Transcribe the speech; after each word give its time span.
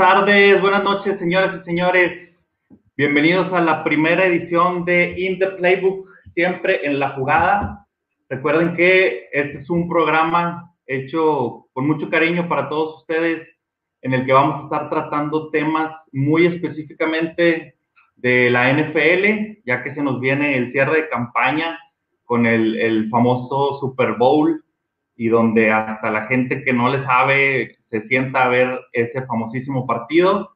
Tardes, 0.00 0.58
buenas 0.62 0.82
noches, 0.82 1.18
señoras 1.18 1.60
y 1.60 1.64
señores. 1.66 2.30
Bienvenidos 2.96 3.52
a 3.52 3.60
la 3.60 3.84
primera 3.84 4.24
edición 4.24 4.86
de 4.86 5.14
In 5.18 5.38
the 5.38 5.48
Playbook, 5.48 6.08
siempre 6.32 6.86
en 6.86 6.98
la 6.98 7.10
jugada. 7.10 7.86
Recuerden 8.30 8.74
que 8.76 9.28
este 9.30 9.58
es 9.58 9.68
un 9.68 9.90
programa 9.90 10.72
hecho 10.86 11.66
con 11.74 11.86
mucho 11.86 12.08
cariño 12.08 12.48
para 12.48 12.70
todos 12.70 13.02
ustedes, 13.02 13.46
en 14.00 14.14
el 14.14 14.24
que 14.24 14.32
vamos 14.32 14.62
a 14.62 14.64
estar 14.64 14.88
tratando 14.88 15.50
temas 15.50 15.94
muy 16.12 16.46
específicamente 16.46 17.74
de 18.16 18.48
la 18.48 18.72
NFL, 18.72 19.60
ya 19.66 19.82
que 19.82 19.94
se 19.94 20.02
nos 20.02 20.18
viene 20.18 20.56
el 20.56 20.72
cierre 20.72 21.02
de 21.02 21.08
campaña 21.10 21.78
con 22.24 22.46
el 22.46 23.06
famoso 23.10 23.78
Super 23.80 24.14
Bowl 24.14 24.64
y 25.14 25.28
donde 25.28 25.70
hasta 25.70 26.10
la 26.10 26.26
gente 26.26 26.64
que 26.64 26.72
no 26.72 26.88
le 26.88 27.04
sabe 27.04 27.79
se 27.90 28.06
sienta 28.08 28.44
a 28.44 28.48
ver 28.48 28.80
ese 28.92 29.22
famosísimo 29.26 29.86
partido 29.86 30.54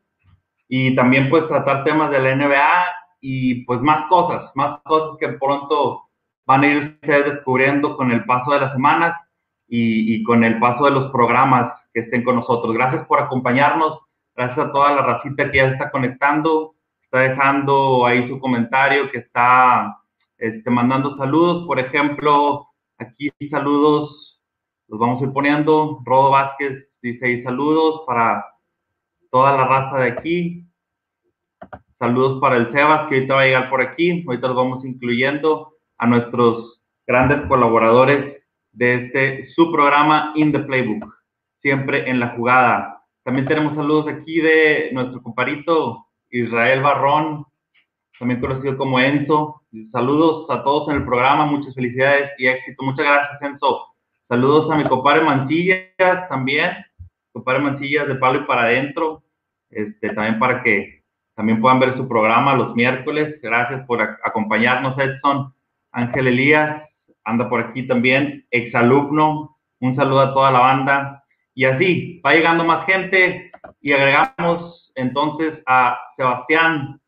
y 0.68 0.94
también 0.94 1.28
pues 1.28 1.46
tratar 1.48 1.84
temas 1.84 2.10
de 2.10 2.20
la 2.20 2.36
NBA 2.36 2.84
y 3.20 3.64
pues 3.64 3.80
más 3.80 4.06
cosas, 4.08 4.50
más 4.54 4.80
cosas 4.84 5.16
que 5.18 5.28
pronto 5.28 6.02
van 6.46 6.62
a 6.62 6.66
ir 6.66 6.98
ustedes 7.00 7.32
descubriendo 7.32 7.96
con 7.96 8.10
el 8.10 8.24
paso 8.24 8.52
de 8.52 8.60
las 8.60 8.72
semanas 8.72 9.16
y, 9.66 10.14
y, 10.14 10.22
con 10.22 10.44
el 10.44 10.58
paso 10.58 10.84
de 10.84 10.90
los 10.90 11.10
programas 11.10 11.72
que 11.92 12.00
estén 12.00 12.22
con 12.22 12.36
nosotros. 12.36 12.74
Gracias 12.74 13.06
por 13.06 13.18
acompañarnos, 13.18 13.98
gracias 14.36 14.58
a 14.58 14.72
toda 14.72 14.92
la 14.92 15.02
racita 15.02 15.50
que 15.50 15.56
ya 15.56 15.68
está 15.68 15.90
conectando, 15.90 16.74
está 17.02 17.20
dejando 17.20 18.04
ahí 18.04 18.28
su 18.28 18.38
comentario, 18.38 19.10
que 19.10 19.18
está 19.18 19.98
este, 20.36 20.68
mandando 20.70 21.16
saludos, 21.16 21.66
por 21.66 21.78
ejemplo, 21.78 22.68
aquí 22.98 23.30
saludos, 23.50 24.40
los 24.88 25.00
vamos 25.00 25.22
a 25.22 25.24
ir 25.24 25.32
poniendo, 25.32 26.00
Rodo 26.04 26.30
Vázquez 26.30 26.88
dice 27.04 27.42
saludos 27.42 28.02
para 28.06 28.46
toda 29.30 29.56
la 29.56 29.66
raza 29.66 29.98
de 29.98 30.10
aquí, 30.10 30.66
saludos 31.98 32.40
para 32.40 32.56
el 32.56 32.72
Sebas 32.72 33.08
que 33.08 33.16
ahorita 33.16 33.34
va 33.34 33.40
a 33.42 33.44
llegar 33.44 33.70
por 33.70 33.82
aquí, 33.82 34.24
ahorita 34.26 34.48
los 34.48 34.56
vamos 34.56 34.84
incluyendo 34.86 35.74
a 35.98 36.06
nuestros 36.06 36.80
grandes 37.06 37.46
colaboradores 37.46 38.42
de 38.72 38.94
este 38.94 39.50
su 39.50 39.70
programa 39.70 40.32
In 40.34 40.50
the 40.50 40.60
Playbook, 40.60 41.14
siempre 41.60 42.08
en 42.08 42.20
la 42.20 42.28
jugada. 42.28 43.02
También 43.22 43.46
tenemos 43.46 43.74
saludos 43.74 44.08
aquí 44.08 44.40
de 44.40 44.88
nuestro 44.92 45.22
comparito 45.22 46.06
Israel 46.30 46.80
Barrón, 46.80 47.44
también 48.18 48.40
conocido 48.40 48.78
como 48.78 48.98
Enzo. 48.98 49.62
Saludos 49.92 50.46
a 50.48 50.64
todos 50.64 50.88
en 50.88 50.96
el 50.96 51.04
programa, 51.04 51.44
muchas 51.44 51.74
felicidades 51.74 52.30
y 52.38 52.46
éxito. 52.46 52.82
Muchas 52.82 53.04
gracias, 53.04 53.42
Enzo. 53.42 53.94
Saludos 54.26 54.70
a 54.70 54.76
mi 54.76 54.84
compadre 54.84 55.22
Mancillas 55.22 56.28
también, 56.30 56.70
compadre 57.34 57.60
Mancillas 57.60 58.06
de 58.06 58.14
Palo 58.14 58.40
y 58.40 58.44
para 58.44 58.62
adentro, 58.62 59.24
este, 59.68 60.10
también 60.10 60.38
para 60.38 60.62
que 60.62 61.02
también 61.34 61.60
puedan 61.60 61.80
ver 61.80 61.96
su 61.96 62.06
programa 62.08 62.54
los 62.54 62.76
miércoles. 62.76 63.40
Gracias 63.42 63.84
por 63.86 64.00
acompañarnos, 64.00 64.96
Edson. 64.96 65.52
Ángel 65.90 66.28
Elías 66.28 66.82
anda 67.24 67.48
por 67.48 67.60
aquí 67.60 67.86
también, 67.86 68.46
exalumno. 68.50 69.58
Un 69.80 69.96
saludo 69.96 70.20
a 70.20 70.32
toda 70.32 70.52
la 70.52 70.60
banda. 70.60 71.24
Y 71.54 71.64
así, 71.64 72.20
va 72.24 72.34
llegando 72.34 72.64
más 72.64 72.86
gente 72.86 73.50
y 73.80 73.92
agregamos 73.92 74.92
entonces 74.94 75.58
a 75.66 75.98
Sebastián, 76.16 77.00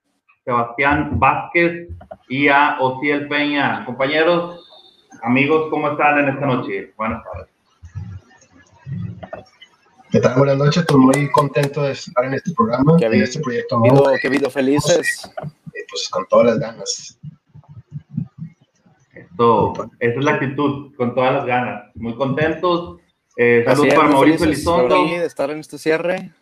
Sebastián 0.45 1.19
Vázquez 1.21 1.89
y 2.29 2.49
a 2.49 2.79
Ociel 2.81 3.29
Peña. 3.29 3.85
Compañeros, 3.85 5.09
amigos, 5.23 5.69
¿cómo 5.71 5.91
están 5.91 6.19
en 6.19 6.29
esta 6.31 6.47
noche? 6.47 6.93
Buenas 6.97 7.23
tardes. 7.25 7.56
¿Qué 10.11 10.21
tal? 10.21 10.39
Buenas 10.39 10.57
noches, 10.57 10.77
estoy 10.79 10.99
muy 10.99 11.31
contento 11.33 11.83
de 11.83 11.93
estar 11.93 12.25
en 12.25 12.35
este 12.35 12.53
programa, 12.53 12.97
en 13.01 13.23
este 13.23 13.41
proyecto 13.41 13.79
nuevo. 13.79 14.09
Qué 14.21 14.29
video 14.29 14.51
felices. 14.51 15.31
Pues 15.89 16.09
con 16.09 16.27
todas 16.29 16.47
las 16.47 16.59
ganas. 16.59 17.19
Esto, 19.13 19.73
esa 19.99 20.19
es 20.19 20.25
la 20.25 20.33
actitud, 20.35 20.95
con 20.97 21.15
todas 21.15 21.35
las 21.35 21.47
ganas. 21.47 21.91
Muy 21.97 22.15
contentos. 22.15 23.01
Eh, 23.37 23.65
saludos 23.67 23.95
para 23.95 24.09
Mauricio 24.09 24.47
Elizondo. 24.47 25.05
de 25.05 25.25
estar 25.25 25.51
en 25.51 25.59
este 25.59 25.77
cierre. 25.79 26.33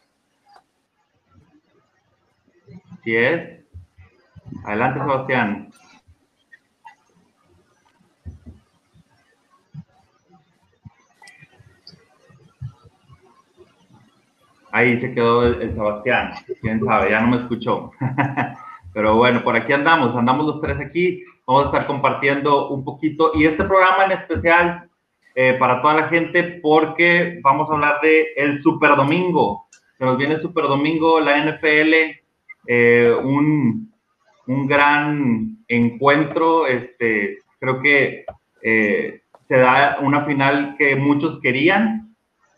Sí 3.02 3.16
es. 3.16 3.60
Adelante, 4.64 5.00
Sebastián. 5.00 5.70
Ahí 14.74 15.00
se 15.00 15.14
quedó 15.14 15.46
el, 15.46 15.72
Sebastián. 15.72 16.32
Quién 16.60 16.84
sabe, 16.84 17.12
ya 17.12 17.20
no 17.20 17.28
me 17.28 17.36
escuchó. 17.36 17.92
Pero 18.92 19.14
bueno, 19.14 19.44
por 19.44 19.54
aquí 19.54 19.72
andamos, 19.72 20.16
andamos 20.16 20.46
los 20.46 20.60
tres 20.60 20.80
aquí. 20.80 21.22
Vamos 21.46 21.62
a 21.62 21.66
estar 21.66 21.86
compartiendo 21.86 22.70
un 22.70 22.84
poquito 22.84 23.30
y 23.36 23.44
este 23.44 23.62
programa 23.62 24.06
en 24.06 24.12
especial 24.18 24.90
eh, 25.36 25.54
para 25.60 25.80
toda 25.80 25.94
la 25.94 26.08
gente 26.08 26.58
porque 26.60 27.38
vamos 27.40 27.70
a 27.70 27.74
hablar 27.74 28.00
de 28.02 28.32
el 28.36 28.64
Super 28.64 28.96
Domingo. 28.96 29.68
Se 29.96 30.04
nos 30.04 30.18
viene 30.18 30.34
el 30.34 30.42
Super 30.42 30.64
Domingo, 30.64 31.20
la 31.20 31.38
NFL, 31.38 31.94
eh, 32.66 33.16
un, 33.22 33.92
un, 34.48 34.66
gran 34.66 35.58
encuentro. 35.68 36.66
Este, 36.66 37.38
creo 37.60 37.80
que 37.80 38.24
eh, 38.60 39.20
se 39.46 39.56
da 39.56 39.98
una 40.00 40.24
final 40.24 40.74
que 40.76 40.96
muchos 40.96 41.38
querían, 41.40 42.13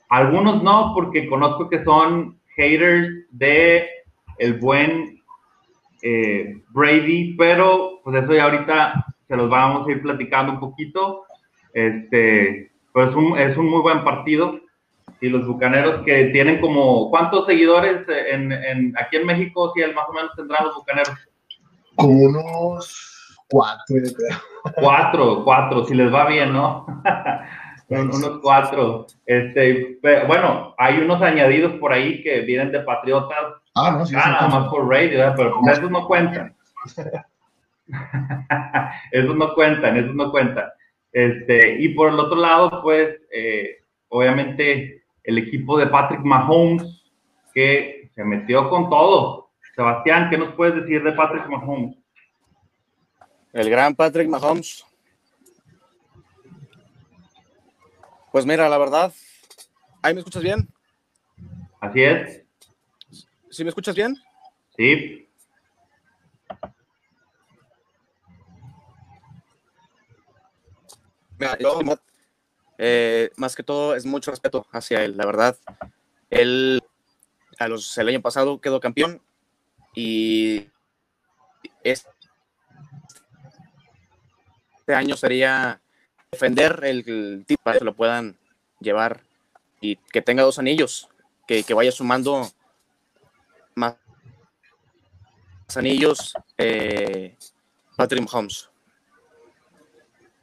algunos 0.09 0.63
no, 0.63 0.93
porque 0.95 1.29
conozco 1.29 1.69
que 1.69 1.85
son 1.85 2.39
haters 2.57 3.27
de 3.31 3.89
el 4.39 4.55
buen 4.55 5.21
eh, 6.03 6.63
Brady, 6.71 7.35
pero 7.37 8.01
pues 8.05 8.23
eso 8.23 8.35
ya 8.35 8.45
ahorita 8.45 9.07
se 9.27 9.37
los 9.37 9.49
vamos 9.49 9.87
a 9.87 9.91
ir 9.91 10.03
platicando 10.03 10.53
un 10.53 10.61
poquito. 10.61 11.25
Este, 11.73 12.71
pues 12.93 13.15
un, 13.15 13.39
es 13.39 13.57
un 13.57 13.69
muy 13.69 13.81
buen 13.81 14.05
partido. 14.05 14.61
Y 15.21 15.29
los 15.29 15.47
bucaneros 15.47 16.05
que 16.05 16.27
tienen 16.27 16.61
como, 16.61 17.11
¿cuántos 17.11 17.47
seguidores 17.47 18.07
en, 18.09 18.53
en 18.53 18.95
aquí 18.99 19.17
en 19.17 19.27
México? 19.27 19.73
Si 19.75 19.83
sí, 19.83 19.91
más 19.95 20.07
o 20.09 20.13
menos 20.13 20.31
tendrán 20.37 20.65
los 20.67 20.75
bucaneros. 20.75 21.15
Como 21.95 22.13
unos 22.13 23.37
cuatro, 23.49 23.97
Cuatro, 24.75 25.45
cuatro, 25.45 25.85
si 25.87 25.95
les 25.95 26.13
va 26.13 26.27
bien, 26.27 26.53
¿no? 26.53 26.87
Unos 27.89 28.39
cuatro. 28.43 29.07
Este, 29.25 29.99
bueno, 30.27 30.75
hay 30.79 30.99
unos 30.99 31.23
añadidos 31.23 31.75
por 31.75 31.93
ahí 31.93 32.23
que 32.23 32.41
vienen 32.41 32.73
de 32.73 32.81
Patriotas. 32.81 33.55
Ah, 33.75 33.91
no, 33.93 34.07
sí, 34.07 34.15
ah, 34.17 34.31
nada 34.31 34.49
más 34.49 34.69
por 34.69 34.89
radio, 34.89 35.33
pero 35.37 35.61
pues 35.61 35.79
esos 35.79 35.91
no 35.91 36.07
cuentan. 36.07 36.55
esos 39.13 39.37
no 39.37 39.55
cuentan, 39.55 39.97
esos 39.97 40.15
no 40.15 40.31
cuentan. 40.31 40.67
Este, 41.13 41.81
y 41.81 41.89
por 41.91 42.11
el 42.11 42.19
otro 42.19 42.37
lado, 42.37 42.83
pues, 42.83 43.17
eh, 43.33 43.79
obviamente, 44.09 45.05
el 45.25 45.39
equipo 45.39 45.79
de 45.79 45.87
Patrick 45.87 46.21
Mahomes, 46.23 47.05
que 47.55 48.11
se 48.15 48.25
metió 48.25 48.69
con 48.69 48.91
todo. 48.91 49.51
Sebastián, 49.75 50.29
¿qué 50.31 50.39
nos 50.39 50.55
puedes 50.55 50.75
decir 50.75 51.03
de 51.03 51.13
Patrick 51.13 51.47
Mahomes? 51.49 51.97
El 53.53 53.71
gran 53.71 53.95
Patrick 53.95 54.29
Mahomes. 54.29 54.85
Pues 58.37 58.45
mira, 58.45 58.69
la 58.69 58.77
verdad, 58.77 59.15
¿ahí 60.03 60.13
me 60.13 60.21
escuchas 60.21 60.43
bien? 60.43 60.69
Así 61.81 62.03
es. 62.03 62.43
¿Sí 63.49 63.65
me 63.65 63.71
escuchas 63.71 63.95
bien? 63.95 64.15
Sí. 64.77 65.27
Mira, 71.39 71.57
yo, 71.59 71.81
eh, 72.77 73.31
más 73.39 73.57
que 73.57 73.63
todo, 73.63 73.97
es 73.97 74.05
mucho 74.05 74.31
respeto 74.31 74.67
hacia 74.71 75.03
él, 75.03 75.17
la 75.17 75.25
verdad. 75.25 75.57
Él, 76.29 76.83
a 77.59 77.69
los, 77.69 77.97
el 77.97 78.09
año 78.09 78.21
pasado 78.21 78.61
quedó 78.61 78.81
campeón 78.81 79.23
y 79.95 80.69
este 81.83 82.05
año 84.89 85.17
sería 85.17 85.81
defender 86.37 86.81
el, 86.85 87.03
el 87.09 87.45
tipo 87.47 87.63
para 87.63 87.79
que 87.79 87.85
lo 87.85 87.95
puedan 87.95 88.37
llevar 88.81 89.21
y 89.81 89.97
que 89.97 90.21
tenga 90.21 90.43
dos 90.43 90.59
anillos, 90.59 91.09
que, 91.47 91.63
que 91.63 91.75
vaya 91.75 91.91
sumando 91.91 92.47
más 93.75 93.97
anillos 95.75 96.35
eh, 96.59 97.35
Patrick 97.97 98.23
Mahomes. 98.23 98.69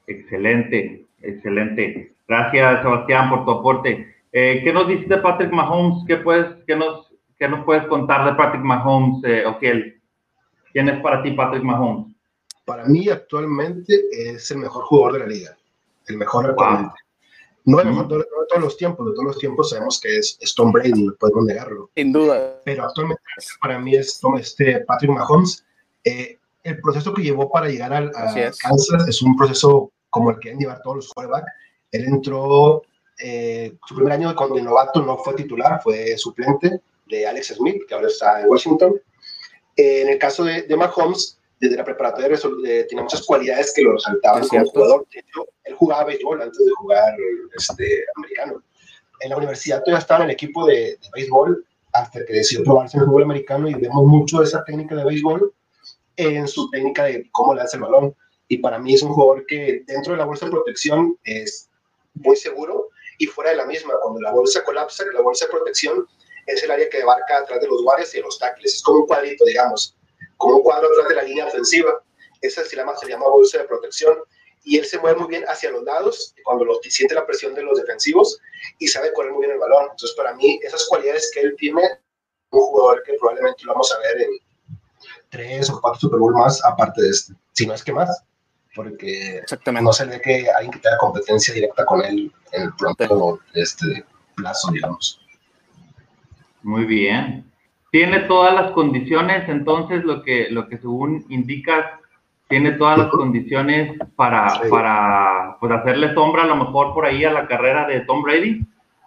Excelente, 0.08 1.06
excelente. 1.22 2.16
Gracias, 2.28 2.82
Sebastián, 2.82 3.30
por 3.30 3.46
tu 3.46 3.52
aporte. 3.52 4.16
Eh, 4.32 4.62
¿Qué 4.64 4.74
nos 4.74 4.88
dices 4.88 5.08
de 5.08 5.18
Patrick 5.18 5.52
Mahomes? 5.52 6.04
¿Qué, 6.08 6.18
puedes, 6.18 6.48
qué, 6.66 6.76
nos, 6.76 7.14
qué 7.38 7.48
nos 7.48 7.64
puedes 7.66 7.86
contar 7.86 8.26
de 8.26 8.34
Patrick 8.34 8.64
Mahomes, 8.64 9.24
eh, 9.24 9.46
Okiel? 9.46 10.02
¿Quién 10.72 10.90
es 10.90 11.00
para 11.02 11.22
ti 11.22 11.32
Patrick 11.32 11.64
Mahomes? 11.64 12.16
Para 12.66 12.86
mí 12.86 13.08
actualmente 13.10 13.94
es 14.12 14.50
el 14.52 14.58
mejor 14.58 14.86
jugador 14.86 15.14
de 15.14 15.20
la 15.20 15.26
liga 15.28 15.58
el 16.08 16.18
mejor 16.18 16.50
actualmente. 16.50 16.96
No 17.66 17.78
de, 17.78 18.26
todos 18.50 18.62
los 18.62 18.76
tiempos, 18.76 19.08
de 19.08 19.14
todos 19.14 19.26
los 19.26 19.38
tiempos 19.38 19.70
sabemos 19.70 20.00
que 20.02 20.18
es, 20.18 20.38
Tom 20.56 20.72
Brady, 20.74 21.04
no 21.04 21.16
podemos 21.16 21.46
negarlo. 21.46 21.90
Sin 21.96 22.12
duda. 22.12 22.62
Pero 22.66 22.84
actualmente 22.84 23.22
para 23.62 23.80
mí 23.80 23.96
es 23.96 24.20
este 24.38 24.82
Patrick 24.82 25.12
Mahomes. 25.12 25.66
Eh, 26.04 26.38
el 26.64 26.82
proceso 26.82 27.14
que 27.14 27.22
llevó 27.22 27.50
para 27.50 27.70
llegar 27.70 27.94
al, 27.94 28.10
a 28.16 28.34
Kansas 28.34 29.08
es 29.08 29.22
un 29.22 29.38
proceso 29.38 29.92
como 30.10 30.32
el 30.32 30.40
que 30.40 30.52
han 30.52 30.60
llevar 30.60 30.82
todos 30.82 30.98
los 30.98 31.14
quarterbacks. 31.14 31.52
Él 31.92 32.06
entró, 32.06 32.82
eh, 33.20 33.76
su 33.88 33.96
primer 33.96 34.14
año 34.14 34.34
de, 34.34 34.56
de 34.56 34.62
novato 34.62 35.02
no 35.02 35.18
fue 35.18 35.34
titular, 35.34 35.82
fue 35.82 36.18
suplente 36.18 36.82
de 37.08 37.28
Alex 37.28 37.56
Smith, 37.56 37.84
que 37.88 37.96
ahora 37.96 38.08
está 38.08 38.42
en 38.42 38.50
Washington. 38.50 38.94
Eh, 39.76 40.02
en 40.02 40.10
el 40.10 40.20
caso 40.20 40.44
de, 40.44 40.64
de 40.64 40.76
Mahomes, 40.76 41.40
desde 41.64 41.78
la 41.78 41.86
preparatoria 41.86 42.38
eh, 42.66 42.86
tenía 42.90 43.04
muchas 43.04 43.22
cualidades 43.22 43.72
que 43.74 43.84
lo 43.84 43.94
resaltaban 43.94 44.46
como 44.50 44.66
jugador. 44.66 45.08
De 45.14 45.22
hecho, 45.22 45.48
él 45.64 45.74
jugaba 45.76 46.04
béisbol 46.04 46.42
antes 46.42 46.58
de 46.58 46.72
jugar 46.78 47.16
este, 47.58 48.04
americano. 48.18 48.62
En 49.22 49.30
la 49.30 49.38
universidad 49.38 49.80
todavía 49.80 50.00
estaba 50.00 50.26
en 50.26 50.30
el 50.30 50.34
equipo 50.34 50.66
de, 50.66 50.76
de 50.76 51.10
béisbol 51.14 51.66
hasta 51.94 52.26
que 52.26 52.34
decidió 52.34 52.66
probarse 52.66 52.98
en 52.98 53.04
el 53.04 53.08
fútbol 53.08 53.24
americano 53.24 53.70
y 53.70 53.76
vemos 53.76 54.04
mucho 54.04 54.40
de 54.40 54.46
esa 54.46 54.62
técnica 54.66 54.94
de 54.94 55.06
béisbol 55.06 55.54
en 56.18 56.50
su 56.50 56.70
técnica 56.70 57.06
de 57.06 57.30
cómo 57.32 57.56
lanza 57.56 57.78
el 57.78 57.84
balón. 57.84 58.14
Y 58.50 58.58
para 58.58 58.78
mí 58.78 58.96
es 58.96 59.02
un 59.02 59.14
jugador 59.14 59.46
que 59.46 59.84
dentro 59.88 60.12
de 60.12 60.20
la 60.20 60.26
bolsa 60.26 60.48
de 60.48 60.52
protección 60.52 61.18
es 61.24 61.70
muy 62.16 62.36
seguro 62.36 62.90
y 63.20 63.28
fuera 63.28 63.52
de 63.52 63.56
la 63.56 63.66
misma, 63.66 63.94
cuando 64.02 64.20
la 64.20 64.34
bolsa 64.34 64.66
colapsa, 64.66 65.06
la 65.14 65.22
bolsa 65.22 65.46
de 65.46 65.52
protección 65.52 66.06
es 66.46 66.62
el 66.62 66.72
área 66.72 66.90
que 66.90 67.02
abarca 67.02 67.38
atrás 67.38 67.62
de 67.62 67.68
los 67.68 67.82
guardias 67.84 68.14
y 68.14 68.18
de 68.18 68.24
los 68.24 68.38
tackles. 68.38 68.74
Es 68.74 68.84
como 68.84 69.00
un 69.00 69.08
cuadrito, 69.08 69.46
digamos 69.46 69.96
como 70.44 70.58
un 70.58 70.64
cuadro 70.64 70.90
atrás 70.92 71.08
de 71.08 71.16
la 71.16 71.24
línea 71.24 71.46
ofensiva. 71.46 72.04
Esa 72.42 72.64
se 72.66 72.76
llama, 72.76 72.96
se 72.98 73.08
llama 73.08 73.28
bolsa 73.28 73.60
de 73.60 73.64
protección. 73.64 74.18
Y 74.66 74.78
él 74.78 74.86
se 74.86 75.00
mueve 75.00 75.20
muy 75.20 75.28
bien 75.28 75.44
hacia 75.48 75.72
los 75.72 75.84
lados 75.84 76.34
cuando 76.44 76.66
lo, 76.66 76.76
siente 76.84 77.16
la 77.16 77.26
presión 77.26 77.54
de 77.54 77.64
los 77.64 77.78
defensivos 77.80 78.40
y 78.80 78.88
sabe 78.88 79.12
correr 79.14 79.32
muy 79.32 79.42
bien 79.42 79.54
el 79.54 79.60
balón. 79.60 79.84
Entonces, 79.92 80.14
para 80.16 80.34
mí, 80.36 80.60
esas 80.64 80.86
cualidades 80.88 81.32
que 81.34 81.42
él 81.42 81.56
tiene, 81.58 81.82
un 82.52 82.62
jugador 82.62 83.04
que 83.04 83.14
probablemente 83.20 83.64
lo 83.66 83.74
vamos 83.74 83.92
a 83.92 84.00
ver 84.00 84.22
en 84.22 84.30
tres 85.30 85.70
o 85.70 85.82
cuatro 85.82 86.00
Super 86.00 86.20
Bowl 86.20 86.34
más, 86.34 86.64
aparte 86.64 87.02
de 87.02 87.10
este, 87.10 87.34
si 87.52 87.66
no 87.66 87.74
es 87.74 87.84
que 87.84 87.92
más, 87.92 88.24
porque 88.76 89.42
no 89.82 89.94
se 89.94 90.06
ve 90.06 90.22
que 90.22 90.50
alguien 90.50 90.72
que 90.72 90.80
tenga 90.80 90.98
competencia 90.98 91.54
directa 91.54 91.86
con 91.86 92.04
él 92.06 92.32
en 92.52 92.62
el 92.62 92.74
pronto 92.76 93.40
este, 93.54 94.06
plazo, 94.36 94.72
digamos. 94.72 95.20
Muy 96.62 96.86
bien 96.86 97.53
tiene 97.94 98.22
todas 98.22 98.56
las 98.56 98.72
condiciones, 98.72 99.48
entonces 99.48 100.04
lo 100.04 100.24
que, 100.24 100.48
lo 100.50 100.68
que 100.68 100.80
según 100.80 101.24
indicas, 101.30 101.86
tiene 102.50 102.72
todas 102.72 102.98
las 102.98 103.10
condiciones 103.10 104.00
para, 104.16 104.62
para 104.68 105.58
pues, 105.60 105.72
hacerle 105.72 106.12
sombra 106.16 106.42
a 106.42 106.48
lo 106.48 106.56
mejor 106.56 106.96
por 106.96 107.06
ahí 107.06 107.24
a 107.24 107.32
la 107.32 107.46
carrera 107.46 107.86
de 107.86 108.00
Tom 108.00 108.24
Brady. 108.24 108.66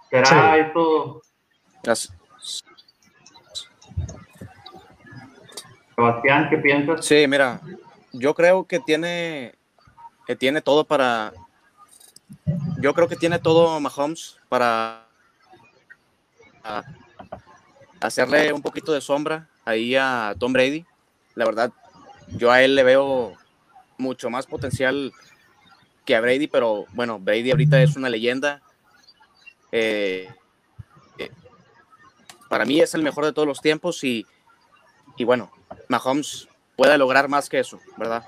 ¿Será 0.09 0.59
eso? 0.59 1.21
Sebastián, 5.97 6.47
¿qué 6.49 6.59
piensas? 6.59 7.05
Sí, 7.05 7.27
mira, 7.27 7.61
yo 8.13 8.35
creo 8.35 8.69
que 8.69 8.79
tiene, 8.79 9.53
que 10.29 10.37
tiene 10.37 10.61
todo 10.61 10.85
para, 10.85 11.33
yo 12.79 12.95
creo 12.95 13.09
que 13.09 13.17
tiene 13.17 13.41
todo 13.41 13.81
Mahomes 13.81 14.39
para 14.49 15.09
hacerle 18.01 18.53
un 18.53 18.63
poquito 18.63 18.93
de 18.93 19.01
sombra 19.01 19.49
ahí 19.65 19.95
a 19.97 20.35
Tom 20.39 20.53
Brady. 20.53 20.85
La 21.35 21.45
verdad, 21.45 21.73
yo 22.29 22.51
a 22.51 22.63
él 22.63 22.75
le 22.75 22.85
veo 22.85 23.35
mucho 23.99 24.31
más 24.31 24.47
potencial 24.47 25.13
que 26.05 26.15
a 26.15 26.21
Brady, 26.21 26.47
pero 26.47 26.87
bueno, 26.93 27.19
Brady 27.19 27.51
ahorita 27.51 27.83
es 27.83 27.97
una 27.97 28.09
leyenda. 28.09 28.63
Eh, 29.73 30.29
eh, 31.19 31.31
para 32.49 32.65
mí 32.65 32.81
es 32.81 32.95
el 32.95 33.03
mejor 33.03 33.25
de 33.25 33.33
todos 33.33 33.49
los 33.49 33.61
tiempos 33.61 34.03
y, 34.05 34.25
y 35.17 35.25
bueno, 35.25 35.51
Mahomes 35.89 36.49
puede 36.77 36.97
lograr 36.97 37.29
más 37.29 37.49
que 37.49 37.59
eso, 37.59 37.81
¿verdad? 37.97 38.25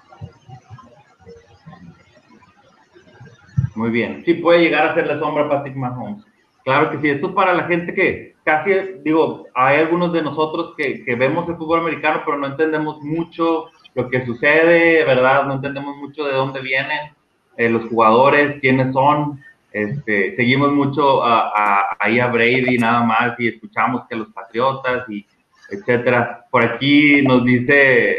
Muy 3.74 3.90
bien, 3.90 4.24
sí 4.24 4.34
puede 4.34 4.60
llegar 4.60 4.88
a 4.88 4.90
hacerle 4.90 5.20
sombra 5.20 5.44
a 5.44 5.48
Patrick 5.48 5.76
Mahomes. 5.76 6.24
Claro 6.64 6.90
que 6.90 7.00
sí, 7.00 7.10
esto 7.10 7.28
es 7.28 7.34
para 7.34 7.54
la 7.54 7.64
gente 7.64 7.94
que 7.94 8.27
casi, 8.48 8.70
digo, 9.04 9.46
hay 9.54 9.76
algunos 9.76 10.10
de 10.10 10.22
nosotros 10.22 10.72
que, 10.74 11.04
que 11.04 11.14
vemos 11.16 11.46
el 11.50 11.56
fútbol 11.56 11.80
americano, 11.80 12.22
pero 12.24 12.38
no 12.38 12.46
entendemos 12.46 12.98
mucho 13.02 13.66
lo 13.94 14.08
que 14.08 14.24
sucede, 14.24 15.04
¿verdad? 15.04 15.44
No 15.44 15.56
entendemos 15.56 15.98
mucho 15.98 16.24
de 16.24 16.32
dónde 16.32 16.62
vienen 16.62 17.12
eh, 17.58 17.68
los 17.68 17.90
jugadores, 17.90 18.58
quiénes 18.62 18.94
son. 18.94 19.38
Este, 19.70 20.34
seguimos 20.34 20.72
mucho 20.72 21.22
a, 21.22 21.94
ahí 21.98 22.20
a 22.20 22.28
Brady 22.28 22.78
nada 22.78 23.02
más 23.02 23.38
y 23.38 23.48
escuchamos 23.48 24.06
que 24.08 24.16
los 24.16 24.28
Patriotas 24.28 25.04
y 25.10 25.26
etcétera. 25.68 26.46
Por 26.50 26.64
aquí 26.64 27.20
nos 27.20 27.44
dice 27.44 28.16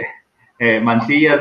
eh, 0.60 0.84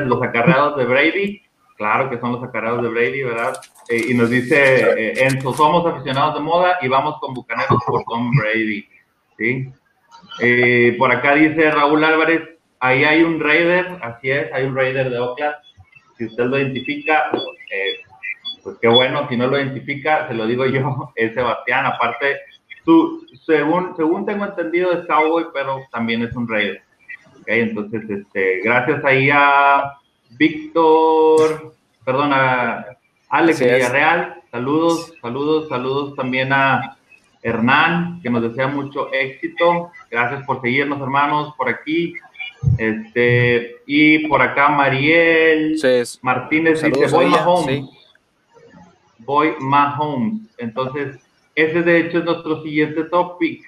los 0.05 0.23
acarreados 0.23 0.77
de 0.77 0.85
Brady. 0.85 1.41
Claro 1.79 2.09
que 2.09 2.19
son 2.19 2.33
los 2.33 2.43
acarreados 2.43 2.83
de 2.83 2.89
Brady, 2.89 3.23
¿verdad? 3.23 3.53
Eh, 3.87 4.07
y 4.09 4.13
nos 4.13 4.29
dice 4.29 4.81
eh, 4.81 5.13
Enzo, 5.15 5.53
somos 5.53 5.85
aficionados 5.85 6.33
de 6.33 6.41
moda 6.41 6.77
y 6.81 6.89
vamos 6.89 7.17
con 7.21 7.33
Bucaneros 7.33 7.81
por 7.87 8.03
Tom 8.03 8.31
Brady. 8.35 8.85
¿sí? 9.37 9.71
Eh, 10.41 10.97
por 10.99 11.09
acá 11.09 11.35
dice 11.35 11.71
Raúl 11.71 12.03
Álvarez, 12.03 12.41
ahí 12.81 13.05
hay 13.05 13.23
un 13.23 13.39
Raider, 13.39 13.97
así 14.01 14.29
es, 14.29 14.51
hay 14.51 14.65
un 14.65 14.75
Raider 14.75 15.09
de 15.09 15.19
Oakland. 15.19 15.55
Si 16.17 16.25
usted 16.25 16.43
lo 16.47 16.59
identifica, 16.59 17.31
pues 18.61 18.77
qué 18.81 18.87
bueno, 18.89 19.25
si 19.29 19.37
no 19.37 19.47
lo 19.47 19.57
identifica, 19.57 20.27
se 20.27 20.33
lo 20.33 20.47
digo 20.47 20.65
yo, 20.65 21.13
es 21.15 21.33
Sebastián. 21.33 21.85
Aparte, 21.85 22.41
tú, 22.83 23.25
según, 23.45 23.95
según 23.95 24.25
tengo 24.25 24.43
entendido, 24.43 24.91
es 24.91 25.07
Cowboy, 25.07 25.45
pero 25.53 25.79
también 25.93 26.23
es 26.23 26.35
un 26.35 26.45
Raider. 26.45 26.81
Entonces, 27.45 28.03
este, 28.09 28.59
gracias 28.65 29.01
ahí 29.05 29.29
a 29.31 29.93
Víctor, 30.29 31.73
perdona, 32.05 32.85
Alex 33.29 33.59
Villarreal, 33.59 34.41
saludos, 34.51 35.13
saludos, 35.21 35.69
saludos 35.69 36.15
también 36.15 36.51
a 36.53 36.97
Hernán, 37.41 38.21
que 38.21 38.29
nos 38.29 38.41
desea 38.41 38.67
mucho 38.67 39.11
éxito. 39.13 39.91
Gracias 40.09 40.43
por 40.45 40.61
seguirnos, 40.61 41.01
hermanos, 41.01 41.53
por 41.57 41.69
aquí. 41.69 42.13
Este, 42.77 43.77
y 43.85 44.27
por 44.27 44.41
acá 44.41 44.69
Mariel 44.69 45.79
Martínez 46.21 46.81
dice, 46.81 47.07
voy 47.07 47.27
Mahomes. 47.27 47.85
Voy 49.19 49.53
Mahomes. 49.59 50.41
Entonces, 50.57 51.17
ese 51.55 51.83
de 51.83 51.99
hecho 51.99 52.19
es 52.19 52.25
nuestro 52.25 52.61
siguiente 52.63 53.03
topic. 53.05 53.63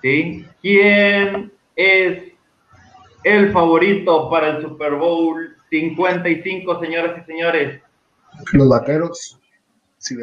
¿sí? 0.00 0.44
¿Quién 0.60 1.52
es 1.76 2.31
el 3.24 3.52
favorito 3.52 4.28
para 4.30 4.56
el 4.56 4.62
Super 4.62 4.94
Bowl 4.94 5.56
55, 5.70 6.80
señoras 6.80 7.22
y 7.22 7.24
señores. 7.24 7.80
Los 8.52 8.68
vaqueros. 8.68 9.38
Si 10.02 10.16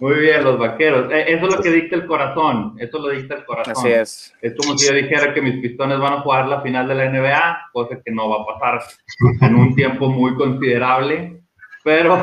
Muy 0.00 0.14
bien, 0.14 0.42
los 0.42 0.58
vaqueros. 0.58 1.12
Eh, 1.12 1.26
eso 1.28 1.46
es 1.46 1.54
lo 1.56 1.62
que 1.62 1.70
dicta 1.70 1.94
el 1.94 2.06
corazón. 2.06 2.74
Eso 2.76 2.98
lo 2.98 3.10
dicta 3.10 3.36
el 3.36 3.44
corazón. 3.44 3.74
Así 3.76 3.88
es. 3.88 4.34
Es 4.42 4.56
como 4.56 4.76
si 4.76 4.88
yo 4.88 4.94
dijera 4.94 5.32
que 5.32 5.40
mis 5.40 5.60
pistones 5.60 6.00
van 6.00 6.14
a 6.14 6.22
jugar 6.22 6.48
la 6.48 6.60
final 6.60 6.88
de 6.88 6.94
la 6.96 7.08
NBA, 7.08 7.68
cosa 7.72 8.00
que 8.04 8.10
no 8.10 8.28
va 8.28 8.42
a 8.42 8.46
pasar 8.58 8.80
en 9.42 9.54
un 9.54 9.76
tiempo 9.76 10.08
muy 10.08 10.34
considerable. 10.34 11.40
Pero, 11.84 12.18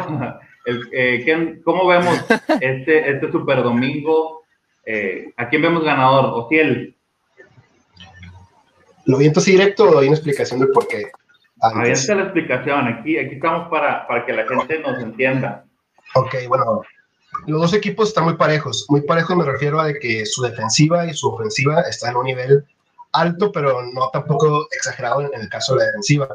eh, 0.91 1.61
¿cómo 1.63 1.87
vemos 1.87 2.25
este, 2.59 3.11
este 3.11 3.31
super 3.31 3.63
domingo? 3.63 4.43
Eh, 4.85 5.31
¿A 5.37 5.47
quién 5.47 5.61
vemos 5.61 5.85
ganador? 5.85 6.47
el 6.51 6.97
¿Lo 9.05 9.17
viento 9.17 9.39
así 9.39 9.51
directo 9.51 9.89
o 9.89 9.93
doy 9.93 10.07
una 10.07 10.15
explicación 10.15 10.59
del 10.59 10.69
por 10.69 10.87
qué? 10.87 11.11
Ahí 11.61 11.91
está 11.91 12.15
la 12.15 12.23
explicación. 12.23 12.87
Aquí, 12.87 13.17
aquí 13.17 13.35
estamos 13.35 13.69
para, 13.69 14.07
para 14.07 14.25
que 14.25 14.33
la 14.33 14.47
gente 14.47 14.79
nos 14.79 15.01
entienda. 15.01 15.65
Ok, 16.15 16.35
bueno, 16.47 16.81
los 17.47 17.61
dos 17.61 17.73
equipos 17.73 18.09
están 18.09 18.25
muy 18.25 18.35
parejos. 18.35 18.85
Muy 18.89 19.01
parejos 19.01 19.37
me 19.37 19.45
refiero 19.45 19.79
a 19.79 19.93
que 19.93 20.25
su 20.25 20.41
defensiva 20.41 21.05
y 21.05 21.13
su 21.13 21.29
ofensiva 21.29 21.81
están 21.81 22.11
en 22.11 22.17
un 22.17 22.25
nivel 22.25 22.65
alto, 23.13 23.51
pero 23.51 23.81
no 23.93 24.09
tampoco 24.11 24.67
exagerado 24.71 25.21
en, 25.21 25.39
el 25.39 25.49
caso 25.49 25.73
de 25.73 25.79
la 25.79 25.85
defensiva. 25.85 26.27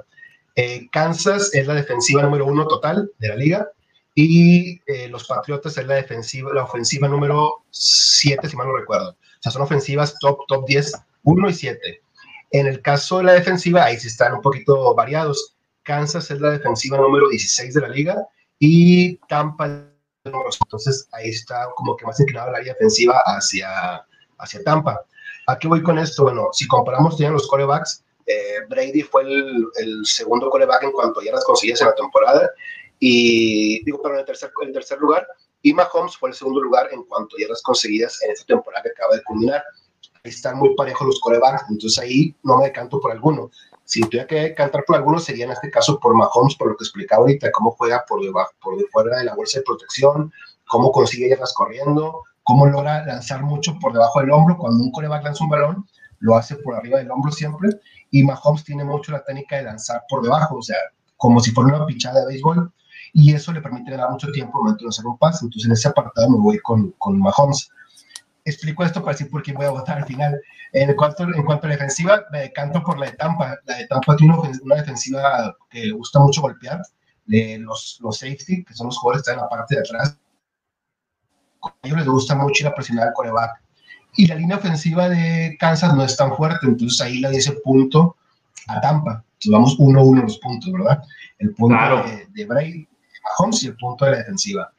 Eh, 0.55 0.89
Kansas 0.91 1.51
es 1.55 1.67
la 1.67 1.75
defensiva 1.75 2.23
número 2.23 2.47
uno 2.47 2.67
total 2.67 3.11
de 3.19 3.29
la 3.29 3.37
liga 3.37 3.69
y 4.15 4.81
eh, 4.87 5.09
los 5.09 5.27
Patriotas 5.27 5.77
es 5.77 5.87
la 5.87 5.97
defensiva, 5.97 6.53
la 6.55 6.65
ofensiva 6.65 7.09
número 7.09 7.65
siete, 7.71 8.49
si 8.49 8.57
mal 8.57 8.67
no 8.67 8.77
recuerdo. 8.77 9.11
O 9.11 9.43
sea, 9.43 9.53
son 9.53 9.63
ofensivas 9.63 10.19
top, 10.19 10.41
top 10.49 10.67
10, 10.67 10.93
1 11.25 11.51
y 11.51 11.53
7. 11.53 12.01
En 12.51 12.67
el 12.67 12.81
caso 12.81 13.19
de 13.19 13.25
la 13.25 13.33
defensiva, 13.33 13.85
ahí 13.85 13.99
sí 13.99 14.09
están 14.09 14.35
un 14.35 14.43
poquito 14.43 14.95
variados. 14.95 15.57
Kansas 15.83 16.31
es 16.31 16.41
la 16.41 16.51
defensiva 16.51 16.99
número 16.99 17.29
16 17.29 17.75
de 17.75 17.81
la 17.81 17.89
liga 17.89 18.27
y 18.59 19.17
Tampa 19.29 19.93
entonces 20.27 21.09
ahí 21.13 21.31
está 21.31 21.69
como 21.77 21.97
que 21.97 22.05
más 22.05 22.19
inclinado 22.21 22.51
el 22.51 22.57
área 22.57 22.73
defensiva 22.73 23.23
hacia, 23.27 24.05
hacia 24.39 24.63
Tampa. 24.65 25.05
¿A 25.47 25.59
qué 25.59 25.69
voy 25.69 25.83
con 25.83 25.99
esto? 25.99 26.25
Bueno, 26.25 26.49
si 26.53 26.67
comparamos 26.67 27.17
ya 27.19 27.31
los 27.31 27.47
corebacks, 27.47 28.05
eh, 28.27 28.61
Brady 28.69 29.03
fue 29.03 29.23
el, 29.23 29.67
el, 29.77 30.05
segundo 30.05 30.51
coreback 30.51 30.83
en 30.83 30.93
cuanto 30.93 31.21
a 31.21 31.25
yardas 31.25 31.45
conseguidas 31.45 31.81
en 31.83 31.87
la 31.87 31.95
temporada 31.95 32.51
Y 32.99 33.85
digo, 33.85 34.01
pero 34.03 34.15
en 34.15 34.21
el 34.21 34.27
tercer, 34.27 34.51
en 34.63 34.73
tercer 34.73 34.99
lugar, 34.99 35.25
y 35.63 35.73
Mahomes 35.73 36.17
fue 36.17 36.31
el 36.31 36.35
segundo 36.35 36.61
lugar 36.61 36.89
en 36.93 37.05
cuanto 37.05 37.37
a 37.37 37.41
yardas 37.41 37.63
conseguidas 37.63 38.21
en 38.23 38.33
esta 38.33 38.47
temporada 38.47 38.83
que 38.83 38.91
acaba 38.91 39.15
de 39.15 39.23
culminar. 39.23 39.63
Están 40.27 40.59
muy 40.59 40.75
parejos 40.75 41.07
los 41.07 41.21
corebacks, 41.21 41.65
entonces 41.71 41.99
ahí 41.99 42.35
no 42.43 42.59
me 42.59 42.65
decanto 42.65 43.01
por 43.01 43.13
alguno. 43.13 43.51
Si 43.85 44.01
tuviera 44.01 44.27
que 44.27 44.55
cantar 44.55 44.85
por 44.85 44.97
alguno, 44.97 45.19
sería 45.19 45.45
en 45.45 45.53
este 45.53 45.71
caso 45.71 46.01
por 46.01 46.15
Mahomes, 46.15 46.57
por 46.57 46.69
lo 46.69 46.77
que 46.77 46.85
explicaba 46.85 47.21
ahorita, 47.23 47.53
cómo 47.53 47.71
juega 47.73 48.05
por 48.09 48.21
debajo, 48.21 48.51
por 48.61 48.77
de 48.77 48.85
fuera 48.93 49.19
de 49.19 49.25
la 49.25 49.35
bolsa 49.35 49.61
de 49.61 49.65
protección, 49.65 50.33
cómo 50.67 50.91
consigue 50.91 51.29
yardas 51.29 51.55
corriendo, 51.55 52.25
cómo 52.43 52.67
logra 52.67 53.05
lanzar 53.07 53.43
mucho 53.43 53.79
por 53.81 53.93
debajo 53.93 54.21
del 54.21 54.31
hombro. 54.31 54.57
Cuando 54.59 54.83
un 54.83 54.91
coreback 54.91 55.25
lanza 55.25 55.45
un 55.45 55.51
balón, 55.51 55.87
lo 56.19 56.37
hace 56.37 56.57
por 56.57 56.75
arriba 56.75 56.99
del 56.99 57.11
hombro 57.11 57.31
siempre. 57.33 57.71
Y 58.11 58.23
Mahomes 58.23 58.65
tiene 58.65 58.85
mucho 58.85 59.13
la 59.13 59.23
técnica 59.25 59.57
de 59.57 59.65
lanzar 59.65 60.03
por 60.09 60.23
debajo, 60.23 60.57
o 60.57 60.63
sea, 60.63 60.77
como 61.17 61.41
si 61.41 61.51
fuera 61.51 61.77
una 61.77 61.87
pichada 61.87 62.21
de 62.21 62.27
béisbol. 62.27 62.73
Y 63.13 63.35
eso 63.35 63.53
le 63.53 63.61
permite 63.61 63.91
ganar 63.91 64.11
mucho 64.11 64.31
tiempo 64.33 64.59
al 64.59 64.65
momento 64.65 64.85
de 64.85 64.89
hacer 64.89 65.07
un 65.07 65.19
pase. 65.19 65.45
Entonces, 65.45 65.67
en 65.67 65.73
ese 65.73 65.89
apartado 65.89 66.29
me 66.31 66.39
voy 66.39 66.59
con, 66.59 66.93
con 66.99 67.19
Mahomes. 67.19 67.71
Explico 68.47 68.85
esto 68.85 69.01
para 69.03 69.13
decir 69.13 69.29
por 69.29 69.43
qué 69.43 69.53
voy 69.53 69.67
a 69.67 69.71
votar 69.71 69.99
al 69.99 70.07
final. 70.07 70.41
En 70.73 70.95
cuanto, 70.95 71.25
en 71.25 71.45
cuanto 71.45 71.67
a 71.67 71.71
la 71.71 71.75
defensiva, 71.75 72.25
me 72.31 72.53
canto 72.53 72.81
por 72.83 72.97
la 72.97 73.07
de 73.07 73.17
Tampa. 73.17 73.57
La 73.65 73.77
de 73.77 73.87
Tampa 73.89 74.15
tiene 74.15 74.35
una 74.63 74.77
defensiva 74.77 75.57
que 75.69 75.87
le 75.87 75.93
gusta 75.93 76.21
mucho 76.21 76.41
golpear. 76.43 76.81
De 77.25 77.59
los, 77.59 77.99
los 78.01 78.19
safety, 78.19 78.65
que 78.65 78.73
son 78.73 78.87
los 78.87 78.99
jugadores 78.99 79.25
que 79.25 79.33
están 79.33 79.41
en 79.41 79.43
la 79.43 79.49
parte 79.49 79.75
de 79.75 79.81
atrás, 79.81 80.17
a 81.61 81.75
ellos 81.83 81.99
les 81.99 82.07
gusta 82.07 82.37
mucho 82.37 82.63
ir 82.63 82.69
a 82.69 82.75
presionar 82.75 83.09
al 83.09 83.15
coreback. 83.15 83.61
Y 84.17 84.29
la 84.29 84.37
línea 84.37 84.59
ofensiva 84.59 85.09
de 85.09 85.57
Kansas 85.59 85.93
no 85.97 86.05
es 86.05 86.17
tan 86.17 86.37
fuerte, 86.37 86.67
entonces 86.67 87.01
ahí 87.01 87.19
le 87.19 87.31
dice 87.31 87.51
punto 87.65 88.17
a 88.69 88.81
Tampa. 88.81 89.25
Entonces 89.33 89.51
vamos 89.51 89.77
uno 89.81 90.01
a 90.01 90.05
uno 90.05 90.23
los 90.23 90.39
puntos, 90.39 90.73
¿verdad? 90.73 91.03
El 91.39 91.53
punto 91.53 92.03
de, 92.05 92.27
de 92.33 92.47
Brady, 92.47 92.89
Mahomes 93.25 93.63
y 93.65 93.67
el 93.67 93.77
punto 93.77 94.05
de 94.05 94.13
la 94.13 94.17
defensiva. 94.19 94.73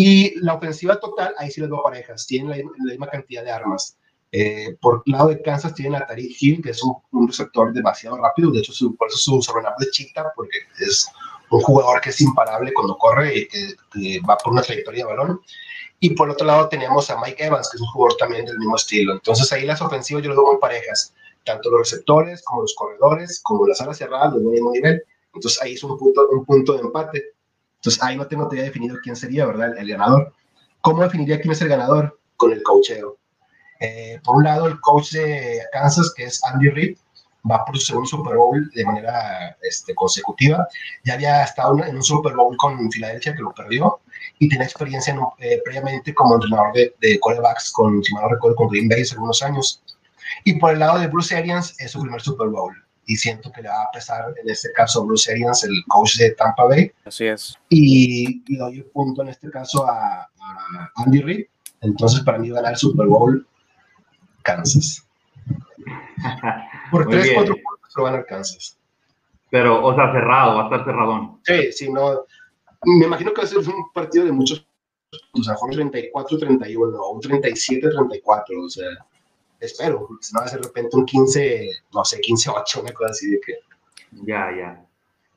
Y 0.00 0.38
la 0.38 0.54
ofensiva 0.54 1.00
total, 1.00 1.34
ahí 1.38 1.50
sí 1.50 1.60
les 1.60 1.68
doy 1.68 1.80
parejas, 1.82 2.24
tienen 2.24 2.50
la, 2.50 2.84
misma 2.84 3.08
cantidad 3.08 3.42
de 3.42 3.50
armas. 3.50 3.98
Eh, 4.30 4.76
por 4.80 5.02
el 5.04 5.10
lado 5.10 5.30
de 5.30 5.42
Kansas 5.42 5.74
tienen 5.74 6.00
a 6.00 6.06
Tariq 6.06 6.40
Hill, 6.40 6.62
que 6.62 6.70
es 6.70 6.80
un, 6.84 7.26
receptor 7.26 7.72
demasiado 7.72 8.16
rápido, 8.16 8.52
de 8.52 8.60
hecho 8.60 8.72
su, 8.72 8.94
por 8.94 9.08
eso 9.08 9.18
su 9.18 9.42
sobrenombre 9.42 9.86
de 9.86 9.90
Chita, 9.90 10.30
porque 10.36 10.56
es 10.78 11.08
un 11.50 11.60
jugador 11.62 12.00
que 12.00 12.10
es 12.10 12.20
imparable 12.20 12.72
cuando 12.74 12.96
corre 12.96 13.38
y 13.38 13.48
que 13.48 14.20
va 14.20 14.38
por 14.38 14.52
una 14.52 14.62
trayectoria 14.62 15.04
de 15.04 15.12
balón. 15.16 15.40
Y 15.98 16.10
por 16.10 16.30
otro 16.30 16.46
lado 16.46 16.68
tenemos 16.68 17.10
a 17.10 17.20
Mike 17.20 17.46
Evans, 17.46 17.68
que 17.68 17.78
es 17.78 17.80
un 17.80 17.88
jugador 17.88 18.16
también 18.18 18.44
del 18.44 18.56
mismo 18.56 18.76
estilo. 18.76 19.14
Entonces 19.14 19.52
ahí 19.52 19.66
las 19.66 19.82
ofensivas 19.82 20.22
yo 20.22 20.32
lo 20.32 20.40
veo 20.44 20.52
en 20.52 20.60
parejas, 20.60 21.12
tanto 21.44 21.70
los 21.70 21.80
receptores 21.80 22.44
como 22.44 22.62
los 22.62 22.74
corredores, 22.76 23.40
como 23.42 23.66
las 23.66 23.80
alas 23.80 23.98
cerradas 23.98 24.32
del 24.34 24.44
mismo 24.44 24.70
nivel. 24.70 25.02
Entonces 25.34 25.60
ahí 25.60 25.72
es 25.72 25.82
un 25.82 25.98
punto, 25.98 26.28
un 26.30 26.44
punto 26.44 26.74
de 26.74 26.82
empate. 26.82 27.34
Entonces 27.78 28.02
ahí 28.02 28.16
no 28.16 28.26
tengo 28.26 28.44
todavía 28.44 28.64
definido 28.64 28.96
quién 29.02 29.16
sería, 29.16 29.46
¿verdad? 29.46 29.76
El, 29.78 29.88
ganador. 29.88 30.32
¿Cómo 30.80 31.02
definiría 31.02 31.40
quién 31.40 31.52
es 31.52 31.62
el 31.62 31.68
ganador? 31.68 32.18
Con 32.36 32.52
el 32.52 32.62
coacheo. 32.62 33.16
Eh, 33.80 34.20
por 34.24 34.36
un 34.36 34.44
lado, 34.44 34.66
el 34.66 34.80
coach 34.80 35.12
de 35.12 35.62
Kansas, 35.72 36.12
que 36.16 36.24
es 36.24 36.42
Andy 36.44 36.70
Reid, 36.70 36.98
va 37.48 37.64
por 37.64 37.78
su 37.78 37.86
segundo 37.86 38.08
Super 38.08 38.36
Bowl 38.36 38.68
de 38.74 38.84
manera 38.84 39.56
este, 39.62 39.94
consecutiva. 39.94 40.66
Ya 41.04 41.14
había 41.14 41.44
estado 41.44 41.84
en 41.84 41.96
un 41.96 42.02
Super 42.02 42.34
Bowl 42.34 42.56
con 42.56 42.90
Filadelfia, 42.90 43.34
que 43.34 43.42
lo 43.42 43.52
perdió, 43.52 44.00
y 44.40 44.48
tiene 44.48 44.64
experiencia 44.64 45.16
eh, 45.38 45.60
previamente 45.64 46.12
como 46.14 46.34
entrenador 46.34 46.72
de, 46.74 46.94
de 47.00 47.20
con, 47.20 48.02
si 48.02 48.14
mal 48.14 48.24
no 48.24 48.28
recuerdo, 48.30 48.56
con 48.56 48.68
Green 48.68 48.88
Bay 48.88 49.02
hace 49.02 49.14
algunos 49.14 49.42
años. 49.42 49.82
Y 50.44 50.54
por 50.58 50.72
el 50.72 50.80
lado 50.80 50.98
de 50.98 51.06
Bruce 51.06 51.36
Arians, 51.36 51.78
es 51.78 51.92
su 51.92 52.00
primer 52.00 52.20
Super 52.20 52.48
Bowl. 52.48 52.74
Y 53.10 53.16
siento 53.16 53.50
que 53.50 53.62
le 53.62 53.70
va 53.70 53.84
a 53.84 53.90
pesar, 53.90 54.34
en 54.40 54.50
este 54.50 54.70
caso, 54.72 55.02
Bruce 55.02 55.32
Arians, 55.32 55.64
el 55.64 55.82
coach 55.88 56.18
de 56.18 56.32
Tampa 56.32 56.64
Bay. 56.66 56.92
Así 57.06 57.24
es. 57.24 57.56
Y, 57.70 58.42
le 58.52 58.58
doy 58.58 58.80
un 58.80 58.90
punto, 58.92 59.22
en 59.22 59.28
este 59.28 59.50
caso, 59.50 59.88
a, 59.88 60.20
a 60.20 60.92
Andy 60.96 61.22
Reid. 61.22 61.46
Entonces, 61.80 62.20
para 62.20 62.38
mí, 62.38 62.50
ganar 62.50 62.72
el 62.72 62.78
Super 62.78 63.06
Bowl, 63.06 63.46
Kansas. 64.42 65.08
Por 66.90 67.08
3, 67.08 67.30
4 67.34 67.54
puntos 67.54 67.92
lo 67.96 68.02
van 68.02 68.16
a 68.16 68.24
Kansas. 68.24 68.76
Pero, 69.50 69.82
o 69.82 69.94
sea, 69.94 70.12
cerrado, 70.12 70.56
va 70.56 70.62
a 70.62 70.64
estar 70.64 70.84
cerradón. 70.84 71.40
Sí, 71.44 71.72
sí, 71.72 71.90
no. 71.90 72.26
Me 72.84 73.06
imagino 73.06 73.32
que 73.32 73.40
va 73.40 73.44
a 73.44 73.50
ser 73.50 73.58
un 73.58 73.90
partido 73.94 74.26
de 74.26 74.32
muchos, 74.32 74.66
o 75.32 75.42
sea, 75.42 75.56
un 75.62 75.70
34-31 75.70 76.76
o 76.76 77.10
un 77.10 77.22
37-34, 77.22 78.64
o 78.64 78.68
sea, 78.68 78.86
espero, 79.60 80.08
si 80.20 80.34
no 80.34 80.40
va 80.40 80.46
a 80.46 80.48
ser 80.48 80.60
de 80.60 80.66
repente 80.66 80.96
un 80.96 81.04
15, 81.04 81.68
no 81.94 82.04
sé, 82.04 82.20
15-8, 82.20 82.82
una 82.82 82.92
cosa 82.92 83.10
así 83.10 83.30
de 83.30 83.40
que. 83.40 83.54
Ya, 84.24 84.50
ya. 84.56 84.84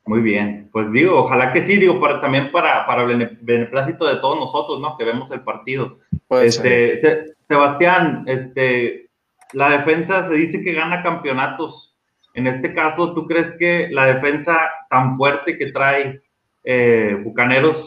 Muy 0.04 0.20
bien. 0.20 0.68
Pues 0.72 0.90
digo, 0.90 1.24
ojalá 1.24 1.52
que 1.52 1.66
sí, 1.66 1.76
digo, 1.76 2.00
para, 2.00 2.20
también 2.20 2.50
para, 2.50 2.86
para 2.86 3.04
el 3.04 3.38
beneplácito 3.40 4.06
de 4.06 4.16
todos 4.16 4.36
nosotros, 4.38 4.80
¿no? 4.80 4.96
Que 4.96 5.04
vemos 5.04 5.30
el 5.30 5.42
partido. 5.42 5.98
este, 6.30 7.34
Sebastián, 7.46 8.24
este, 8.26 9.10
la 9.52 9.70
defensa 9.70 10.28
se 10.28 10.34
dice 10.34 10.62
que 10.62 10.72
gana 10.72 11.02
campeonatos. 11.02 11.94
En 12.34 12.46
este 12.46 12.74
caso, 12.74 13.14
¿tú 13.14 13.26
crees 13.26 13.56
que 13.58 13.88
la 13.90 14.06
defensa 14.06 14.58
tan 14.88 15.16
fuerte 15.16 15.58
que 15.58 15.70
trae 15.70 16.22
eh, 16.64 17.20
Bucaneros 17.22 17.86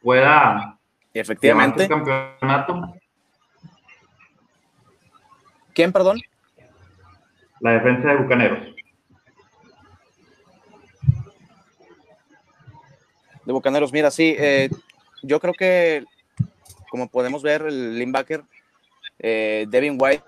pueda 0.00 0.78
efectivamente 1.12 1.84
el 1.84 1.88
campeonato? 1.88 2.94
¿Quién, 5.74 5.92
perdón? 5.92 6.20
La 7.60 7.72
defensa 7.72 8.08
de 8.08 8.16
Bucaneros. 8.16 8.74
De 13.44 13.52
Bucaneros, 13.52 13.92
mira, 13.92 14.10
sí, 14.10 14.36
eh, 14.38 14.68
yo 15.22 15.40
creo 15.40 15.54
que, 15.54 16.04
como 16.90 17.08
podemos 17.08 17.42
ver, 17.42 17.62
el 17.62 17.98
linebacker 17.98 18.44
eh, 19.18 19.66
Devin 19.68 19.96
White 19.98 20.24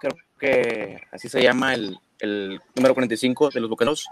creo 0.00 0.16
que 0.38 1.00
así 1.12 1.28
se 1.28 1.42
llama 1.42 1.74
el, 1.74 1.98
el, 2.18 2.60
número 2.74 2.94
45 2.94 3.50
de 3.50 3.60
los 3.60 3.70
Bucaneros, 3.70 4.06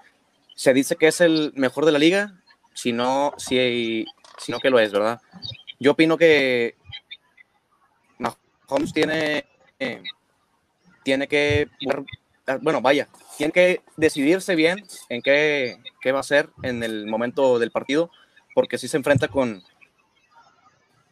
se 0.55 0.73
dice 0.73 0.97
que 0.97 1.09
es 1.09 1.21
el 1.21 1.53
mejor 1.57 1.85
de 1.85 1.93
la 1.93 1.99
liga, 1.99 2.41
si 2.75 2.93
no, 2.93 3.33
si, 3.37 4.07
si 4.39 4.53
no 4.53 4.61
que 4.61 4.71
lo 4.71 4.79
es, 4.79 4.93
¿verdad? 4.93 5.21
Yo 5.81 5.93
opino 5.93 6.17
que 6.17 6.77
Mahomes 8.19 8.93
tiene, 8.93 9.47
tiene 11.03 11.29
que, 11.29 11.69
bueno, 12.61 12.81
vaya, 12.81 13.09
tiene 13.37 13.53
que 13.53 13.81
decidirse 13.97 14.55
bien 14.55 14.85
en 15.09 15.23
qué, 15.23 15.77
qué 16.01 16.13
va 16.13 16.19
a 16.19 16.21
hacer 16.21 16.51
en 16.63 16.83
el 16.83 17.07
momento 17.07 17.59
del 17.59 17.71
partido, 17.71 18.11
porque 18.55 18.79
si 18.79 18.89
se 18.89 18.97
enfrenta 18.97 19.29
con, 19.29 19.63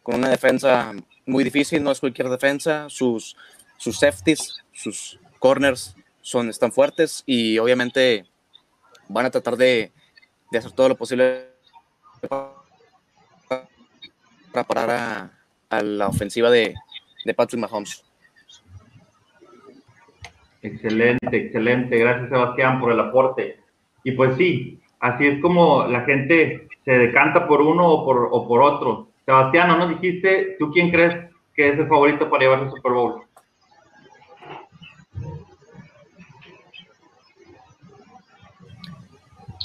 con 0.03 0.17
una 0.17 0.29
defensa 0.29 0.93
muy 1.27 1.45
difícil, 1.45 1.83
no 1.83 1.91
es 1.91 2.01
cualquier 2.01 2.29
defensa, 2.29 2.89
sus, 2.89 3.37
sus 3.77 3.99
safeties, 3.99 4.63
sus 4.73 5.19
corners 5.39 5.97
son, 6.23 6.49
están 6.49 6.73
fuertes 6.73 7.23
y 7.27 7.59
obviamente 7.59 8.27
van 9.09 9.27
a 9.27 9.31
tratar 9.31 9.57
de, 9.57 9.93
de 10.51 10.59
hacer 10.59 10.73
todo 10.73 10.89
lo 10.89 10.97
posible 10.97 11.51
para 14.53 14.67
parar 14.67 14.91
a, 14.91 15.31
a 15.71 15.83
la 15.83 16.09
ofensiva 16.09 16.51
de, 16.51 16.75
de, 17.25 17.35
Patrick 17.35 17.61
Mahomes. 17.61 18.06
Excelente, 20.67 21.37
excelente. 21.37 21.97
Gracias 21.97 22.29
Sebastián 22.29 22.81
por 22.81 22.91
el 22.91 22.99
aporte. 22.99 23.61
Y 24.03 24.13
pues 24.13 24.37
sí, 24.37 24.81
así 24.99 25.27
es 25.27 25.41
como 25.41 25.87
la 25.87 26.01
gente 26.01 26.67
se 26.85 26.91
decanta 26.91 27.47
por 27.47 27.61
uno 27.61 27.89
o 27.89 28.05
por, 28.05 28.29
o 28.31 28.49
por 28.49 28.63
otro. 28.63 29.09
Sebastián, 29.25 29.69
¿no 29.69 29.79
nos 29.79 29.91
dijiste 29.91 30.57
tú 30.59 30.73
quién 30.73 30.91
crees 30.91 31.31
que 31.55 31.69
es 31.69 31.79
el 31.79 31.87
favorito 31.87 32.29
para 32.29 32.43
llevarse 32.43 32.65
el 32.67 32.71
Super 32.73 32.93
Bowl? 32.93 33.23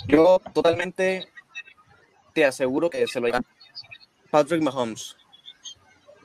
Yo 0.07 0.39
totalmente 0.53 1.27
te 2.33 2.45
aseguro 2.45 2.89
que 2.89 3.07
se 3.07 3.19
lo 3.19 3.27
lleva 3.27 3.41
Patrick 4.29 4.61
Mahomes. 4.61 5.15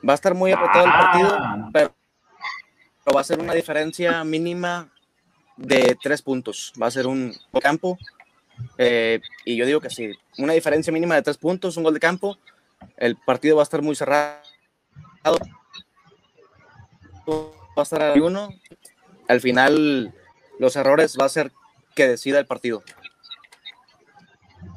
Va 0.07 0.13
a 0.13 0.15
estar 0.15 0.35
muy 0.35 0.51
apretado 0.51 0.85
el 0.85 0.91
partido, 0.91 1.29
ah. 1.31 1.69
Pero, 3.07 3.15
va 3.15 3.21
a 3.21 3.23
ser 3.23 3.39
una 3.39 3.53
diferencia 3.53 4.21
mínima 4.25 4.89
de 5.55 5.97
tres 6.03 6.21
puntos. 6.21 6.73
Va 6.81 6.87
a 6.87 6.91
ser 6.91 7.07
un 7.07 7.33
campo. 7.61 7.97
Eh, 8.77 9.21
y 9.45 9.55
yo 9.55 9.65
digo 9.65 9.79
que 9.79 9.89
sí, 9.89 10.11
una 10.37 10.51
diferencia 10.51 10.91
mínima 10.91 11.15
de 11.15 11.21
tres 11.21 11.37
puntos, 11.37 11.77
un 11.77 11.83
gol 11.83 11.93
de 11.93 12.01
campo. 12.01 12.37
El 12.97 13.15
partido 13.15 13.55
va 13.55 13.61
a 13.61 13.63
estar 13.63 13.81
muy 13.81 13.95
cerrado. 13.95 14.41
Va 17.25 17.77
a 17.77 17.81
estar 17.81 18.03
a 18.03 18.13
uno. 18.15 18.49
Al 19.29 19.39
final, 19.39 20.13
los 20.59 20.75
errores 20.75 21.17
va 21.17 21.27
a 21.27 21.29
ser 21.29 21.53
que 21.95 22.09
decida 22.09 22.39
el 22.39 22.45
partido. 22.45 22.83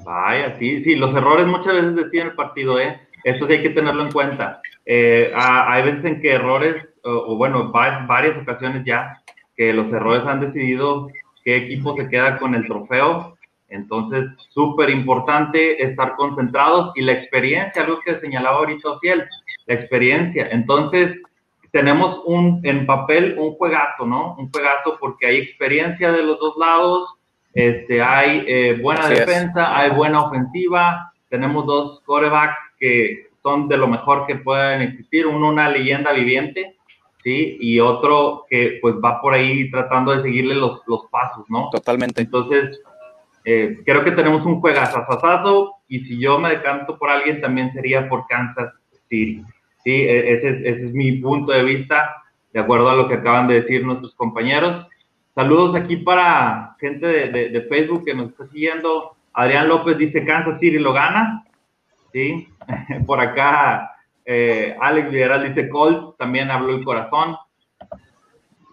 Vaya, 0.04 0.56
sí, 0.60 0.84
sí, 0.84 0.94
los 0.94 1.12
errores 1.16 1.49
muchas 1.49 1.75
veces 1.75 1.96
deciden 1.96 2.28
el 2.28 2.34
partido, 2.37 2.78
¿eh? 2.78 3.08
Eso 3.25 3.46
sí 3.49 3.54
hay 3.54 3.62
que 3.62 3.70
tenerlo 3.70 4.04
en 4.04 4.12
cuenta. 4.12 4.62
Eh, 4.87 5.32
hay 5.34 5.82
veces 5.82 6.04
en 6.04 6.22
que 6.22 6.32
errores, 6.32 6.89
o, 7.04 7.37
bueno, 7.37 7.71
varias 7.71 8.40
ocasiones 8.42 8.85
ya, 8.85 9.23
que 9.57 9.73
los 9.73 9.92
errores 9.92 10.25
han 10.26 10.40
decidido 10.40 11.09
qué 11.45 11.57
equipo 11.57 11.97
se 11.97 12.09
queda 12.09 12.38
con 12.38 12.54
el 12.54 12.66
trofeo. 12.66 13.37
Entonces, 13.69 14.26
súper 14.50 14.90
importante 14.90 15.83
estar 15.83 16.16
concentrados 16.16 16.92
y 16.97 17.02
la 17.02 17.12
experiencia, 17.12 17.83
algo 17.83 18.00
que 18.00 18.19
señalaba 18.19 18.59
ahorita 18.59 18.99
Fiel, 19.00 19.28
la 19.66 19.75
experiencia. 19.75 20.49
Entonces, 20.50 21.16
tenemos 21.71 22.23
un, 22.25 22.61
en 22.64 22.85
papel 22.87 23.37
un 23.38 23.54
juegazo, 23.54 24.07
¿no? 24.07 24.35
Un 24.38 24.50
juegazo 24.50 24.97
porque 24.99 25.26
hay 25.26 25.37
experiencia 25.38 26.11
de 26.11 26.25
los 26.25 26.38
dos 26.40 26.57
lados, 26.59 27.14
este, 27.54 28.02
hay 28.02 28.45
eh, 28.47 28.78
buena 28.80 29.09
defensa, 29.09 29.76
hay 29.76 29.90
buena 29.90 30.23
ofensiva, 30.23 31.12
tenemos 31.28 31.66
dos 31.66 32.00
corebacks 32.04 32.59
que 32.78 33.28
son 33.42 33.69
de 33.69 33.76
lo 33.76 33.87
mejor 33.87 34.26
que 34.26 34.37
pueden 34.37 34.83
existir, 34.83 35.26
uno 35.26 35.49
una 35.49 35.69
leyenda 35.69 36.12
viviente, 36.12 36.76
¿sí? 37.22 37.58
Y 37.60 37.80
otro 37.80 38.46
que 38.48 38.78
pues 38.80 38.96
va 38.96 39.20
por 39.20 39.34
ahí 39.34 39.70
tratando 39.70 40.12
de 40.14 40.22
seguirle 40.22 40.54
los, 40.54 40.80
los 40.86 41.06
pasos, 41.10 41.44
¿no? 41.48 41.70
Totalmente. 41.70 42.22
Entonces, 42.22 42.80
eh, 43.44 43.78
creo 43.84 44.04
que 44.04 44.12
tenemos 44.12 44.44
un 44.44 44.60
juegazazazo 44.60 45.76
y 45.88 46.00
si 46.00 46.18
yo 46.18 46.38
me 46.38 46.50
decanto 46.50 46.98
por 46.98 47.10
alguien 47.10 47.40
también 47.40 47.72
sería 47.72 48.08
por 48.08 48.26
Kansas 48.26 48.72
City. 49.08 49.42
Sí, 49.84 49.92
e, 49.92 50.34
ese, 50.34 50.48
ese, 50.68 50.86
es 50.86 50.92
mi 50.92 51.12
punto 51.12 51.52
de 51.52 51.64
vista, 51.64 52.22
de 52.52 52.60
acuerdo 52.60 52.90
a 52.90 52.94
lo 52.94 53.08
que 53.08 53.14
acaban 53.14 53.48
de 53.48 53.62
decir 53.62 53.84
nuestros 53.84 54.14
compañeros. 54.14 54.86
Saludos 55.34 55.74
aquí 55.76 55.96
para 55.96 56.76
gente 56.80 57.06
de, 57.06 57.48
de, 57.48 57.62
Facebook 57.62 58.04
que 58.04 58.14
nos 58.14 58.30
está 58.30 58.46
siguiendo. 58.48 59.16
Adrián 59.32 59.68
López 59.68 59.96
dice 59.96 60.24
Kansas 60.24 60.58
City 60.60 60.78
lo 60.78 60.92
gana. 60.92 61.44
Sí, 62.12 62.48
por 63.06 63.20
acá 63.20 63.89
eh, 64.24 64.76
Alex 64.80 65.10
Liberal 65.10 65.54
dice 65.54 65.68
Colt, 65.68 66.16
también 66.18 66.50
habló 66.50 66.76
el 66.76 66.84
corazón. 66.84 67.36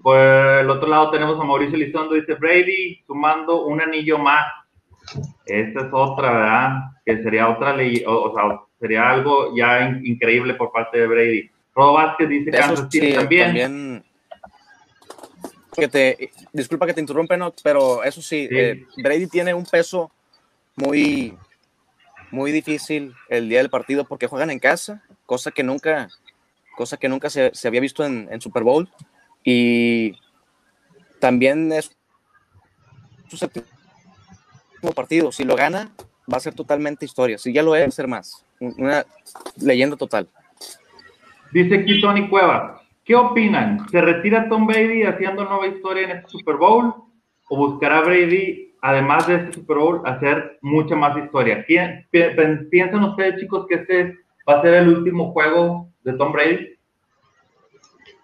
Por 0.03 0.17
el 0.17 0.69
otro 0.69 0.87
lado 0.87 1.11
tenemos 1.11 1.39
a 1.39 1.43
Mauricio 1.43 1.77
Lizondo, 1.77 2.15
dice 2.15 2.35
Brady, 2.35 3.03
sumando 3.05 3.65
un 3.65 3.81
anillo 3.81 4.17
más. 4.17 4.45
Esta 5.45 5.81
es 5.81 5.87
otra, 5.91 6.31
¿verdad? 6.31 6.69
Que 7.05 7.23
sería 7.23 7.49
otra 7.49 7.75
ley, 7.75 8.03
o, 8.05 8.33
sea, 8.33 8.59
sería 8.79 9.09
algo 9.09 9.55
ya 9.55 9.89
increíble 10.03 10.53
por 10.53 10.71
parte 10.71 10.99
de 10.99 11.07
Brady. 11.07 11.51
Rodo 11.73 11.93
Vázquez 11.93 12.29
dice 12.29 12.51
Kansas 12.51 12.87
City 12.89 13.13
también. 13.13 14.03
Que 15.73 15.87
te, 15.87 16.31
disculpa 16.51 16.87
que 16.87 16.93
te 16.93 17.01
interrumpa, 17.01 17.37
pero 17.63 18.03
eso 18.03 18.21
sí, 18.21 18.47
eh, 18.49 18.85
Brady 18.97 19.27
tiene 19.27 19.53
un 19.53 19.65
peso 19.65 20.09
muy, 20.75 21.37
muy 22.31 22.51
difícil 22.51 23.13
el 23.29 23.49
día 23.49 23.59
del 23.59 23.69
partido 23.69 24.05
porque 24.05 24.27
juegan 24.27 24.49
en 24.49 24.59
casa, 24.59 25.03
cosa 25.25 25.51
que 25.51 25.63
nunca, 25.63 26.09
cosa 26.75 26.97
que 26.97 27.09
nunca 27.09 27.29
se, 27.29 27.51
se 27.53 27.67
había 27.67 27.81
visto 27.81 28.05
en, 28.05 28.27
en 28.31 28.41
Super 28.41 28.63
Bowl. 28.63 28.89
Y 29.43 30.13
también 31.19 31.71
es 31.71 31.95
su 33.27 33.37
séptimo 33.37 33.65
partido. 34.95 35.31
Si 35.31 35.43
lo 35.43 35.55
gana, 35.55 35.91
va 36.31 36.37
a 36.37 36.41
ser 36.41 36.53
totalmente 36.53 37.05
historia. 37.05 37.37
Si 37.37 37.53
ya 37.53 37.63
lo 37.63 37.75
es, 37.75 37.83
va 37.83 37.87
a 37.87 37.91
ser 37.91 38.07
más. 38.07 38.45
Una 38.59 39.05
leyenda 39.61 39.95
total. 39.95 40.27
Dice 41.51 41.75
aquí 41.75 42.01
Tony 42.01 42.27
Cueva. 42.29 42.81
¿Qué 43.05 43.15
opinan? 43.15 43.87
¿Se 43.89 44.01
retira 44.01 44.49
Tom 44.49 44.67
Brady 44.67 45.03
haciendo 45.03 45.45
nueva 45.45 45.67
historia 45.67 46.03
en 46.03 46.17
este 46.17 46.29
Super 46.29 46.55
Bowl? 46.55 46.93
¿O 47.47 47.55
buscará 47.55 48.01
Brady, 48.01 48.66
además 48.87 49.27
de 49.27 49.35
este 49.35 49.53
Super 49.53 49.77
Bowl, 49.77 50.01
hacer 50.05 50.59
mucha 50.61 50.95
más 50.95 51.17
historia? 51.17 51.65
¿Piensan 51.67 53.03
ustedes, 53.03 53.41
chicos, 53.41 53.65
que 53.67 53.75
este 53.75 54.15
va 54.47 54.59
a 54.59 54.61
ser 54.61 54.75
el 54.75 54.87
último 54.87 55.33
juego 55.33 55.89
de 56.05 56.13
Tom 56.13 56.31
Brady? 56.31 56.69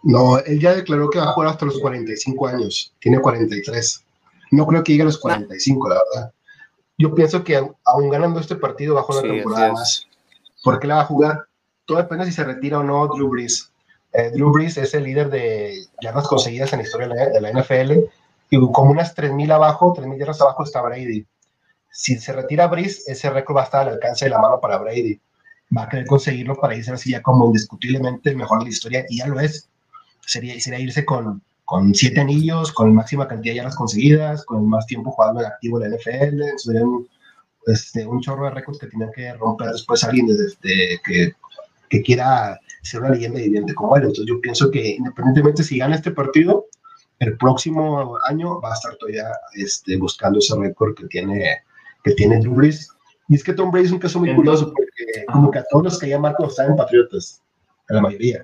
No, 0.03 0.39
él 0.39 0.61
ya 0.61 0.73
declaró 0.73 1.09
que 1.09 1.19
va 1.19 1.25
a 1.25 1.33
jugar 1.33 1.49
hasta 1.49 1.65
los 1.65 1.79
45 1.79 2.47
años. 2.47 2.95
Tiene 2.99 3.19
43. 3.19 4.05
No 4.51 4.65
creo 4.65 4.83
que 4.83 4.93
llegue 4.93 5.01
a 5.01 5.07
los 5.07 5.17
45, 5.17 5.89
la 5.89 5.95
verdad. 5.95 6.33
Yo 6.97 7.13
pienso 7.13 7.43
que 7.43 7.57
aún 7.57 8.09
ganando 8.09 8.39
este 8.39 8.55
partido 8.55 8.95
va 8.95 9.01
a 9.01 9.03
jugar 9.03 9.25
una 9.25 9.33
temporada 9.33 9.73
más. 9.73 10.07
¿Por 10.63 10.79
qué 10.79 10.87
la 10.87 10.95
va 10.95 11.01
a 11.01 11.05
jugar? 11.05 11.45
Todo 11.83 11.97
depende 11.97 12.25
si 12.25 12.31
se 12.31 12.45
retira 12.45 12.79
o 12.79 12.83
no 12.83 13.05
Drew 13.07 13.27
Brees. 13.27 13.69
Eh, 14.13 14.31
Drew 14.31 14.51
Brees 14.53 14.77
es 14.77 14.93
el 14.93 15.03
líder 15.03 15.29
de 15.29 15.87
yardas 16.01 16.27
conseguidas 16.27 16.71
en 16.71 16.79
la 16.79 16.85
historia 16.85 17.07
de 17.07 17.41
la 17.41 17.51
NFL 17.51 18.07
y 18.53 18.71
como 18.71 18.91
unas 18.91 19.15
3.000 19.15 19.51
abajo, 19.51 19.95
3.000 19.95 20.19
yardas 20.19 20.41
abajo 20.41 20.63
está 20.63 20.81
Brady. 20.83 21.25
Si 21.91 22.19
se 22.19 22.33
retira 22.33 22.67
Brees, 22.67 23.07
ese 23.07 23.31
récord 23.31 23.57
va 23.57 23.61
a 23.61 23.65
estar 23.65 23.87
al 23.87 23.95
alcance 23.95 24.25
de 24.25 24.29
la 24.29 24.37
mano 24.37 24.59
para 24.59 24.77
Brady. 24.77 25.19
Va 25.75 25.83
a 25.83 25.89
querer 25.89 26.05
conseguirlo 26.05 26.55
para 26.55 26.75
irse 26.75 26.91
así 26.91 27.11
ya 27.11 27.23
como 27.23 27.47
indiscutiblemente 27.47 28.29
el 28.29 28.37
mejor 28.37 28.59
de 28.59 28.65
la 28.65 28.69
historia 28.69 29.05
y 29.09 29.17
ya 29.17 29.27
lo 29.27 29.39
es 29.39 29.69
sería, 30.23 30.79
irse 30.79 31.03
con, 31.03 31.41
con 31.65 31.95
siete 31.95 32.21
anillos, 32.21 32.71
con 32.71 32.93
máxima 32.93 33.27
cantidad 33.27 33.53
de 33.53 33.57
yardas 33.57 33.75
conseguidas, 33.75 34.45
con 34.45 34.69
más 34.69 34.85
tiempo 34.85 35.09
jugando 35.09 35.41
en 35.41 35.47
activo 35.47 35.81
en 35.81 35.89
la 35.89 35.97
NFL. 35.97 36.43
Sería 36.57 36.83
un, 36.83 37.07
este, 37.65 38.05
un 38.05 38.21
chorro 38.21 38.45
de 38.45 38.51
récords 38.51 38.77
que 38.77 38.87
tiene 38.87 39.09
que 39.15 39.33
romper 39.33 39.71
después 39.71 40.03
alguien 40.03 40.27
desde, 40.27 41.01
que, 41.03 41.33
que 41.89 42.01
quiera 42.03 42.59
ser 42.83 42.99
una 42.99 43.09
leyenda 43.09 43.39
viviente 43.39 43.73
como 43.73 43.95
él. 43.97 44.03
Entonces 44.03 44.25
yo 44.27 44.39
pienso 44.41 44.69
que 44.69 44.89
independientemente 44.89 45.63
si 45.63 45.79
gana 45.79 45.95
este 45.95 46.11
partido, 46.11 46.67
el 47.23 47.37
próximo 47.37 48.17
año 48.27 48.61
va 48.61 48.71
a 48.71 48.73
estar 48.73 48.95
todavía 48.95 49.27
este, 49.53 49.97
buscando 49.97 50.39
ese 50.39 50.55
récord 50.57 50.95
que 50.95 51.07
tiene, 51.07 51.63
que 52.03 52.13
tiene 52.13 52.39
Drew 52.39 52.53
Brees. 52.53 52.89
Y 53.29 53.35
es 53.35 53.43
que 53.43 53.53
Tom 53.53 53.71
Brady 53.71 53.85
es 53.85 53.91
un 53.91 53.99
caso 53.99 54.19
muy 54.19 54.35
curioso 54.35 54.73
porque 54.73 55.25
como 55.31 55.49
que 55.49 55.59
a 55.59 55.63
todos 55.69 55.85
los 55.85 55.99
que 55.99 56.09
ya 56.09 56.19
Marco 56.19 56.45
están 56.45 56.71
en 56.71 56.75
Patriotas, 56.75 57.41
a 57.89 57.93
la 57.93 58.01
mayoría 58.01 58.43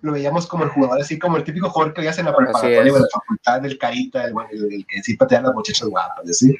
lo 0.00 0.12
veíamos 0.12 0.46
como 0.46 0.64
el 0.64 0.70
jugador, 0.70 1.00
así 1.00 1.18
como 1.18 1.36
el 1.36 1.44
típico 1.44 1.70
jugador 1.70 1.92
que 1.92 2.02
veías 2.02 2.18
en 2.18 2.26
la 2.26 2.36
preparatoria 2.36 2.84
la 2.84 3.08
facultad 3.12 3.60
del 3.60 3.78
Carita, 3.78 4.24
el, 4.24 4.34
el, 4.52 4.86
que 4.86 5.02
sí 5.02 5.16
pateaba 5.16 5.48
las 5.48 5.54
muchachas 5.54 5.88
guapas, 5.88 6.38
¿sí? 6.38 6.56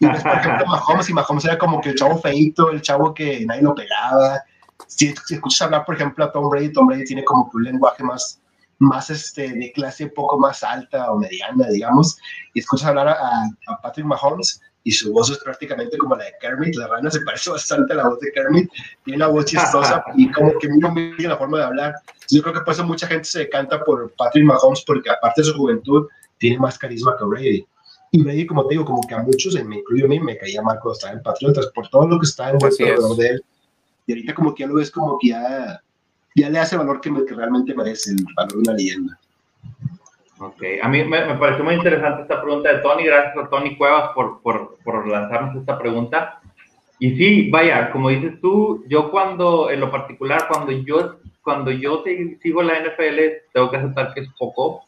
Y 0.00 0.06
después, 0.06 0.22
por 0.22 0.32
ejemplo, 0.32 0.66
Mahomes, 0.66 1.08
y 1.08 1.12
Mahomes 1.12 1.44
era 1.44 1.58
como 1.58 1.80
que 1.80 1.90
el 1.90 1.94
chavo 1.94 2.18
feito, 2.18 2.70
el 2.70 2.82
chavo 2.82 3.14
que 3.14 3.46
nadie 3.46 3.62
lo 3.62 3.74
pegaba. 3.74 4.42
Si, 4.88 5.14
escuchas 5.30 5.62
hablar, 5.62 5.84
por 5.84 5.94
ejemplo, 5.94 6.24
a 6.24 6.32
Tom 6.32 6.50
Brady, 6.50 6.72
Tom 6.72 6.88
Brady 6.88 7.04
tiene 7.04 7.24
como 7.24 7.48
que 7.48 7.56
un 7.56 7.64
lenguaje 7.64 8.02
más, 8.02 8.40
más 8.82 9.10
este, 9.10 9.52
de 9.52 9.72
clase 9.72 10.04
un 10.04 10.14
poco 10.14 10.38
más 10.38 10.62
alta 10.62 11.10
o 11.10 11.18
mediana, 11.18 11.68
digamos, 11.68 12.18
y 12.54 12.60
escuchas 12.60 12.88
hablar 12.88 13.08
a, 13.08 13.44
a 13.66 13.80
Patrick 13.80 14.06
Mahomes, 14.06 14.60
y 14.84 14.92
su 14.92 15.12
voz 15.12 15.30
es 15.30 15.38
prácticamente 15.38 15.96
como 15.96 16.16
la 16.16 16.24
de 16.24 16.32
Kermit, 16.40 16.74
la 16.74 16.88
rana 16.88 17.10
se 17.10 17.20
parece 17.20 17.50
bastante 17.52 17.92
a 17.92 17.96
la 17.96 18.08
voz 18.08 18.20
de 18.20 18.32
Kermit, 18.32 18.70
tiene 19.04 19.16
una 19.16 19.28
voz 19.28 19.46
chistosa 19.46 20.04
y 20.16 20.30
como 20.30 20.58
que 20.58 20.68
muy 20.68 21.14
bien 21.14 21.30
la 21.30 21.36
forma 21.36 21.58
de 21.58 21.64
hablar. 21.64 21.94
Yo 22.28 22.42
creo 22.42 22.54
que 22.54 22.60
por 22.60 22.72
eso 22.72 22.84
mucha 22.84 23.06
gente 23.06 23.24
se 23.24 23.40
decanta 23.40 23.82
por 23.84 24.12
Patrick 24.16 24.44
Mahomes 24.44 24.82
porque 24.86 25.10
aparte 25.10 25.42
de 25.42 25.48
su 25.48 25.54
juventud 25.54 26.06
tiene 26.38 26.58
más 26.58 26.78
carisma 26.78 27.16
que 27.18 27.24
Brady. 27.24 27.66
Y 28.10 28.22
Brady, 28.22 28.46
como 28.46 28.66
te 28.66 28.74
digo, 28.74 28.84
como 28.84 29.00
que 29.06 29.14
a 29.14 29.22
muchos, 29.22 29.54
me 29.64 29.78
incluyo 29.78 30.04
a 30.04 30.08
mí, 30.08 30.20
me 30.20 30.36
caía 30.36 30.60
mal 30.60 30.78
cuando 30.82 30.94
estaba 30.94 31.14
en 31.14 31.22
Patriotas 31.22 31.68
por 31.74 31.88
todo 31.88 32.06
lo 32.06 32.18
que 32.18 32.26
está 32.26 32.50
en 32.50 32.62
alrededor 32.62 33.16
de 33.16 33.28
él. 33.28 33.44
Y 34.06 34.12
ahorita 34.12 34.34
como 34.34 34.54
que 34.54 34.64
ya 34.64 34.66
lo 34.66 34.74
ves 34.74 34.90
como 34.90 35.18
que 35.18 35.28
ya, 35.28 35.80
ya 36.34 36.50
le 36.50 36.58
hace 36.58 36.76
valor 36.76 37.00
que, 37.00 37.12
que 37.26 37.34
realmente 37.34 37.74
merece, 37.74 38.12
el 38.12 38.24
valor 38.34 38.52
de 38.52 38.58
una 38.58 38.72
leyenda. 38.72 39.18
Ok, 40.38 40.60
a 40.82 40.88
mí 40.88 41.04
me, 41.04 41.24
me, 41.24 41.34
pareció 41.36 41.62
muy 41.62 41.74
interesante 41.74 42.22
esta 42.22 42.42
pregunta 42.42 42.72
de 42.72 42.80
Tony. 42.80 43.04
Gracias 43.04 43.36
a 43.36 43.48
Tony 43.48 43.76
Cuevas 43.76 44.10
por, 44.12 44.42
por, 44.42 44.76
por, 44.82 45.06
lanzarnos 45.06 45.56
esta 45.56 45.78
pregunta. 45.78 46.40
Y 46.98 47.16
sí, 47.16 47.50
vaya, 47.50 47.90
como 47.92 48.08
dices 48.08 48.40
tú, 48.40 48.84
yo 48.88 49.10
cuando, 49.10 49.70
en 49.70 49.78
lo 49.78 49.90
particular, 49.90 50.46
cuando 50.48 50.72
yo, 50.72 51.18
cuando 51.42 51.70
yo 51.70 52.02
sigo 52.42 52.62
la 52.62 52.80
NFL, 52.80 53.20
tengo 53.52 53.70
que 53.70 53.76
aceptar 53.76 54.14
que 54.14 54.20
es 54.20 54.28
poco, 54.36 54.82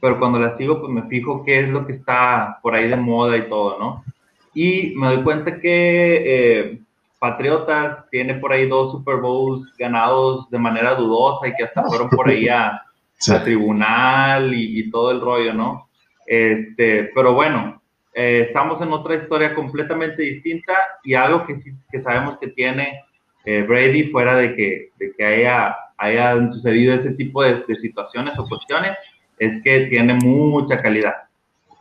pero 0.00 0.18
cuando 0.20 0.38
la 0.38 0.56
sigo, 0.56 0.80
pues 0.80 0.92
me 0.92 1.08
fijo 1.08 1.44
qué 1.44 1.60
es 1.60 1.68
lo 1.68 1.84
que 1.84 1.94
está 1.94 2.58
por 2.62 2.74
ahí 2.74 2.88
de 2.88 2.96
moda 2.96 3.36
y 3.36 3.48
todo, 3.48 3.78
¿no? 3.78 4.04
Y 4.54 4.94
me 4.96 5.08
doy 5.08 5.22
cuenta 5.24 5.58
que 5.58 6.22
eh, 6.24 6.80
Patriotas 7.22 8.10
tiene 8.10 8.34
por 8.34 8.52
ahí 8.52 8.66
dos 8.66 8.90
Super 8.90 9.18
Bowls 9.18 9.72
ganados 9.78 10.50
de 10.50 10.58
manera 10.58 10.96
dudosa 10.96 11.46
y 11.46 11.54
que 11.54 11.62
hasta 11.62 11.84
fueron 11.84 12.10
por 12.10 12.28
ahí 12.28 12.48
a 12.48 12.82
tribunal 13.44 14.52
y, 14.52 14.90
todo 14.90 15.12
el 15.12 15.20
rollo, 15.20 15.54
¿no? 15.54 15.88
Este, 16.26 17.12
pero 17.14 17.32
bueno, 17.32 17.80
eh, 18.12 18.46
estamos 18.48 18.82
en 18.82 18.92
otra 18.92 19.14
historia 19.14 19.54
completamente 19.54 20.20
distinta 20.20 20.72
y 21.04 21.14
algo 21.14 21.46
que, 21.46 21.62
que 21.92 22.02
sabemos 22.02 22.38
que 22.40 22.48
tiene 22.48 23.04
eh, 23.44 23.62
Brady 23.62 24.10
fuera 24.10 24.34
de 24.34 24.56
que, 24.56 24.90
de 24.98 25.12
que 25.16 25.24
haya, 25.24 25.76
sucedido 26.52 26.94
ese 26.94 27.12
tipo 27.12 27.44
de, 27.44 27.64
situaciones 27.80 28.36
o 28.36 28.48
cuestiones, 28.48 28.98
es 29.38 29.62
que 29.62 29.86
tiene 29.86 30.14
mucha 30.14 30.82
calidad. 30.82 31.14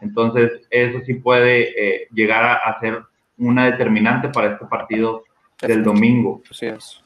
Entonces, 0.02 0.52
eso 0.70 1.00
sí 1.04 1.16
puede 1.16 1.72
eh, 1.76 2.08
llegar 2.14 2.44
a, 2.44 2.54
a, 2.58 2.80
ser 2.80 3.02
una 3.40 3.72
determinante 3.72 4.30
para 4.30 4.54
este 4.54 4.68
partido 4.68 5.24
del 5.62 5.84
domingo. 5.84 6.42
Así 6.50 6.66
es. 6.68 7.04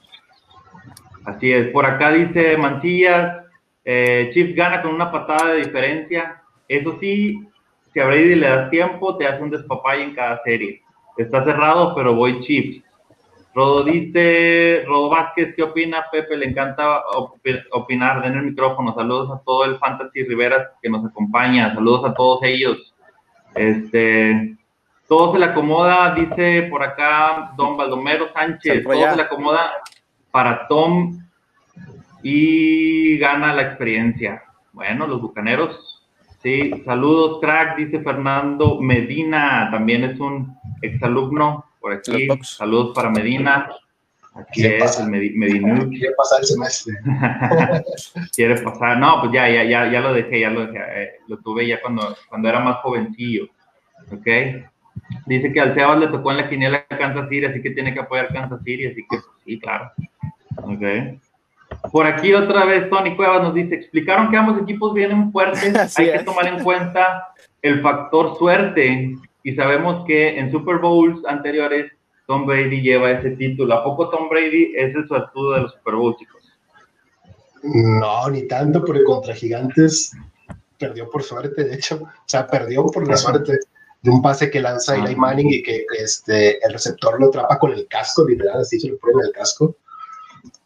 Así 1.26 1.52
es. 1.52 1.68
Por 1.70 1.86
acá 1.86 2.12
dice 2.12 2.58
Mancillas, 2.58 3.44
eh, 3.84 4.30
Chiefs 4.34 4.56
gana 4.56 4.82
con 4.82 4.94
una 4.94 5.12
patada 5.12 5.54
de 5.54 5.66
diferencia. 5.66 6.42
Eso 6.68 6.98
sí, 7.00 7.48
si 7.94 8.00
a 8.00 8.06
Brady 8.06 8.36
le 8.36 8.48
das 8.48 8.70
tiempo, 8.70 9.18
te 9.18 9.28
hace 9.28 9.42
un 9.42 9.50
despapalle 9.50 10.04
en 10.04 10.16
cada 10.16 10.42
serie. 10.44 10.82
Está 11.18 11.44
cerrado, 11.44 11.96
pero 11.96 12.14
voy 12.14 12.42
Chiefs. 12.42 12.84
Rodo 13.56 13.86
dice, 13.86 14.84
Rodo 14.86 15.10
Vázquez, 15.10 15.56
¿qué 15.56 15.64
opina? 15.64 16.06
Pepe, 16.12 16.36
le 16.36 16.48
encanta 16.48 17.04
opinar. 17.72 18.22
Den 18.22 18.36
el 18.36 18.44
micrófono. 18.48 18.94
Saludos 18.94 19.32
a 19.32 19.42
todo 19.46 19.64
el 19.64 19.78
Fantasy 19.78 20.24
Rivera 20.24 20.74
que 20.82 20.90
nos 20.90 21.06
acompaña. 21.06 21.74
Saludos 21.74 22.04
a 22.04 22.14
todos 22.14 22.40
ellos. 22.44 22.94
Este, 23.56 24.58
Todo 25.08 25.34
se 25.34 25.40
le 25.40 25.46
acomoda, 25.46 26.16
dice 26.16 26.64
por 26.70 26.82
acá 26.82 27.52
don 27.56 27.78
Baldomero 27.78 28.34
Sánchez, 28.34 28.84
todo 28.84 28.94
se 28.94 29.16
le 29.16 29.22
acomoda 29.22 29.72
para 30.32 30.68
Tom 30.68 31.20
y 32.24 33.18
gana 33.20 33.54
la 33.54 33.62
experiencia. 33.62 34.44
Bueno, 34.74 35.06
los 35.06 35.22
bucaneros, 35.22 36.04
sí, 36.42 36.84
saludos, 36.84 37.40
crack, 37.40 37.78
dice 37.78 38.00
Fernando 38.02 38.82
Medina, 38.82 39.70
también 39.72 40.04
es 40.06 40.20
un 40.20 40.58
exalumno 40.82 41.66
por 41.80 41.94
aquí. 41.94 42.28
Saludos 42.42 42.94
para 42.96 43.12
Medina. 43.12 43.70
Aquí 44.34 44.66
es 44.66 45.00
el 45.00 45.08
Medina. 45.08 45.88
Quiere 45.90 46.14
pasar 46.18 46.40
el 46.42 46.48
semestre. 46.48 46.96
Quiere 48.36 48.60
pasar, 48.62 48.98
no, 48.98 49.22
pues 49.22 49.32
ya, 49.34 49.48
ya, 49.48 49.64
ya, 49.64 49.92
ya 49.92 50.02
lo 50.02 50.14
dejé, 50.14 50.42
ya 50.42 50.50
lo 50.50 50.66
dejé, 50.66 50.80
eh, 50.80 51.12
lo 51.28 51.38
tuve 51.38 51.68
ya 51.68 51.80
cuando, 51.80 52.18
cuando 52.28 52.50
era 52.50 52.60
más 52.60 52.78
jovencillo. 52.78 53.48
¿Ok? 54.12 54.28
Dice 55.26 55.52
que 55.52 55.60
al 55.60 55.74
Sebas 55.74 56.00
le 56.00 56.08
tocó 56.08 56.32
en 56.32 56.38
la 56.38 56.50
quiniela 56.50 56.86
Kansas 56.86 57.28
City, 57.30 57.46
así 57.46 57.62
que 57.62 57.72
tiene 57.72 57.94
que 57.94 58.00
apoyar 58.00 58.32
Kansas 58.34 58.60
City, 58.64 58.88
así 58.88 59.06
que 59.10 59.18
sí, 59.44 59.60
claro. 59.60 59.92
Ok. 60.58 60.82
Por 61.92 62.06
aquí 62.06 62.34
otra 62.34 62.66
vez 62.66 62.90
Tony 62.90 63.16
Cuevas 63.16 63.42
nos 63.42 63.54
dice, 63.54 63.76
explicaron 63.76 64.30
que 64.30 64.38
ambos 64.38 64.62
equipos 64.62 64.94
vienen 64.94 65.32
fuertes, 65.32 65.98
hay 65.98 66.12
que 66.12 66.24
tomar 66.24 66.48
en 66.48 66.64
cuenta 66.64 67.28
el 67.62 67.82
factor 67.82 68.38
suerte 68.38 69.16
y 69.44 69.56
sabemos 69.56 70.06
que 70.06 70.40
en 70.40 70.52
Super 70.52 70.78
Bowls 70.78 71.26
anteriores 71.26 71.92
Tom 72.28 72.46
Brady 72.46 72.82
lleva 72.82 73.12
ese 73.12 73.32
título. 73.32 73.74
¿A 73.76 73.84
poco 73.84 74.10
Tom 74.10 74.30
Brady 74.30 74.74
es 74.76 74.96
el 74.96 75.08
suertudo 75.08 75.54
de 75.54 75.62
los 75.62 75.74
Super 75.74 75.96
Bowls, 75.96 76.18
chicos? 76.18 76.52
No, 77.64 78.30
ni 78.30 78.48
tanto, 78.48 78.84
porque 78.84 79.04
contra 79.04 79.34
Gigantes 79.34 80.12
perdió 80.78 81.10
por 81.10 81.24
suerte, 81.24 81.64
de 81.64 81.76
hecho. 81.76 82.04
O 82.04 82.10
sea, 82.26 82.48
perdió 82.48 82.86
por 82.88 83.08
la 83.08 83.18
suerte 83.18 83.60
de 84.06 84.12
un 84.12 84.22
pase 84.22 84.52
que 84.52 84.62
lanza 84.62 84.96
Eli 84.96 85.16
Manning 85.16 85.52
y 85.52 85.64
que 85.64 85.86
este, 85.98 86.64
el 86.66 86.72
receptor 86.72 87.20
lo 87.20 87.28
atrapa 87.28 87.60
con 87.60 87.74
el 87.74 87.88
casco, 87.88 88.26
literal, 88.26 88.62
así 88.62 88.80
se 88.80 88.90
lo 88.90 88.98
pone 89.00 89.14
en 89.16 89.28
el 89.28 89.32
casco 89.34 89.76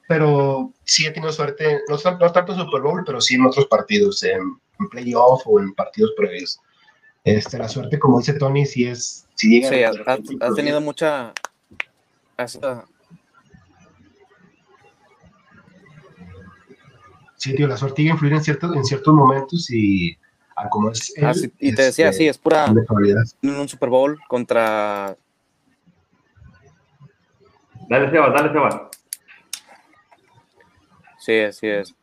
pero 0.10 0.73
sí 0.86 1.06
he 1.06 1.12
tenido 1.12 1.32
suerte, 1.32 1.82
no, 1.88 1.95
no 1.95 2.32
tanto 2.32 2.54
en 2.54 2.58
Super 2.58 2.82
Bowl, 2.82 3.04
pero 3.06 3.21
sí 3.21 3.36
en 3.36 3.45
otros 3.45 3.67
partidos, 3.67 4.23
en, 4.23 4.60
playoff 4.89 5.43
o 5.45 5.60
en 5.60 5.71
partidos 5.75 6.13
previos. 6.17 6.60
Este, 7.23 7.60
la 7.60 7.69
suerte, 7.69 7.99
como 7.99 8.17
dice 8.17 8.34
Tony, 8.34 8.65
sí 8.65 8.88
es... 8.88 9.28
sí, 9.36 9.63
has, 9.63 9.95
tenido 10.56 10.82
mucha... 10.82 11.32
Sí, 17.36 17.54
tío, 17.54 17.67
la 17.67 17.78
suerte 17.78 18.02
llega 18.02 18.13
a 18.13 18.15
influir 18.15 18.34
en 18.34 18.43
ciertos, 18.43 18.75
en 18.75 18.86
ciertos 18.86 19.13
momentos 19.13 19.69
y 19.69 20.17
es... 20.91 21.13
Ah, 21.21 21.33
y 21.59 21.73
te 21.73 21.83
decía, 21.83 22.11
sí, 22.13 22.27
es 22.27 22.37
pura... 22.37 22.65
En 23.41 23.49
un 23.55 23.67
Super 23.67 23.89
Bowl 23.89 24.19
contra... 24.27 25.15
Dale, 27.89 28.11
Sebas, 28.11 28.33
dale, 28.33 28.51
Sebas. 28.51 28.75
Sí, 31.19 31.39
así 31.39 31.67
es. 31.67 31.95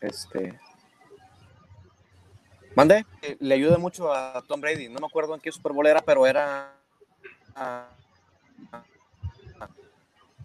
Este. 0.00 0.58
Mande, 2.74 3.04
le 3.40 3.54
ayuda 3.54 3.78
mucho 3.78 4.12
a 4.12 4.42
Tom 4.46 4.60
Brady. 4.60 4.88
No 4.88 5.00
me 5.00 5.06
acuerdo 5.06 5.34
en 5.34 5.40
qué 5.40 5.50
Super 5.50 5.72
Bowl 5.72 5.86
era, 5.86 6.00
pero 6.00 6.26
era 6.26 6.72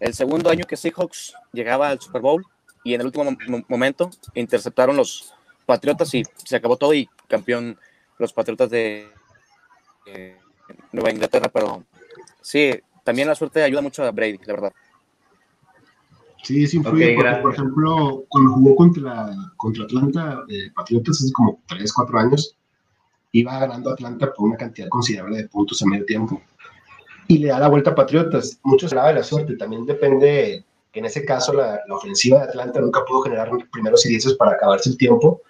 el 0.00 0.14
segundo 0.14 0.50
año 0.50 0.64
que 0.66 0.76
Seahawks 0.76 1.34
llegaba 1.52 1.88
al 1.88 2.00
Super 2.00 2.20
Bowl 2.20 2.44
y 2.84 2.94
en 2.94 3.00
el 3.00 3.06
último 3.06 3.36
momento 3.68 4.10
interceptaron 4.34 4.96
los 4.96 5.32
Patriotas 5.66 6.12
y 6.14 6.22
se 6.44 6.56
acabó 6.56 6.76
todo 6.76 6.92
y 6.92 7.08
campeón 7.26 7.78
los 8.18 8.32
Patriotas 8.34 8.68
de 8.68 9.08
Nueva 10.92 11.10
Inglaterra. 11.10 11.48
Pero 11.48 11.84
sí, 12.42 12.78
también 13.02 13.26
la 13.26 13.34
suerte 13.34 13.62
ayuda 13.62 13.80
mucho 13.80 14.04
a 14.04 14.10
Brady, 14.10 14.38
la 14.44 14.52
verdad. 14.52 14.72
Sí, 16.42 16.66
sí 16.66 16.76
influye, 16.76 17.14
porque, 17.14 17.36
por 17.40 17.54
ejemplo, 17.54 18.24
cuando 18.28 18.52
jugó 18.52 18.76
contra, 18.76 19.30
contra 19.56 19.84
Atlanta, 19.84 20.44
eh, 20.50 20.70
Patriotas 20.74 21.22
hace 21.22 21.32
como 21.32 21.62
3, 21.66 21.90
4 21.90 22.18
años, 22.18 22.54
iba 23.32 23.58
ganando 23.58 23.90
Atlanta 23.90 24.30
por 24.30 24.48
una 24.48 24.58
cantidad 24.58 24.88
considerable 24.90 25.38
de 25.38 25.48
puntos 25.48 25.80
a 25.80 25.86
medio 25.86 26.04
tiempo. 26.04 26.42
Y 27.28 27.38
le 27.38 27.48
da 27.48 27.60
la 27.60 27.68
vuelta 27.68 27.92
a 27.92 27.94
Patriotas. 27.94 28.60
Mucho 28.62 28.86
se 28.86 28.94
habla 28.94 29.08
de 29.08 29.14
la 29.20 29.24
suerte, 29.24 29.56
también 29.56 29.86
depende 29.86 30.66
en 31.00 31.06
ese 31.06 31.24
caso 31.24 31.52
la, 31.52 31.80
la, 31.86 31.94
ofensiva 31.94 32.38
de 32.38 32.44
Atlanta 32.44 32.80
nunca 32.80 33.04
pudo 33.04 33.22
generar 33.22 33.50
primeros 33.72 34.04
y 34.06 34.10
dieces 34.10 34.34
para 34.34 34.52
acabarse 34.52 34.90
el 34.90 34.96
tiempo. 34.96 35.42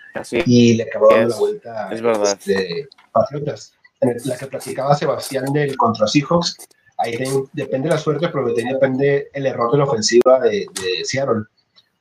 Y 0.46 0.74
le 0.74 0.84
acabó 0.84 1.08
dando 1.10 1.28
la 1.28 1.36
vuelta 1.36 1.88
a 1.88 1.92
este, 1.92 2.88
Patriotas. 3.12 3.74
En 4.00 4.16
la 4.24 4.36
que 4.36 4.46
platicaba 4.46 4.94
Sebastián 4.94 5.46
del 5.52 5.76
contra 5.76 6.06
Seahawks, 6.06 6.56
ahí 6.98 7.16
depende 7.52 7.88
la 7.88 7.98
suerte, 7.98 8.28
pero 8.28 8.52
depende 8.52 9.28
el 9.32 9.46
error 9.46 9.72
de 9.72 9.78
la 9.78 9.84
ofensiva 9.84 10.40
de, 10.40 10.66
de 10.74 11.04
Seattle. 11.04 11.44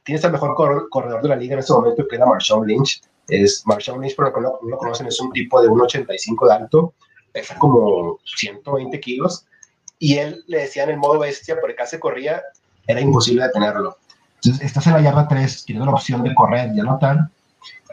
Tienes 0.04 0.24
el 0.24 0.32
mejor 0.34 0.56
corredor 0.90 1.22
de 1.22 1.30
la 1.30 1.36
liga 1.36 1.54
en 1.54 1.60
este 1.60 1.74
momento, 1.74 2.06
que 2.08 2.16
era 2.16 2.26
Marshawn 2.26 2.68
Lynch. 2.68 3.02
Es, 3.28 3.64
Marshawn 3.66 4.02
Lynch, 4.02 4.16
por 4.16 4.26
lo 4.26 4.34
que 4.34 4.42
no, 4.42 4.60
lo 4.70 4.78
conocen, 4.78 5.08
es 5.08 5.20
un 5.22 5.32
tipo 5.32 5.62
de 5.62 5.70
1,85 5.70 6.48
de 6.48 6.54
alto, 6.54 6.94
pesa 7.32 7.58
como 7.58 8.20
120 8.26 9.00
kilos, 9.00 9.46
y 9.98 10.18
él 10.18 10.44
le 10.48 10.60
decía 10.60 10.84
en 10.84 10.92
el 10.92 10.98
modo 10.98 11.20
bestia, 11.20 11.58
porque 11.60 11.76
casi 11.76 11.98
corría, 11.98 12.44
era 12.88 13.02
imposible 13.02 13.44
detenerlo. 13.44 13.98
Entonces, 14.36 14.66
estás 14.66 14.88
en 14.88 14.94
la 14.94 15.02
yarda 15.02 15.28
3, 15.28 15.66
tienes 15.66 15.86
la 15.86 15.92
opción 15.92 16.24
de 16.24 16.36
correr 16.36 16.72
y 16.76 16.80
anotar, 16.80 17.30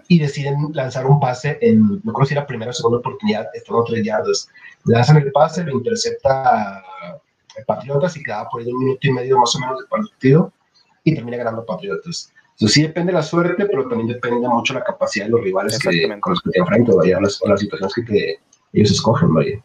y 0.08 0.18
deciden 0.18 0.70
lanzar 0.72 1.06
un 1.06 1.20
pase 1.20 1.56
en, 1.60 2.00
no 2.02 2.12
creo 2.12 2.26
si 2.26 2.34
era 2.34 2.44
primera 2.44 2.70
o 2.70 2.74
segunda 2.74 2.98
oportunidad, 2.98 3.46
están 3.54 3.76
a 3.76 3.84
tres 3.84 4.04
yardas. 4.04 4.48
Lanzan 4.84 5.18
el 5.18 5.30
pase, 5.30 5.62
lo 5.62 5.72
intercepta 5.72 6.82
Patriotas 7.66 8.16
y 8.16 8.22
queda 8.22 8.48
por 8.48 8.60
ahí 8.60 8.72
un 8.72 8.78
minuto 8.78 9.06
y 9.06 9.12
medio 9.12 9.38
más 9.38 9.54
o 9.54 9.60
menos 9.60 9.78
de 9.78 9.86
partido 9.86 10.52
y 11.04 11.14
termina 11.14 11.36
ganando 11.36 11.64
Patriotas. 11.64 12.32
Entonces 12.52 12.74
sí 12.74 12.82
depende 12.82 13.12
la 13.12 13.22
suerte, 13.22 13.66
pero 13.66 13.88
también 13.88 14.08
depende 14.08 14.48
mucho 14.48 14.74
la 14.74 14.82
capacidad 14.82 15.26
de 15.26 15.30
los 15.30 15.42
rivales 15.42 15.78
que, 15.78 16.20
con 16.20 16.32
los 16.32 16.42
que 16.42 16.50
te 16.50 16.58
enfrentas, 16.58 16.96
vaya, 16.96 17.20
las, 17.20 17.40
las 17.46 17.60
situaciones 17.60 17.94
que 18.06 18.36
ellos 18.72 18.90
escogen, 18.90 19.32
vaya. 19.32 19.62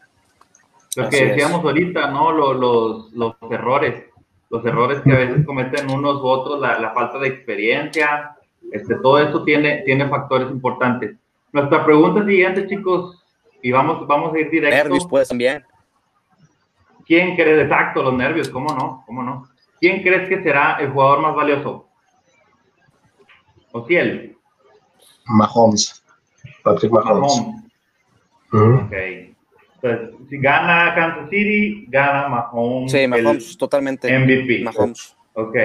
Lo 0.96 1.08
que 1.10 1.26
decíamos 1.26 1.62
ahorita, 1.62 2.10
¿no? 2.10 2.32
Los, 2.32 2.56
los, 2.56 3.12
los, 3.12 3.52
errores, 3.52 4.04
los 4.50 4.64
errores 4.64 5.00
que 5.02 5.12
a 5.12 5.16
veces 5.16 5.44
cometen 5.44 5.90
unos 5.90 6.22
u 6.22 6.26
otros, 6.26 6.60
la, 6.60 6.78
la 6.78 6.92
falta 6.92 7.18
de 7.18 7.28
experiencia, 7.28 8.36
este, 8.72 8.96
todo 8.96 9.18
eso 9.18 9.44
tiene, 9.44 9.82
tiene 9.84 10.08
factores 10.08 10.50
importantes. 10.50 11.16
Nuestra 11.52 11.84
pregunta 11.84 12.24
siguiente, 12.24 12.66
chicos, 12.66 13.22
y 13.62 13.72
vamos, 13.72 14.06
vamos 14.06 14.34
a 14.34 14.38
ir 14.38 14.50
directo. 14.50 14.76
Nervios, 14.76 15.06
pues, 15.08 15.28
también. 15.28 15.64
¿Quién 17.06 17.36
crees, 17.36 17.64
exacto, 17.64 18.02
los 18.02 18.14
nervios, 18.14 18.48
cómo 18.48 18.74
no, 18.74 19.02
cómo 19.06 19.22
no? 19.22 19.48
¿Quién 19.80 20.02
crees 20.02 20.28
que 20.28 20.42
será 20.42 20.76
el 20.80 20.90
jugador 20.90 21.20
más 21.20 21.34
valioso? 21.34 21.88
¿O 23.72 23.86
él? 23.88 24.36
Mahomes. 25.26 26.02
Patrick 26.62 26.92
Mahomes. 26.92 27.42
Mahomes. 28.50 28.84
Ok. 28.84 29.35
Entonces, 29.82 30.28
si 30.28 30.38
gana 30.38 30.94
Kansas 30.94 31.30
City, 31.30 31.86
gana 31.88 32.28
Mahomes. 32.28 32.92
Sí, 32.92 33.06
Mahomes, 33.06 33.56
totalmente. 33.58 34.18
MVP. 34.18 34.64
Mahomes. 34.64 35.16
Ok. 35.34 35.56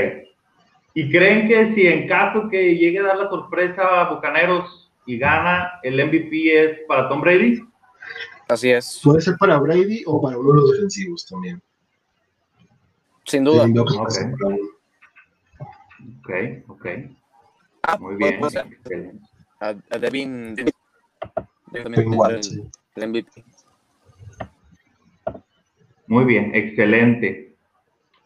¿Y 0.93 1.09
creen 1.09 1.47
que 1.47 1.73
si 1.73 1.87
en 1.87 2.07
caso 2.07 2.49
que 2.49 2.75
llegue 2.75 2.99
a 2.99 3.03
dar 3.03 3.17
la 3.17 3.29
sorpresa 3.29 4.01
a 4.01 4.13
Bucaneros 4.13 4.91
y 5.05 5.17
gana, 5.17 5.79
el 5.83 6.05
MVP 6.05 6.63
es 6.63 6.79
para 6.87 7.07
Tom 7.07 7.21
Brady? 7.21 7.61
Así 8.49 8.69
es. 8.69 8.99
Puede 9.01 9.21
ser 9.21 9.37
para 9.37 9.57
Brady 9.57 10.03
o 10.05 10.21
para 10.21 10.37
uno 10.37 10.51
de 10.51 10.59
los 10.59 10.71
defensivos 10.71 11.25
también. 11.25 11.61
Sin 13.25 13.45
duda. 13.45 13.63
Ok, 16.19 16.29
ok. 16.67 16.85
Ah, 17.83 17.97
Muy 17.97 18.15
bien. 18.15 18.41
A, 19.61 19.73
Devin, 19.97 20.55
el 21.73 21.85
MVP. 23.09 23.29
Muy 26.11 26.25
bien, 26.25 26.51
excelente. 26.53 27.55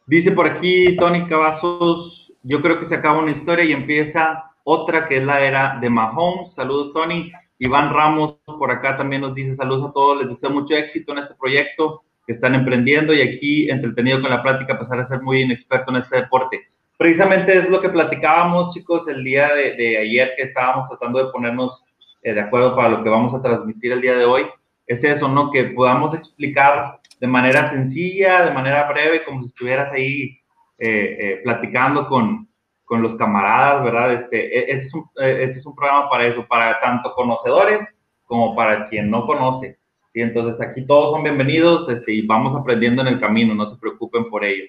Dice 0.07 0.31
por 0.31 0.47
aquí 0.47 0.97
Tony 0.97 1.27
Cavazos, 1.27 2.33
yo 2.41 2.59
creo 2.59 2.79
que 2.79 2.87
se 2.87 2.95
acaba 2.95 3.19
una 3.19 3.29
historia 3.29 3.63
y 3.63 3.73
empieza 3.73 4.45
otra 4.63 5.07
que 5.07 5.17
es 5.17 5.23
la 5.23 5.39
era 5.45 5.77
de 5.79 5.87
Mahomes. 5.91 6.51
Saludos, 6.55 6.93
Tony. 6.93 7.31
Iván 7.59 7.93
Ramos 7.93 8.37
por 8.47 8.71
acá 8.71 8.97
también 8.97 9.21
nos 9.21 9.35
dice 9.35 9.55
saludos 9.55 9.91
a 9.91 9.93
todos, 9.93 10.19
les 10.19 10.29
deseo 10.29 10.49
mucho 10.49 10.73
éxito 10.73 11.11
en 11.11 11.19
este 11.19 11.35
proyecto 11.35 12.01
que 12.25 12.33
están 12.33 12.55
emprendiendo 12.55 13.13
y 13.13 13.21
aquí 13.21 13.69
entretenido 13.69 14.19
con 14.19 14.31
la 14.31 14.41
plática, 14.41 14.73
a 14.73 14.79
pesar 14.79 15.03
de 15.03 15.07
ser 15.07 15.21
muy 15.21 15.43
inexperto 15.43 15.91
en 15.91 16.01
este 16.01 16.21
deporte. 16.21 16.61
Precisamente 16.97 17.55
es 17.55 17.69
lo 17.69 17.81
que 17.81 17.89
platicábamos, 17.89 18.73
chicos, 18.73 19.07
el 19.07 19.23
día 19.23 19.53
de, 19.53 19.97
ayer 19.99 20.31
que 20.35 20.45
estábamos 20.45 20.89
tratando 20.89 21.23
de 21.23 21.31
ponernos 21.31 21.83
eh, 22.23 22.33
de 22.33 22.41
acuerdo 22.41 22.75
para 22.75 22.89
lo 22.89 23.03
que 23.03 23.09
vamos 23.11 23.35
a 23.35 23.43
transmitir 23.43 23.91
el 23.91 24.01
día 24.01 24.15
de 24.15 24.25
hoy. 24.25 24.45
Es 24.87 25.03
eso, 25.03 25.27
¿no? 25.27 25.51
Que 25.51 25.65
podamos 25.65 26.15
explicar 26.15 26.99
de 27.25 27.31
manera 27.31 27.71
sencilla, 27.71 28.45
de 28.45 28.51
manera 28.51 28.87
breve, 28.87 29.23
como 29.23 29.41
si 29.41 29.47
estuvieras 29.47 29.91
ahí 29.91 30.39
eh, 30.77 31.17
eh, 31.19 31.41
platicando 31.43 32.07
con, 32.07 32.47
con, 32.83 33.01
los 33.01 33.15
camaradas, 33.15 33.83
¿verdad? 33.83 34.13
Este, 34.13 34.37
e, 34.45 34.71
este, 34.73 34.87
es 34.87 34.93
un, 34.93 35.09
eh, 35.19 35.37
este 35.41 35.59
es 35.59 35.65
un 35.65 35.75
programa 35.75 36.07
para 36.07 36.27
eso, 36.27 36.45
para 36.47 36.79
tanto 36.79 37.13
conocedores 37.13 37.79
como 38.25 38.55
para 38.55 38.87
quien 38.89 39.09
no 39.09 39.25
conoce. 39.25 39.79
Y 40.13 40.21
entonces 40.21 40.61
aquí 40.61 40.85
todos 40.85 41.15
son 41.15 41.23
bienvenidos 41.23 41.89
este, 41.89 42.13
y 42.13 42.21
vamos 42.27 42.55
aprendiendo 42.55 43.01
en 43.01 43.07
el 43.07 43.19
camino, 43.19 43.55
no 43.55 43.71
se 43.71 43.77
preocupen 43.77 44.29
por 44.29 44.45
ello. 44.45 44.65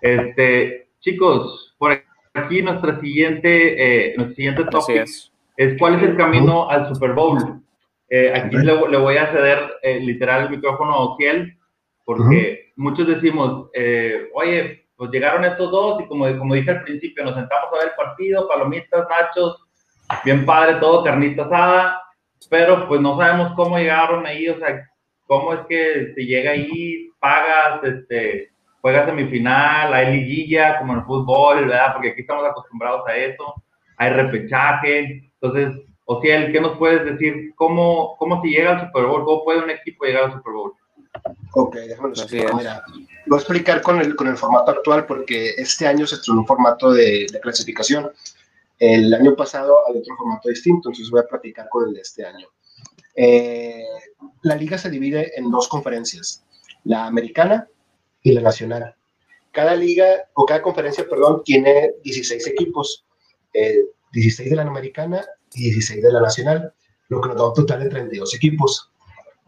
Este, 0.00 0.88
chicos, 1.00 1.76
por 1.76 2.02
aquí 2.32 2.62
nuestra 2.62 2.98
siguiente, 3.00 4.12
eh, 4.12 4.14
nuestro 4.16 4.34
siguiente 4.34 4.64
topic 4.64 5.04
es. 5.56 5.78
cuál 5.78 5.96
es 5.96 6.02
el 6.04 6.16
camino 6.16 6.70
al 6.70 6.88
Super 6.88 7.12
Bowl. 7.12 7.62
Eh, 8.14 8.30
aquí 8.34 8.56
le, 8.56 8.74
voy 8.74 9.16
a 9.16 9.32
ceder 9.32 9.58
eh, 9.82 9.98
literal 10.00 10.42
el 10.42 10.50
micrófono 10.50 10.92
a 10.92 11.00
Okiel, 11.00 11.56
porque 12.04 12.72
muchos 12.76 13.06
decimos, 13.06 13.70
eh, 13.74 14.28
oye, 14.34 14.86
pues 14.96 15.10
llegaron 15.10 15.44
estos 15.44 15.70
dos 15.70 16.02
y 16.02 16.06
como, 16.06 16.26
como 16.38 16.54
dije 16.54 16.70
al 16.70 16.82
principio, 16.82 17.24
nos 17.24 17.34
sentamos 17.34 17.68
a 17.72 17.78
ver 17.78 17.88
el 17.88 17.94
partido, 17.94 18.48
palomitas, 18.48 19.06
nachos, 19.08 19.66
bien 20.24 20.44
padre 20.44 20.76
todo, 20.76 21.04
carnita 21.04 21.44
asada, 21.44 22.02
pero 22.50 22.86
pues 22.88 23.00
no 23.00 23.16
sabemos 23.16 23.52
cómo 23.54 23.78
llegaron 23.78 24.26
ahí, 24.26 24.48
o 24.48 24.58
sea, 24.58 24.88
cómo 25.26 25.54
es 25.54 25.60
que 25.68 26.12
se 26.14 26.24
llega 26.24 26.52
ahí, 26.52 27.08
pagas, 27.18 27.82
este, 27.84 28.50
juegas 28.80 29.06
semifinal, 29.06 29.94
hay 29.94 30.18
liguilla, 30.18 30.78
como 30.78 30.92
en 30.92 30.98
el 31.00 31.04
fútbol, 31.04 31.66
¿verdad? 31.66 31.94
Porque 31.94 32.10
aquí 32.10 32.20
estamos 32.22 32.44
acostumbrados 32.44 33.06
a 33.08 33.16
eso, 33.16 33.54
hay 33.96 34.10
repechaje, 34.10 35.30
entonces, 35.40 35.82
Ociel, 36.04 36.52
¿qué 36.52 36.60
nos 36.60 36.76
puedes 36.78 37.04
decir? 37.04 37.52
¿Cómo, 37.54 38.16
cómo 38.18 38.42
se 38.42 38.48
llega 38.48 38.72
al 38.72 38.86
Super 38.86 39.04
Bowl? 39.04 39.24
¿Cómo 39.24 39.44
puede 39.44 39.62
un 39.62 39.70
equipo 39.70 40.04
llegar 40.04 40.24
al 40.24 40.32
Super 40.32 40.52
Bowl? 40.52 40.72
Ok, 41.52 41.74
déjame 41.76 42.08
explicar. 42.08 42.54
Mira, 42.54 42.84
voy 43.26 43.36
a 43.36 43.40
explicar 43.40 43.82
con 43.82 44.00
el, 44.00 44.16
con 44.16 44.28
el 44.28 44.36
formato 44.36 44.70
actual 44.70 45.06
porque 45.06 45.50
este 45.58 45.86
año 45.86 46.06
se 46.06 46.16
estrenó 46.16 46.40
un 46.40 46.46
formato 46.46 46.92
de, 46.92 47.26
de 47.30 47.40
clasificación. 47.40 48.10
El 48.78 49.12
año 49.14 49.36
pasado 49.36 49.78
hay 49.88 49.98
otro 49.98 50.16
formato 50.16 50.48
distinto, 50.48 50.88
entonces 50.88 51.10
voy 51.10 51.20
a 51.20 51.28
platicar 51.28 51.68
con 51.68 51.88
el 51.88 51.94
de 51.94 52.00
este 52.00 52.24
año. 52.24 52.48
Eh, 53.14 53.84
la 54.42 54.56
liga 54.56 54.78
se 54.78 54.90
divide 54.90 55.38
en 55.38 55.50
dos 55.50 55.68
conferencias, 55.68 56.44
la 56.84 57.06
americana 57.06 57.68
y 58.22 58.32
la 58.32 58.40
nacional. 58.40 58.94
Cada 59.50 59.74
liga, 59.76 60.28
o 60.34 60.46
cada 60.46 60.62
conferencia, 60.62 61.06
perdón, 61.08 61.42
tiene 61.44 61.92
16 62.02 62.46
equipos, 62.46 63.04
16 64.12 64.46
eh, 64.46 64.50
de 64.50 64.56
la 64.56 64.62
americana 64.62 65.24
y 65.52 65.64
16 65.64 66.02
de 66.02 66.12
la 66.12 66.20
nacional, 66.20 66.72
lo 67.08 67.20
que 67.20 67.28
nos 67.28 67.36
da 67.36 67.48
un 67.48 67.54
total 67.54 67.82
de 67.82 67.90
32 67.90 68.34
equipos. 68.34 68.91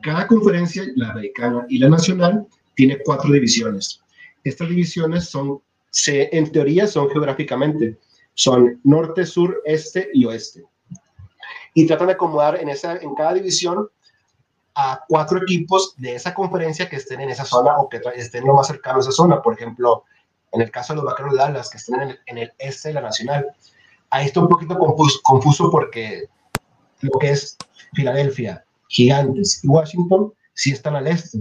Cada 0.04 0.26
conferencia, 0.26 0.84
la 0.96 1.12
americana 1.12 1.64
y 1.70 1.78
la 1.78 1.88
nacional, 1.88 2.46
tiene 2.74 2.98
cuatro 3.02 3.32
divisiones. 3.32 4.02
Estas 4.44 4.68
divisiones 4.68 5.30
son, 5.30 5.62
en 6.06 6.52
teoría, 6.52 6.86
son 6.86 7.08
geográficamente, 7.08 7.98
son 8.34 8.78
norte, 8.84 9.24
sur, 9.24 9.62
este 9.64 10.10
y 10.12 10.26
oeste. 10.26 10.62
Y 11.72 11.86
tratan 11.86 12.08
de 12.08 12.12
acomodar 12.12 12.60
en 12.60 13.14
cada 13.14 13.32
división 13.32 13.88
a 14.74 15.00
cuatro 15.08 15.38
equipos 15.38 15.94
de 15.96 16.16
esa 16.16 16.34
conferencia 16.34 16.86
que 16.86 16.96
estén 16.96 17.22
en 17.22 17.30
esa 17.30 17.46
zona 17.46 17.78
o 17.78 17.88
que 17.88 18.02
estén 18.14 18.44
lo 18.44 18.52
más 18.52 18.66
cercano 18.66 18.98
a 18.98 19.00
esa 19.00 19.10
zona. 19.10 19.40
Por 19.40 19.54
ejemplo, 19.54 20.04
en 20.52 20.60
el 20.60 20.70
caso 20.70 20.92
de 20.92 20.96
los 20.98 21.06
Vaqueros 21.06 21.32
de 21.32 21.38
Dallas, 21.38 21.70
que 21.70 21.78
estén 21.78 21.94
en 22.02 22.10
el, 22.10 22.20
en 22.26 22.38
el 22.38 22.52
este 22.58 22.88
de 22.88 22.94
la 22.94 23.00
Nacional. 23.00 23.46
Ahí 24.10 24.26
está 24.26 24.40
un 24.40 24.48
poquito 24.48 24.78
confuso, 24.78 25.18
confuso 25.22 25.70
porque 25.70 26.28
lo 27.00 27.18
que 27.18 27.30
es 27.30 27.56
Filadelfia, 27.94 28.64
Gigantes 28.94 29.62
y 29.64 29.68
Washington 29.68 30.32
sí 30.54 30.70
están 30.70 30.94
al 30.94 31.08
este. 31.08 31.38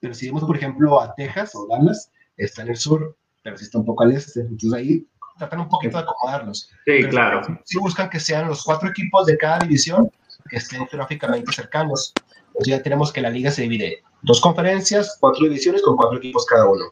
Pero 0.00 0.14
si 0.14 0.26
vemos, 0.26 0.44
por 0.44 0.56
ejemplo, 0.56 1.00
a 1.00 1.14
Texas 1.14 1.54
o 1.54 1.66
Dallas, 1.66 2.10
está 2.36 2.62
en 2.62 2.68
el 2.68 2.76
sur, 2.76 3.16
pero 3.42 3.58
sí 3.58 3.64
está 3.64 3.78
un 3.78 3.84
poco 3.84 4.04
al 4.04 4.12
este. 4.12 4.40
Entonces 4.40 4.72
ahí 4.72 5.06
tratan 5.38 5.60
un 5.60 5.68
poquito 5.68 5.96
de 5.96 6.04
acomodarlos. 6.04 6.70
Sí, 6.86 7.02
claro. 7.08 7.42
Sí, 7.64 7.78
buscan 7.78 8.08
que 8.08 8.20
sean 8.20 8.48
los 8.48 8.62
cuatro 8.62 8.88
equipos 8.88 9.26
de 9.26 9.36
cada 9.36 9.58
división 9.58 10.10
que 10.48 10.56
estén 10.56 10.86
geográficamente 10.86 11.52
cercanos. 11.52 12.12
Entonces 12.48 12.68
ya 12.68 12.82
tenemos 12.82 13.12
que 13.12 13.20
la 13.20 13.30
liga 13.30 13.50
se 13.50 13.62
divide 13.62 14.02
dos 14.22 14.40
conferencias, 14.40 15.16
cuatro 15.18 15.44
divisiones 15.44 15.82
con 15.82 15.96
cuatro 15.96 16.18
equipos 16.18 16.46
cada 16.46 16.68
uno. 16.68 16.84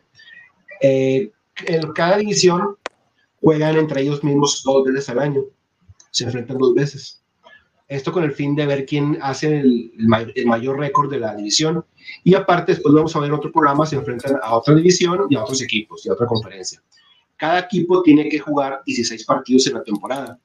Eh, 0.81 1.31
en 1.67 1.93
cada 1.93 2.17
división 2.17 2.77
juegan 3.41 3.77
entre 3.77 4.01
ellos 4.01 4.25
mismos 4.25 4.63
dos 4.65 4.85
veces 4.85 5.09
al 5.11 5.21
año. 5.21 5.43
Se 6.11 6.25
enfrentan 6.25 6.59
dos 6.59 6.75
veces. 6.75 7.22
Esto 7.93 8.11
con 8.11 8.25
el 8.25 8.33
fin 8.33 8.55
de 8.55 8.65
ver 8.65 8.87
quién 8.87 9.19
hace 9.21 9.61
el, 9.61 9.93
el 10.35 10.47
mayor 10.47 10.79
récord 10.79 11.11
de 11.11 11.21
la 11.21 11.35
división. 11.35 11.85
Y 12.25 12.35
aparte, 12.35 12.73
después 12.73 12.95
vamos 12.95 13.15
a 13.15 13.21
ver 13.21 13.33
otro 13.33 13.53
programa, 13.53 13.85
se 13.85 13.97
enfrentan 13.97 14.39
a 14.43 14.57
otra 14.57 14.75
división 14.75 15.27
y 15.29 15.37
a 15.37 15.43
otros 15.43 15.61
equipos 15.61 16.07
y 16.07 16.09
a 16.09 16.15
otra 16.15 16.27
conferencia. 16.27 16.83
Cada 17.37 17.59
equipo 17.59 18.03
tiene 18.03 18.31
que 18.31 18.39
jugar 18.39 18.81
16 18.87 19.25
partidos 19.27 19.67
en 19.67 19.75
la 19.75 19.83
temporada. 19.83 20.39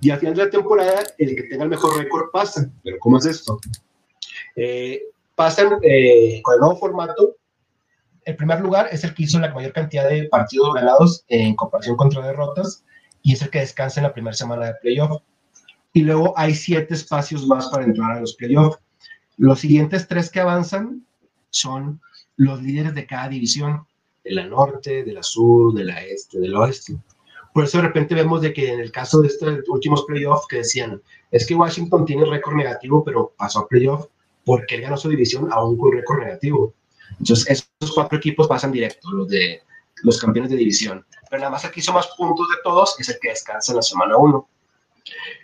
Y 0.00 0.10
al 0.10 0.18
final 0.18 0.34
de 0.34 0.44
la 0.46 0.50
temporada, 0.50 1.04
el 1.16 1.36
que 1.36 1.44
tenga 1.44 1.62
el 1.62 1.70
mejor 1.70 1.96
récord 1.96 2.30
pasa. 2.32 2.68
Pero 2.82 2.96
¿cómo 2.98 3.18
es 3.18 3.26
esto? 3.26 3.60
Eh, 4.56 5.02
pasan 5.36 5.78
eh, 5.82 6.40
con 6.42 6.54
el 6.54 6.60
nuevo 6.60 6.76
formato. 6.76 7.36
El 8.24 8.34
primer 8.34 8.60
lugar 8.60 8.88
es 8.90 9.04
el 9.04 9.14
que 9.14 9.22
hizo 9.22 9.38
la 9.38 9.54
mayor 9.54 9.72
cantidad 9.72 10.08
de 10.08 10.24
partidos 10.24 10.74
ganados 10.74 11.24
en 11.28 11.54
comparación 11.54 11.96
contra 11.96 12.26
derrotas 12.26 12.84
y 13.22 13.34
es 13.34 13.42
el 13.42 13.50
que 13.50 13.60
descansa 13.60 14.00
en 14.00 14.04
la 14.04 14.12
primera 14.12 14.34
semana 14.34 14.66
de 14.66 14.74
playoff. 14.82 15.22
Y 15.92 16.02
luego 16.02 16.34
hay 16.36 16.54
siete 16.54 16.94
espacios 16.94 17.46
más 17.46 17.68
para 17.68 17.84
entrar 17.84 18.16
a 18.16 18.20
los 18.20 18.34
playoffs. 18.34 18.78
Los 19.36 19.60
siguientes 19.60 20.06
tres 20.08 20.30
que 20.30 20.40
avanzan 20.40 21.06
son 21.50 22.00
los 22.36 22.62
líderes 22.62 22.94
de 22.94 23.06
cada 23.06 23.28
división, 23.28 23.86
de 24.24 24.32
la 24.32 24.46
norte, 24.46 25.04
de 25.04 25.12
la 25.12 25.22
sur, 25.22 25.72
de 25.74 25.84
la 25.84 26.02
este, 26.04 26.38
del 26.38 26.54
oeste. 26.54 26.96
Por 27.54 27.64
eso 27.64 27.78
de 27.78 27.84
repente 27.84 28.14
vemos 28.14 28.42
de 28.42 28.52
que 28.52 28.72
en 28.72 28.80
el 28.80 28.92
caso 28.92 29.20
de 29.20 29.28
estos 29.28 29.60
últimos 29.68 30.04
playoffs 30.04 30.46
que 30.48 30.58
decían, 30.58 31.02
es 31.30 31.46
que 31.46 31.54
Washington 31.54 32.04
tiene 32.04 32.24
récord 32.24 32.54
negativo, 32.54 33.02
pero 33.04 33.32
pasó 33.36 33.60
a 33.60 33.68
playoff 33.68 34.06
porque 34.44 34.76
él 34.76 34.82
ganó 34.82 34.96
su 34.96 35.08
división 35.08 35.48
aún 35.52 35.76
con 35.76 35.92
récord 35.92 36.20
negativo. 36.20 36.74
Entonces, 37.18 37.46
esos 37.80 37.94
cuatro 37.94 38.18
equipos 38.18 38.46
pasan 38.46 38.72
directo, 38.72 39.10
los 39.10 39.28
de 39.28 39.62
los 40.02 40.18
campeones 40.18 40.50
de 40.50 40.56
división. 40.56 41.04
Pero 41.28 41.40
nada 41.40 41.50
más 41.50 41.64
aquí 41.64 41.80
son 41.80 41.94
más 41.94 42.08
puntos 42.16 42.46
de 42.48 42.62
todos, 42.62 42.98
es 42.98 43.08
el 43.08 43.18
que 43.20 43.30
descansa 43.30 43.72
en 43.72 43.76
la 43.76 43.82
semana 43.82 44.16
1. 44.16 44.48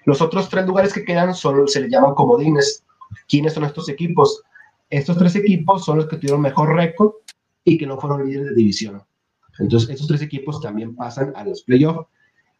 Los 0.04 0.20
otros 0.20 0.48
tres 0.48 0.66
lugares 0.66 0.92
que 0.92 1.04
quedan 1.04 1.34
son, 1.34 1.66
se 1.68 1.80
les 1.80 1.90
llaman 1.90 2.14
comodines. 2.14 2.84
¿Quiénes 3.28 3.54
son 3.54 3.64
estos 3.64 3.88
equipos? 3.88 4.42
Estos 4.90 5.16
tres 5.16 5.34
equipos 5.36 5.84
son 5.84 5.98
los 5.98 6.08
que 6.08 6.16
tuvieron 6.16 6.40
mejor 6.40 6.74
récord 6.74 7.12
y 7.64 7.78
que 7.78 7.86
no 7.86 7.98
fueron 7.98 8.26
líderes 8.26 8.50
de 8.50 8.54
división. 8.54 9.02
Entonces, 9.58 9.90
estos 9.90 10.08
tres 10.08 10.22
equipos 10.22 10.60
también 10.60 10.94
pasan 10.94 11.32
a 11.36 11.44
los 11.44 11.62
playoffs 11.62 12.06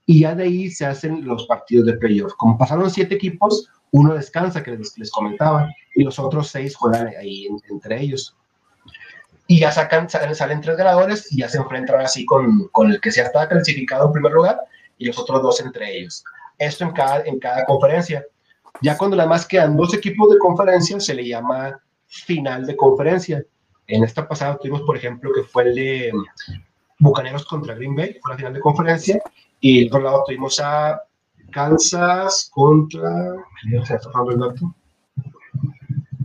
y 0.07 0.21
ya 0.21 0.35
de 0.35 0.45
ahí 0.45 0.71
se 0.71 0.87
hacen 0.87 1.25
los 1.25 1.47
partidos 1.47 1.87
de 1.87 1.95
playoff. 1.95 2.33
Como 2.37 2.59
pasaron 2.59 2.91
siete 2.91 3.15
equipos, 3.15 3.69
uno 3.91 4.15
descansa, 4.15 4.63
que 4.63 4.77
les, 4.77 5.11
comentaba, 5.11 5.69
y 5.95 6.03
los 6.03 6.19
otros 6.19 6.49
seis 6.49 6.75
juegan 6.77 7.09
ahí 7.19 7.47
entre 7.71 8.01
ellos. 8.01 8.37
Y 9.47 9.61
ya 9.61 9.71
sacan, 9.71 10.09
salen, 10.09 10.61
tres 10.61 10.77
ganadores 10.77 11.31
y 11.31 11.39
ya 11.39 11.49
se 11.49 11.59
enfrentan 11.59 12.01
así 12.01 12.25
con, 12.25 12.69
con 12.69 12.91
el 12.91 13.01
que 13.01 13.13
se 13.13 13.21
estaba 13.21 13.49
clasificado 13.49 14.07
en 14.07 14.13
primer 14.13 14.33
lugar 14.33 14.59
y 14.99 15.07
los 15.07 15.19
otros 15.19 15.43
dos 15.43 15.61
entre 15.61 15.99
ellos. 15.99 16.25
Esto 16.59 16.85
en 16.85 16.93
cada, 16.93 17.25
en 17.25 17.39
cada 17.39 17.65
conferencia. 17.65 18.25
Ya 18.81 18.97
cuando 18.97 19.19
además 19.19 19.47
quedan 19.47 19.77
dos 19.77 19.95
equipos 19.95 20.31
de 20.31 20.39
conferencia, 20.39 20.99
se 21.01 21.15
le 21.15 21.27
llama 21.27 21.81
final 22.07 22.67
de 22.67 22.77
conferencia. 22.77 23.45
En 23.87 24.05
esta 24.05 24.27
pasada 24.27 24.57
tuvimos, 24.57 24.83
por 24.83 24.97
ejemplo, 24.97 25.31
que 25.33 25.43
fue 25.43 25.65
el 25.65 25.75
de 25.75 26.13
Bucaneros 26.99 27.45
contra 27.45 27.75
Green 27.75 27.95
Bay, 27.95 28.19
fue 28.23 28.33
la 28.33 28.37
final 28.37 28.55
de 28.55 28.61
conferencia, 28.61 29.23
y 29.61 29.83
el 29.83 29.89
otro 29.89 30.01
lado 30.01 30.25
tuvimos 30.27 30.61
a 30.61 31.01
Kansas 31.51 32.51
contra. 32.53 33.37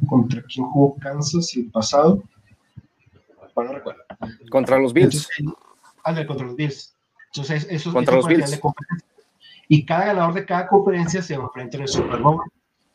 ¿Contra 0.07 0.41
quién 0.43 0.65
jugó 0.65 0.97
Kansas 0.97 1.55
el 1.55 1.69
pasado? 1.69 2.23
Bueno, 3.53 3.71
no 3.71 3.77
recuerdo. 3.77 4.01
Contra 4.49 4.79
los 4.79 4.93
Bills. 4.93 5.27
Entonces, 5.37 6.25
contra 6.25 6.45
los 6.45 6.55
Bills. 6.55 6.95
Entonces, 7.33 7.67
eso, 7.69 7.93
contra 7.93 8.15
los 8.15 8.25
Bills. 8.25 8.59
Y 9.69 9.86
cada 9.86 10.08
ganador 10.08 10.34
de 10.34 10.45
cada 10.45 10.67
conferencia 10.67 11.21
se 11.21 11.36
enfrenta 11.36 11.77
en 11.77 11.84
el 11.84 11.88
Super 11.88 12.19
Bowl. 12.19 12.41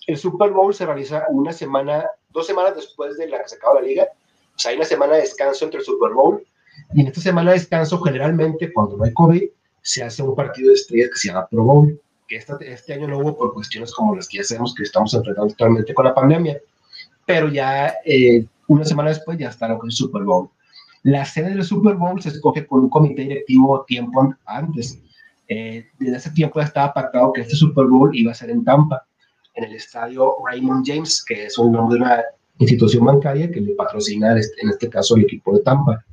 El 0.06 0.18
Super 0.18 0.50
Bowl 0.50 0.74
se 0.74 0.84
realiza 0.84 1.24
una 1.30 1.52
semana, 1.52 2.04
dos 2.28 2.46
semanas 2.46 2.76
después 2.76 3.16
de 3.16 3.28
la 3.28 3.40
que 3.40 3.48
se 3.48 3.56
acaba 3.56 3.80
la 3.80 3.86
liga. 3.86 4.08
O 4.54 4.58
sea, 4.58 4.70
hay 4.72 4.76
una 4.76 4.84
semana 4.84 5.14
de 5.14 5.22
descanso 5.22 5.64
entre 5.64 5.80
el 5.80 5.86
Super 5.86 6.12
Bowl. 6.12 6.44
Y 6.92 7.00
en 7.00 7.06
esta 7.06 7.22
semana 7.22 7.52
de 7.52 7.58
descanso, 7.58 7.98
generalmente, 8.02 8.70
cuando 8.72 8.98
no 8.98 9.04
hay 9.04 9.14
COVID, 9.14 9.44
se 9.80 10.02
hace 10.02 10.22
un 10.22 10.34
partido 10.34 10.68
de 10.68 10.74
estrellas 10.74 11.08
que 11.10 11.18
se 11.18 11.28
llama 11.28 11.46
Pro 11.46 11.62
Bowl 11.62 12.00
que 12.28 12.36
este, 12.36 12.94
año 12.94 13.08
no 13.08 13.18
hubo 13.18 13.36
por 13.36 13.54
cuestiones 13.54 13.92
como 13.92 14.16
las 14.16 14.28
que 14.28 14.38
ya 14.38 14.44
sabemos 14.44 14.74
que 14.74 14.84
estamos 14.84 15.12
enfrentando 15.14 15.50
actualmente 15.50 15.94
con 15.94 16.06
la 16.06 16.14
pandemia, 16.14 16.58
pero 17.26 17.48
ya 17.48 17.94
eh, 18.04 18.46
una 18.68 18.84
semana 18.84 19.10
después 19.10 19.38
ya 19.38 19.48
está 19.48 19.76
con 19.76 19.88
el 19.88 19.92
Super 19.92 20.22
Bowl. 20.22 20.48
La 21.02 21.24
sede 21.24 21.50
del 21.50 21.64
Super 21.64 21.96
Bowl 21.96 22.20
se 22.22 22.30
escoge 22.30 22.62
por 22.62 22.80
un 22.80 22.88
comité 22.88 23.22
directivo 23.22 23.84
tiempo 23.86 24.34
antes. 24.46 24.98
Eh, 25.48 25.86
desde 25.98 26.16
ese 26.16 26.30
tiempo 26.30 26.60
estaba 26.60 26.92
pactado 26.92 27.32
que 27.32 27.42
este 27.42 27.56
Super 27.56 27.86
Bowl 27.86 28.16
iba 28.16 28.32
a 28.32 28.34
ser 28.34 28.50
en 28.50 28.64
Tampa, 28.64 29.06
en 29.54 29.64
el 29.64 29.74
estadio 29.74 30.36
Raymond 30.46 30.84
James, 30.86 31.24
que 31.24 31.46
es 31.46 31.58
un 31.58 31.72
nombre 31.72 31.98
de 31.98 32.04
una 32.04 32.22
institución 32.58 33.04
bancaria 33.04 33.50
que 33.50 33.60
le 33.60 33.74
patrocina, 33.74 34.36
este, 34.38 34.62
en 34.62 34.70
este 34.70 34.88
caso, 34.88 35.16
el 35.16 35.22
equipo 35.22 35.54
de 35.56 35.62
Tampa. 35.62 36.04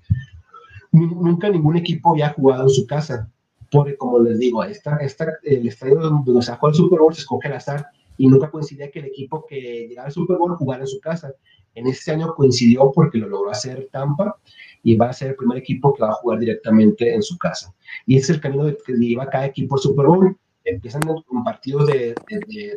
Nunca 0.91 1.50
ningún 1.50 1.78
equipo 1.78 2.12
había 2.12 2.30
jugado 2.30 2.63
en 2.63 2.70
su 2.70 2.86
casa 2.86 3.30
porque 3.72 3.96
como 3.96 4.20
les 4.20 4.38
digo, 4.38 4.63
esta, 4.63 4.98
esta, 4.98 5.26
el 5.44 5.65
estadio 5.65 5.96
donde 5.96 6.41
se 6.41 6.52
juega 6.56 6.72
el 6.72 6.76
Super 6.76 7.00
Bowl 7.00 7.13
se 7.15 7.22
escoge 7.22 7.48
al 7.48 7.56
azar 7.56 7.88
y 8.17 8.28
nunca 8.28 8.52
coincidía 8.52 8.91
que 8.91 9.00
el 9.00 9.06
equipo 9.06 9.46
que 9.48 9.88
llegaba 9.88 10.08
al 10.08 10.13
Super 10.13 10.38
Bowl 10.38 10.58
jugara 10.58 10.84
en 10.84 10.88
su 10.88 11.00
casa. 11.00 11.34
En 11.74 11.88
este 11.88 12.12
año 12.12 12.36
coincidió 12.36 12.91
porque 12.94 13.17
lo 13.17 13.30
logró 13.30 13.50
hacer 13.50 13.88
Tampa 13.89 14.36
y 14.84 14.96
va 14.96 15.10
a 15.10 15.13
ser 15.13 15.30
el 15.30 15.36
primer 15.36 15.58
equipo 15.58 15.94
que 15.94 16.04
va 16.04 16.10
a 16.10 16.13
jugar 16.13 16.39
directamente 16.39 17.13
en 17.13 17.22
su 17.22 17.38
casa. 17.38 17.74
Y 18.06 18.17
ese 18.17 18.32
es 18.32 18.38
el 18.38 18.41
camino 18.41 18.65
que 18.86 18.94
lleva 18.94 19.30
cada 19.30 19.46
equipo 19.46 19.76
al 19.76 19.82
Super 19.82 20.06
Bowl. 20.06 20.38
Empiezan 20.63 21.02
con 21.02 21.44
partidos 21.44 21.88
de, 21.88 22.15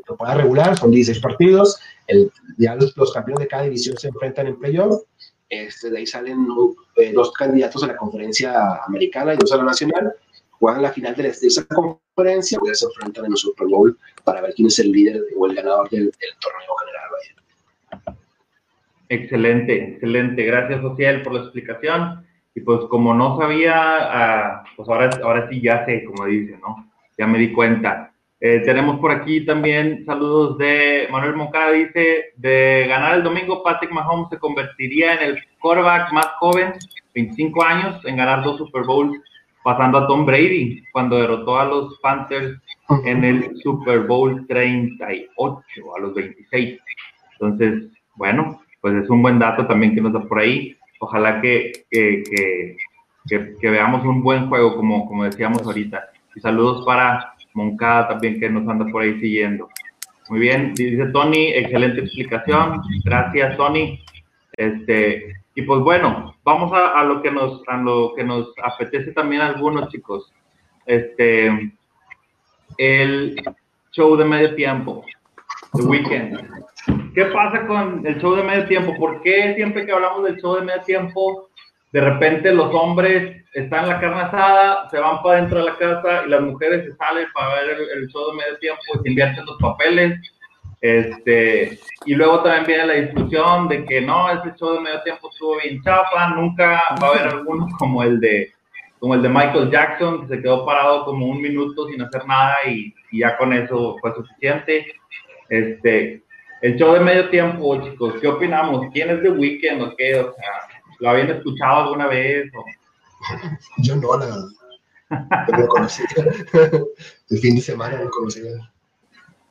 temporada 0.07 0.37
regular, 0.37 0.79
son 0.79 0.91
16 0.91 1.21
partidos. 1.21 1.79
El, 2.07 2.31
ya 2.59 2.77
los, 2.77 3.13
campeones 3.13 3.41
de 3.41 3.49
cada 3.49 3.65
división 3.65 3.97
se 3.99 4.09
enfrentan 4.09 4.47
en 4.47 4.59
playoff. 4.59 5.03
Este, 5.49 5.91
de 5.91 5.99
ahí 5.99 6.07
salen 6.07 6.47
eh, 6.97 7.13
dos 7.13 7.33
candidatos 7.33 7.83
a 7.85 7.89
la 7.89 7.97
conferencia 7.97 8.83
americana 8.87 9.35
y 9.35 9.37
dos 9.37 9.53
a 9.53 9.59
la 9.59 9.65
nacional. 9.65 10.15
Juegan 10.59 10.83
la 10.83 10.93
final 10.93 11.15
de, 11.15 11.29
esa 11.29 11.67
conferencia 11.67 12.59
y 12.65 12.75
se 12.75 12.87
enfrentan 12.87 13.27
en 13.27 13.33
el 13.33 13.37
Super 13.37 13.67
Bowl 13.69 13.99
para 14.25 14.41
ver 14.41 14.55
quién 14.55 14.69
es 14.69 14.79
el 14.79 14.91
líder 14.91 15.23
o 15.37 15.47
el 15.47 15.55
ganador 15.55 15.91
del, 15.91 16.11
torneo 16.41 16.77
general. 16.81 17.04
Excelente, 19.15 19.91
excelente. 19.91 20.45
Gracias, 20.45 20.81
Social, 20.81 21.23
por 21.23 21.35
la 21.35 21.41
explicación. 21.43 22.27
Y 22.55 22.61
pues 22.61 22.81
como 22.91 23.15
no 23.15 23.39
sabía, 23.39 23.75
ah, 23.77 24.65
pues 24.77 24.89
ahora, 24.89 25.11
ahora 25.23 25.49
sí 25.49 25.61
ya 25.61 25.85
sé, 25.87 26.05
como 26.05 26.27
dice, 26.27 26.59
¿no? 26.61 26.91
Ya 27.17 27.27
me 27.27 27.39
di 27.39 27.53
cuenta. 27.53 28.13
Eh, 28.41 28.61
tenemos 28.65 28.99
por 28.99 29.13
aquí 29.13 29.47
también 29.47 30.05
saludos 30.05 30.59
de 30.59 31.09
Manuel 31.11 31.37
Moncada, 31.37 31.71
dice, 31.71 32.33
de 32.37 32.87
ganar 32.89 33.15
el 33.15 33.23
domingo, 33.23 33.63
Patrick 33.63 33.93
Mahomes 33.93 34.29
se 34.31 34.39
convertiría 34.39 35.15
en 35.15 35.23
el 35.23 35.39
quarterback 35.61 36.13
más 36.13 36.27
joven, 36.41 36.75
25 37.15 37.65
años, 37.65 38.05
en 38.05 38.17
ganar 38.17 38.43
dos 38.43 38.59
Super 38.59 38.83
Bowls, 38.83 39.19
pasando 39.63 39.99
a 39.99 40.07
Tom 40.09 40.27
Brady 40.27 40.83
cuando 40.93 41.19
derrotó 41.19 41.59
a 41.59 41.65
los 41.65 41.99
Panthers 42.01 42.61
en 43.05 43.25
el 43.25 43.57
Super 43.63 44.01
Bowl 44.01 44.47
38, 44.49 45.63
a 45.97 46.01
los 46.01 46.15
26. 46.15 46.81
Entonces, 47.33 47.91
bueno, 48.17 48.61
pues 48.85 49.03
es 49.03 49.09
un 49.09 49.23
buen 49.23 49.39
dato 49.39 49.67
también 49.67 49.95
que 49.95 50.03
nos 50.03 50.13
da 50.13 50.21
por 50.21 50.41
ahí. 50.41 50.77
Ojalá 51.01 51.41
que, 51.41 51.73
que, 51.91 52.77
que, 53.27 53.71
veamos 53.71 54.05
un 54.05 54.23
buen 54.23 54.47
juego, 54.51 54.77
como, 54.77 55.09
como 55.09 55.25
decíamos 55.25 55.63
ahorita. 55.63 56.11
Y 56.37 56.41
saludos 56.41 56.85
para 56.85 57.33
Moncada 57.55 58.09
también, 58.09 58.39
que 58.39 58.51
nos 58.51 58.69
anda 58.69 58.85
por 58.93 59.01
ahí 59.01 59.19
siguiendo. 59.21 59.71
Muy 60.29 60.39
bien, 60.39 60.75
dice 60.75 61.07
Tony, 61.15 61.47
excelente 61.55 62.03
explicación. 62.03 62.83
Gracias, 63.03 63.57
Tony. 63.57 64.05
Este, 64.53 65.33
y 65.55 65.63
pues 65.63 65.81
bueno, 65.81 66.35
vamos 66.45 66.71
a, 66.75 67.01
a, 67.01 67.05
lo 67.05 67.23
que 67.23 67.31
nos 67.31 67.63
a 67.67 67.79
lo 67.79 68.13
que 68.15 68.23
nos 68.23 68.53
apetece 68.63 69.13
también 69.13 69.41
a 69.41 69.47
algunos 69.47 69.89
chicos. 69.89 70.31
Este, 70.85 71.73
el 72.77 73.35
show 73.93 74.15
de 74.15 74.27
medio 74.27 74.55
tiempo, 74.55 75.07
The 75.73 75.85
Weekend. 75.85 76.65
¿Qué 77.15 77.27
pasa 77.27 77.65
con 77.67 78.05
el 78.05 78.21
show 78.21 78.35
de 78.35 78.43
medio 78.43 78.67
tiempo? 78.67 78.97
¿Por 78.99 79.23
qué 79.23 79.55
siempre 79.55 79.87
que 79.87 79.93
hablamos 79.93 80.25
del 80.25 80.41
show 80.41 80.57
de 80.57 80.63
medio 80.63 80.83
tiempo, 80.83 81.49
de 81.93 82.01
repente 82.01 82.53
los 82.53 82.75
hombres 82.75 83.45
están 83.53 83.85
en 83.85 83.91
la 83.91 84.01
carne 84.01 84.23
asada, 84.23 84.89
se 84.91 84.99
van 84.99 85.23
para 85.23 85.37
dentro 85.37 85.59
de 85.59 85.65
la 85.67 85.77
casa 85.77 86.25
y 86.27 86.31
las 86.31 86.41
mujeres 86.41 86.85
se 86.85 86.97
salen 86.97 87.27
para 87.33 87.55
ver 87.55 87.77
el, 87.97 88.09
show 88.09 88.33
de 88.33 88.37
medio 88.39 88.59
tiempo 88.59 88.83
y 88.95 88.99
se 88.99 89.09
invierten 89.09 89.47
los 89.47 89.57
papeles? 89.61 90.21
Este, 90.81 91.79
y 92.05 92.15
luego 92.15 92.43
también 92.43 92.67
viene 92.67 92.87
la 92.87 92.95
discusión 92.95 93.69
de 93.69 93.85
que 93.85 94.01
no, 94.01 94.31
ese 94.31 94.57
show 94.59 94.75
de 94.75 94.81
medio 94.81 95.01
tiempo 95.03 95.31
estuvo 95.31 95.57
bien 95.63 95.81
chafa, 95.83 96.31
nunca 96.31 96.83
va 97.01 97.07
a 97.07 97.11
haber 97.11 97.29
alguno 97.29 97.69
como 97.79 98.03
el 98.03 98.19
de 98.19 98.53
como 98.99 99.15
el 99.15 99.23
de 99.23 99.29
Michael 99.29 99.71
Jackson, 99.71 100.23
que 100.23 100.35
se 100.35 100.43
quedó 100.43 100.65
parado 100.65 101.05
como 101.05 101.27
un 101.27 101.41
minuto 101.41 101.87
sin 101.89 102.01
hacer 102.01 102.27
nada 102.27 102.57
y, 102.67 102.95
ya 103.13 103.37
con 103.37 103.53
eso 103.53 103.99
fue 104.01 104.15
suficiente. 104.15 104.87
Este, 105.51 106.25
el 106.65 106.77
show 106.79 106.95
de 106.95 107.01
medio 107.01 107.29
tiempo, 107.29 107.79
chicos, 107.83 108.15
¿qué 108.23 108.27
opinamos? 108.27 108.87
¿Quién 108.95 109.11
es 109.11 109.23
The 109.23 109.33
Weeknd 109.33 109.83
o 109.83 109.95
qué? 109.97 110.19
O 110.19 110.33
sea, 110.33 110.51
¿lo 110.99 111.11
habían 111.11 111.29
escuchado 111.29 111.83
alguna 111.83 112.07
vez? 112.07 112.51
Yo 113.77 113.97
no, 113.97 114.17
la 114.17 114.25
verdad. 114.25 115.59
lo 115.59 115.69
conocía. 115.69 116.07
el 117.31 117.39
fin 117.39 117.57
de 117.57 117.61
semana 117.61 118.03
lo 118.03 118.09
conocía. 118.09 118.51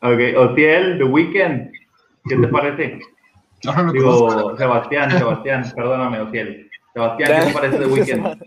Ok, 0.01 0.19
Otiel, 0.37 0.97
The 0.97 1.03
Weeknd, 1.03 1.71
¿qué 2.27 2.35
te 2.35 2.47
parece? 2.47 2.99
No, 3.63 3.83
no 3.83 3.93
Digo, 3.93 4.57
Sebastián, 4.57 5.11
Sebastián, 5.11 5.71
perdóname, 5.75 6.19
Otiel. 6.19 6.67
Sebastián, 6.95 7.41
¿qué 7.41 7.45
te 7.45 7.53
parece 7.53 7.77
The 7.77 7.85
Weeknd? 7.85 8.43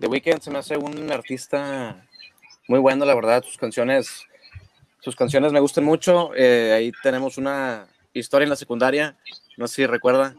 The 0.00 0.06
Weeknd 0.06 0.40
se 0.42 0.50
me 0.50 0.58
hace 0.58 0.76
un 0.76 1.10
artista 1.10 2.06
muy 2.68 2.78
bueno, 2.78 3.06
la 3.06 3.14
verdad. 3.14 3.42
Sus 3.42 3.56
canciones, 3.56 4.28
sus 5.00 5.16
canciones 5.16 5.52
me 5.52 5.60
gustan 5.60 5.84
mucho. 5.84 6.32
Eh, 6.34 6.72
ahí 6.72 6.92
tenemos 7.02 7.38
una 7.38 7.86
historia 8.12 8.44
en 8.44 8.50
la 8.50 8.56
secundaria, 8.56 9.16
no 9.56 9.66
sé 9.66 9.76
si 9.76 9.86
recuerda. 9.86 10.34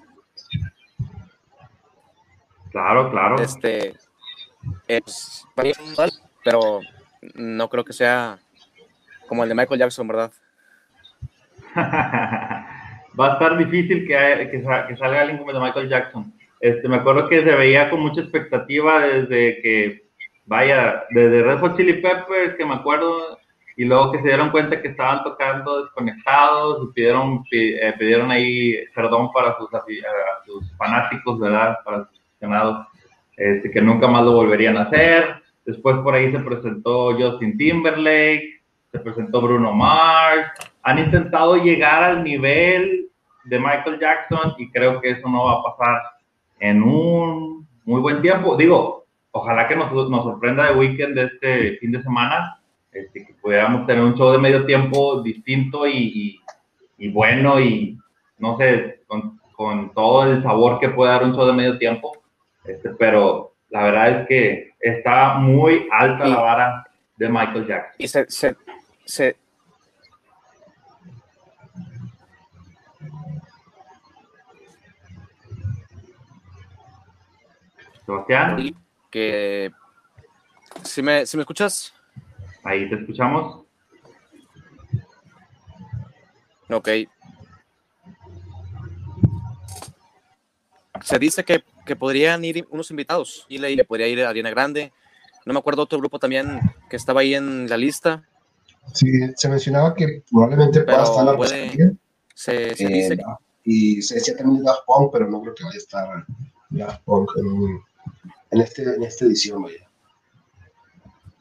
Claro, 2.71 3.11
claro. 3.11 3.35
Este, 3.41 3.95
es, 4.87 5.45
pero 6.43 6.79
no 7.35 7.69
creo 7.69 7.83
que 7.83 7.93
sea 7.93 8.39
como 9.27 9.43
el 9.43 9.49
de 9.49 9.55
Michael 9.55 9.79
Jackson, 9.79 10.07
¿verdad? 10.07 10.31
Va 13.19 13.27
a 13.29 13.33
estar 13.33 13.57
difícil 13.57 14.07
que, 14.07 14.49
que, 14.51 14.63
salga 14.97 15.21
alguien 15.21 15.37
como 15.37 15.51
el 15.51 15.57
de 15.57 15.63
Michael 15.63 15.89
Jackson. 15.89 16.33
Este, 16.59 16.87
me 16.87 16.97
acuerdo 16.97 17.27
que 17.27 17.43
se 17.43 17.55
veía 17.55 17.89
con 17.89 18.01
mucha 18.01 18.21
expectativa 18.21 19.01
desde 19.01 19.61
que, 19.61 20.09
vaya, 20.45 21.03
desde 21.09 21.43
Red 21.43 21.59
Hot 21.59 21.77
Chili 21.77 21.93
Peppers, 21.93 22.55
que 22.55 22.65
me 22.65 22.75
acuerdo, 22.75 23.39
y 23.81 23.85
luego 23.85 24.11
que 24.11 24.19
se 24.19 24.27
dieron 24.27 24.51
cuenta 24.51 24.79
que 24.79 24.89
estaban 24.89 25.23
tocando 25.23 25.81
desconectados, 25.81 26.83
y 26.83 26.93
pidieron, 26.93 27.43
eh, 27.49 27.91
pidieron 27.97 28.29
ahí 28.29 28.75
perdón 28.93 29.31
para 29.31 29.57
sus, 29.57 29.69
sus 30.45 30.71
fanáticos, 30.77 31.39
¿verdad? 31.39 31.79
Para 31.83 32.05
sus 32.05 32.19
aficionados, 32.19 32.85
este, 33.35 33.71
que 33.71 33.81
nunca 33.81 34.07
más 34.07 34.23
lo 34.23 34.33
volverían 34.33 34.77
a 34.77 34.83
hacer. 34.83 35.41
Después 35.65 35.95
por 36.03 36.13
ahí 36.13 36.31
se 36.31 36.37
presentó 36.37 37.17
Justin 37.17 37.57
Timberlake, 37.57 38.61
se 38.91 38.99
presentó 38.99 39.41
Bruno 39.41 39.73
Mars. 39.73 40.51
Han 40.83 40.99
intentado 40.99 41.55
llegar 41.55 42.03
al 42.03 42.23
nivel 42.23 43.09
de 43.45 43.57
Michael 43.57 43.99
Jackson 43.99 44.53
y 44.59 44.69
creo 44.69 45.01
que 45.01 45.09
eso 45.09 45.27
no 45.27 45.45
va 45.45 45.53
a 45.53 45.63
pasar 45.63 46.03
en 46.59 46.83
un 46.83 47.67
muy 47.85 47.99
buen 47.99 48.21
tiempo. 48.21 48.55
Digo, 48.55 49.05
ojalá 49.31 49.67
que 49.67 49.75
nos, 49.75 49.91
nos 49.91 50.23
sorprenda 50.23 50.69
el 50.69 50.77
weekend 50.77 51.15
de 51.15 51.23
este 51.23 51.77
fin 51.77 51.91
de 51.91 52.03
semana, 52.03 52.59
este, 52.91 53.30
pudiéramos 53.41 53.87
tener 53.87 54.03
un 54.03 54.15
show 54.15 54.31
de 54.31 54.37
medio 54.37 54.65
tiempo 54.65 55.21
distinto 55.21 55.87
y, 55.87 56.39
y, 56.97 57.09
bueno 57.09 57.59
y 57.59 57.97
no 58.37 58.57
sé, 58.57 59.01
con, 59.07 59.39
con, 59.55 59.93
todo 59.93 60.23
el 60.23 60.43
sabor 60.43 60.79
que 60.79 60.89
puede 60.89 61.11
dar 61.11 61.23
un 61.23 61.33
show 61.33 61.45
de 61.45 61.53
medio 61.53 61.77
tiempo. 61.77 62.11
Este, 62.63 62.89
pero 62.91 63.53
la 63.69 63.83
verdad 63.83 64.21
es 64.21 64.27
que 64.27 64.71
está 64.79 65.35
muy 65.35 65.87
alta 65.91 66.27
la 66.27 66.39
vara 66.39 66.87
de 67.17 67.29
Michael 67.29 67.67
Jackson. 67.67 67.95
Y 67.97 68.07
se, 68.07 68.29
se, 68.29 68.55
se, 69.05 69.35
Sebastián. 78.05 78.75
Que, 79.09 79.71
si 80.83 81.01
me, 81.01 81.25
si 81.25 81.37
me 81.37 81.41
escuchas. 81.41 81.93
Ahí 82.63 82.89
te 82.89 82.95
escuchamos. 82.95 83.65
Ok. 86.69 86.89
Se 91.01 91.19
dice 91.19 91.43
que, 91.43 91.63
que 91.85 91.95
podrían 91.95 92.45
ir 92.45 92.67
unos 92.69 92.91
invitados 92.91 93.45
y 93.49 93.57
le 93.57 93.83
podría 93.83 94.07
ir 94.07 94.23
a 94.23 94.29
Ariana 94.29 94.51
Grande. 94.51 94.93
No 95.45 95.53
me 95.53 95.59
acuerdo 95.59 95.81
otro 95.83 95.97
grupo 95.99 96.19
también 96.19 96.59
que 96.89 96.95
estaba 96.95 97.21
ahí 97.21 97.33
en 97.33 97.67
la 97.67 97.77
lista. 97.77 98.23
Sí, 98.93 99.07
se 99.35 99.49
mencionaba 99.49 99.95
que 99.95 100.23
probablemente 100.29 100.81
pueda 100.81 101.03
estar 101.03 101.25
la 101.25 101.35
puede, 101.35 101.95
se, 102.33 102.75
se 102.75 102.87
dice 102.87 103.13
eh, 103.13 103.23
Y 103.63 104.01
se 104.01 104.15
decía 104.15 104.35
también 104.35 104.63
Daft 104.63 104.81
Punk, 104.85 105.11
pero 105.11 105.29
no 105.29 105.41
creo 105.41 105.55
que 105.55 105.63
vaya 105.63 105.75
a 105.75 105.77
estar 105.77 106.25
Daft 106.69 107.03
Punk 107.03 107.31
en 107.37 107.81
en, 108.51 108.61
este, 108.61 108.83
en 108.83 109.03
esta 109.03 109.25
edición, 109.25 109.63
vaya. 109.63 109.89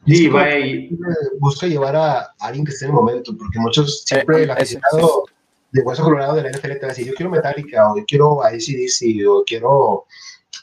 Sí. 0.05 0.27
Y... 0.27 0.97
Busca 1.39 1.67
llevar 1.67 1.95
a 1.95 2.33
alguien 2.39 2.65
que 2.65 2.71
esté 2.71 2.85
en 2.85 2.91
el 2.91 2.95
momento, 2.95 3.35
porque 3.37 3.59
muchos, 3.59 4.03
siempre 4.03 4.39
eh, 4.39 4.43
el 4.43 4.51
aficionado 4.51 5.25
de 5.71 5.81
Hueso 5.81 6.03
Colorado 6.03 6.35
de 6.35 6.43
la 6.43 6.51
NFL 6.51 6.73
te 6.73 6.79
va 6.81 6.85
a 6.87 6.89
decir, 6.89 7.07
yo 7.07 7.13
quiero 7.13 7.31
Metallica, 7.31 7.91
o 7.91 7.97
yo 7.97 8.03
quiero 8.05 8.43
ACDC, 8.43 9.27
o 9.27 9.43
quiero, 9.45 10.05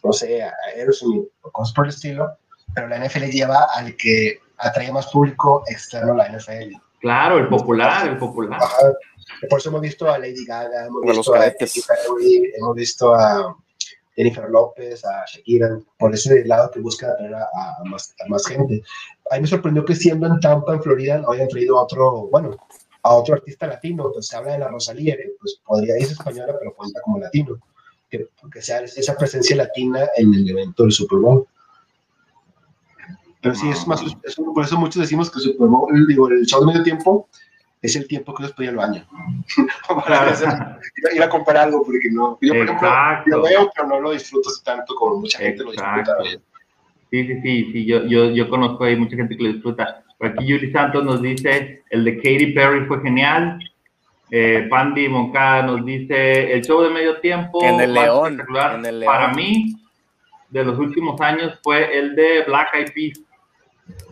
no 0.04 0.12
sé, 0.12 0.42
Aerosmith, 0.74 1.24
o 1.42 1.50
cosas 1.50 1.74
por 1.74 1.86
el 1.86 1.90
estilo, 1.90 2.36
pero 2.74 2.88
la 2.88 2.98
NFL 2.98 3.24
lleva 3.30 3.68
al 3.74 3.96
que 3.96 4.40
atrae 4.58 4.92
más 4.92 5.06
público 5.06 5.62
externo 5.68 6.12
a 6.12 6.16
la 6.16 6.28
NFL. 6.28 6.74
Claro, 7.00 7.38
el 7.38 7.48
popular, 7.48 8.08
el 8.08 8.18
popular. 8.18 8.60
Por 9.48 9.58
eso 9.60 9.68
hemos 9.68 9.80
visto 9.82 10.10
a 10.10 10.18
Lady 10.18 10.44
Gaga, 10.44 10.86
hemos 10.86 11.02
visto 11.02 11.34
a, 11.34 11.40
Perry, 11.40 12.52
hemos 12.56 12.74
visto 12.74 13.14
a 13.14 13.56
Jennifer 14.18 14.50
López, 14.50 15.04
a 15.04 15.24
Shakira, 15.26 15.78
por 15.96 16.12
ese 16.12 16.44
lado 16.44 16.72
que 16.72 16.80
busca 16.80 17.08
atraer 17.08 17.36
a, 17.36 17.84
más, 17.84 18.16
a, 18.20 18.28
más, 18.28 18.44
gente. 18.44 18.82
A 19.30 19.36
mí 19.36 19.42
me 19.42 19.46
sorprendió 19.46 19.84
que 19.84 19.94
siendo 19.94 20.26
en 20.26 20.40
Tampa, 20.40 20.74
en 20.74 20.82
Florida, 20.82 21.18
no 21.18 21.30
hayan 21.30 21.46
traído 21.46 21.78
a 21.78 21.84
otro, 21.84 22.26
bueno, 22.26 22.56
a 23.04 23.14
otro 23.14 23.34
artista 23.34 23.68
latino. 23.68 24.06
Entonces 24.06 24.28
se 24.28 24.36
habla 24.36 24.54
de 24.54 24.58
la 24.58 24.68
Rosalía, 24.68 25.16
que 25.16 25.34
pues 25.38 25.60
podría 25.64 25.96
ir 25.98 26.06
española, 26.06 26.52
pero 26.58 26.74
cuenta 26.74 27.00
como 27.02 27.20
latino. 27.20 27.60
Que, 28.10 28.26
que 28.52 28.60
sea 28.60 28.80
esa 28.80 29.16
presencia 29.16 29.54
latina 29.54 30.08
en 30.16 30.34
el 30.34 30.50
evento 30.50 30.82
del 30.82 30.92
Super 30.92 31.20
Bowl. 31.20 31.46
Pero 33.40 33.54
sí, 33.54 33.68
es 33.68 33.86
más, 33.86 34.02
por 34.52 34.64
eso 34.64 34.76
muchos 34.78 35.00
decimos 35.00 35.30
que 35.30 35.38
Super 35.38 35.68
Bowl, 35.68 36.08
digo, 36.08 36.28
el 36.28 36.44
show 36.44 36.58
de 36.60 36.66
medio 36.66 36.82
tiempo 36.82 37.28
es 37.80 37.96
el 37.96 38.08
tiempo 38.08 38.34
que 38.34 38.42
uno 38.42 38.52
puede 38.54 38.70
ir 38.70 38.78
al 38.78 38.86
baño. 38.88 39.06
Para 39.88 40.34
ir, 41.14 41.22
a 41.22 41.28
comprar 41.28 41.56
algo, 41.58 41.84
porque 41.84 42.10
no. 42.10 42.38
Yo, 42.40 42.54
por 42.54 42.64
ejemplo, 42.64 42.90
lo 43.26 43.42
veo, 43.42 43.70
pero 43.74 43.88
no 43.88 44.00
lo 44.00 44.10
disfruto 44.12 44.50
tanto 44.64 44.94
como 44.94 45.20
mucha 45.20 45.38
gente 45.38 45.62
lo 45.62 45.72
disfruta. 45.72 46.16
Sí, 47.10 47.26
sí, 47.26 47.40
sí, 47.42 47.72
sí, 47.72 47.86
yo, 47.86 48.04
yo, 48.04 48.30
yo 48.30 48.50
conozco 48.50 48.84
ahí 48.84 48.96
mucha 48.96 49.16
gente 49.16 49.36
que 49.36 49.44
lo 49.44 49.52
disfruta. 49.52 50.04
Por 50.18 50.28
aquí 50.28 50.46
Yuli 50.46 50.70
Santos 50.72 51.04
nos 51.04 51.22
dice, 51.22 51.84
el 51.90 52.04
de 52.04 52.16
Katy 52.16 52.52
Perry 52.52 52.86
fue 52.86 53.00
genial. 53.00 53.58
Eh, 54.30 54.66
Pandy 54.68 55.08
Moncada 55.08 55.62
nos 55.62 55.86
dice, 55.86 56.52
el 56.52 56.62
show 56.62 56.82
de 56.82 56.90
medio 56.90 57.18
tiempo. 57.20 57.64
En 57.64 57.80
el 57.80 57.94
León. 57.94 58.42
Para 59.04 59.32
mí, 59.32 59.74
de 60.50 60.64
los 60.64 60.78
últimos 60.78 61.18
años, 61.20 61.58
fue 61.62 61.98
el 61.98 62.14
de 62.14 62.44
Black 62.46 62.74
Eyed 62.74 62.92
Peas. 62.92 63.20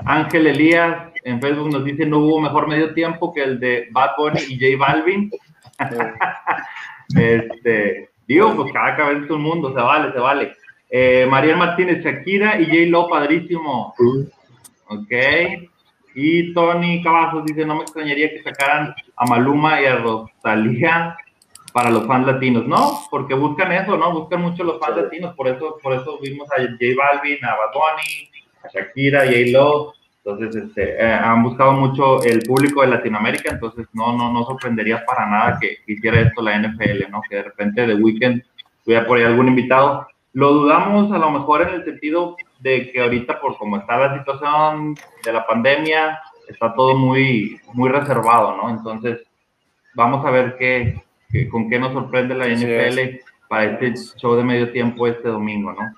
Ángel 0.05 0.47
Elías 0.47 1.12
en 1.27 1.41
Facebook 1.41 1.72
nos 1.72 1.85
dice, 1.85 2.07
no 2.07 2.18
hubo 2.18 2.41
mejor 2.41 2.68
medio 2.68 2.95
tiempo 2.95 3.35
que 3.35 3.43
el 3.43 3.59
de 3.59 3.89
Bad 3.91 4.11
Bunny 4.16 4.41
y 4.49 4.77
J 4.77 4.79
Balvin. 4.79 5.31
este, 7.16 8.11
digo, 8.29 8.55
pues 8.55 8.72
cada 8.72 8.97
cabeza 8.97 9.24
es 9.24 9.31
un 9.31 9.43
mundo, 9.43 9.74
se 9.74 9.81
vale, 9.81 10.12
se 10.12 10.18
vale. 10.20 10.53
Eh, 10.89 11.27
Mariel 11.29 11.57
Martínez, 11.57 12.05
Shakira 12.05 12.61
y 12.61 12.66
J 12.66 12.77
Lo, 12.91 13.09
padrísimo. 13.09 13.93
Ok. 14.87 15.12
Y 16.14 16.55
Tony 16.55 17.03
Cavazos 17.03 17.45
dice, 17.45 17.66
no 17.66 17.74
me 17.74 17.83
extrañaría 17.83 18.31
que 18.31 18.45
sacaran 18.45 18.95
a 19.16 19.27
Maluma 19.27 19.81
y 19.81 19.87
a 19.87 19.97
Rosalía 19.97 21.16
para 21.72 21.91
los 21.91 22.07
fans 22.07 22.27
latinos. 22.27 22.68
No, 22.68 23.01
porque 23.11 23.35
buscan 23.35 23.72
eso, 23.72 23.97
¿no? 23.97 24.12
Buscan 24.12 24.43
mucho 24.43 24.62
los 24.62 24.79
fans 24.79 24.97
latinos. 24.97 25.35
Por 25.35 25.49
eso, 25.49 25.77
por 25.83 25.93
eso 25.93 26.20
vimos 26.22 26.49
a 26.53 26.62
J 26.62 26.77
Balvin, 26.97 27.45
a 27.45 27.57
Bad 27.57 27.72
Bunny, 27.74 28.31
a 28.67 28.69
Shakira 28.73 29.27
y 29.27 29.49
a 29.49 29.53
Lo. 29.53 29.95
Entonces, 30.27 30.64
este, 30.64 30.97
eh, 31.01 31.12
han 31.12 31.45
buscado 31.45 31.73
mucho 31.73 32.21
el 32.25 32.41
público 32.43 32.83
de 32.83 32.89
Latinoamérica, 32.89 33.53
entonces 33.53 33.87
no, 33.93 34.12
no, 34.17 34.33
no 34.33 34.45
sorprendería 34.45 35.05
para 35.07 35.25
nada 35.25 35.59
que, 35.61 35.79
hiciera 35.87 36.21
esto 36.21 36.43
la 36.43 36.59
NFL, 36.59 37.09
¿no? 37.11 37.23
Que 37.29 37.37
de 37.37 37.43
repente 37.45 37.87
de 37.87 37.95
weekend 37.95 38.43
tuviera 38.85 39.07
por 39.07 39.19
ahí 39.19 39.25
algún 39.25 39.47
invitado. 39.47 40.09
Lo 40.33 40.53
dudamos 40.53 41.12
a 41.12 41.19
lo 41.19 41.31
mejor 41.31 41.62
en 41.62 41.75
el 41.75 41.85
sentido 41.85 42.37
de 42.59 42.91
que 42.91 43.03
ahorita 43.03 43.41
por 43.41 43.57
cómo 43.57 43.77
está 43.77 43.97
la 43.99 44.19
situación 44.19 44.97
de 45.25 45.33
la 45.33 45.47
pandemia, 45.47 46.19
está 46.49 46.75
todo 46.75 46.97
muy, 46.97 47.61
muy 47.73 47.89
reservado, 47.89 48.57
¿no? 48.57 48.71
Entonces, 48.71 49.21
vamos 49.95 50.27
a 50.27 50.31
ver 50.31 50.57
qué, 50.59 51.03
con 51.53 51.71
qué 51.71 51.79
nos 51.79 51.93
sorprende 51.93 52.35
la 52.35 52.49
NFL 52.49 53.21
para 53.49 53.64
este 53.67 53.95
show 54.17 54.35
de 54.35 54.43
medio 54.43 54.73
tiempo 54.73 55.07
este 55.07 55.29
domingo, 55.29 55.73
¿no? 55.73 55.95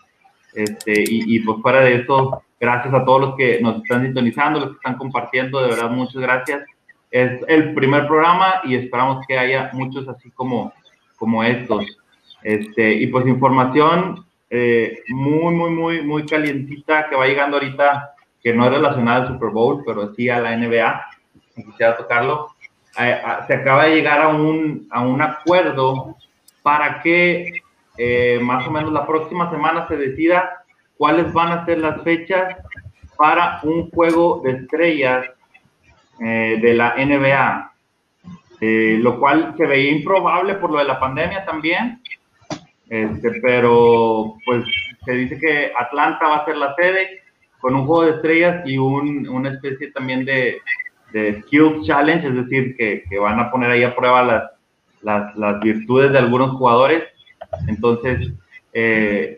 Este, 0.54 0.92
y, 1.00 1.36
y 1.36 1.40
pues 1.40 1.62
fuera 1.62 1.80
de 1.80 1.94
eso, 1.96 2.42
gracias 2.60 2.92
a 2.94 3.04
todos 3.04 3.20
los 3.20 3.36
que 3.36 3.60
nos 3.60 3.82
están 3.82 4.04
sintonizando, 4.04 4.60
los 4.60 4.70
que 4.70 4.76
están 4.76 4.96
compartiendo, 4.96 5.60
de 5.60 5.68
verdad, 5.68 5.90
muchas 5.90 6.20
gracias. 6.20 6.64
Es 7.10 7.40
el 7.48 7.74
primer 7.74 8.06
programa 8.06 8.60
y 8.64 8.74
esperamos 8.74 9.24
que 9.26 9.38
haya 9.38 9.70
muchos 9.72 10.08
así 10.08 10.30
como, 10.30 10.72
como 11.16 11.42
estos. 11.42 11.84
Este, 12.42 12.92
y 12.94 13.06
pues 13.08 13.26
información 13.26 14.24
eh, 14.50 15.02
muy, 15.08 15.54
muy, 15.54 15.70
muy, 15.70 16.02
muy 16.02 16.26
calientita 16.26 17.08
que 17.08 17.16
va 17.16 17.26
llegando 17.26 17.56
ahorita, 17.56 18.14
que 18.42 18.52
no 18.54 18.64
es 18.64 18.70
relacionada 18.70 19.22
al 19.22 19.28
Super 19.28 19.50
Bowl, 19.50 19.82
pero 19.84 20.14
sí 20.14 20.28
a 20.28 20.40
la 20.40 20.56
NBA. 20.56 21.06
Quisiera 21.54 21.96
tocarlo. 21.96 22.48
Eh, 23.00 23.20
se 23.46 23.54
acaba 23.54 23.84
de 23.84 23.96
llegar 23.96 24.20
a 24.20 24.28
un, 24.28 24.86
a 24.90 25.00
un 25.00 25.20
acuerdo 25.22 26.16
para 26.62 27.00
que 27.00 27.62
eh, 27.96 28.38
más 28.42 28.66
o 28.66 28.70
menos 28.70 28.92
la 28.92 29.06
próxima 29.06 29.50
semana 29.50 29.86
se 29.88 29.96
decida 29.96 30.57
cuáles 30.98 31.32
van 31.32 31.52
a 31.52 31.64
ser 31.64 31.78
las 31.78 32.02
fechas 32.02 32.56
para 33.16 33.60
un 33.62 33.90
juego 33.90 34.42
de 34.44 34.52
estrellas 34.52 35.26
de 36.18 36.74
la 36.74 36.94
NBA, 36.96 37.72
lo 39.00 39.20
cual 39.20 39.54
se 39.56 39.66
veía 39.66 39.92
improbable 39.92 40.54
por 40.54 40.72
lo 40.72 40.78
de 40.78 40.84
la 40.84 40.98
pandemia 40.98 41.44
también, 41.44 42.00
este, 42.88 43.40
pero 43.42 44.36
pues 44.44 44.64
se 45.04 45.12
dice 45.12 45.38
que 45.38 45.72
Atlanta 45.78 46.28
va 46.28 46.36
a 46.38 46.44
ser 46.44 46.56
la 46.56 46.74
sede 46.74 47.20
con 47.60 47.74
un 47.74 47.86
juego 47.86 48.04
de 48.04 48.16
estrellas 48.16 48.62
y 48.66 48.78
un, 48.78 49.28
una 49.28 49.50
especie 49.50 49.90
también 49.92 50.24
de, 50.24 50.58
de 51.12 51.42
Skills 51.42 51.86
Challenge, 51.86 52.26
es 52.26 52.34
decir, 52.34 52.76
que, 52.76 53.04
que, 53.08 53.18
van 53.18 53.40
a 53.40 53.50
poner 53.50 53.70
ahí 53.70 53.82
a 53.82 53.94
prueba 53.94 54.22
las, 54.22 54.50
las, 55.02 55.36
las 55.36 55.60
virtudes 55.60 56.12
de 56.12 56.18
algunos 56.18 56.56
jugadores. 56.56 57.04
Entonces, 57.66 58.32
eh, 58.72 59.37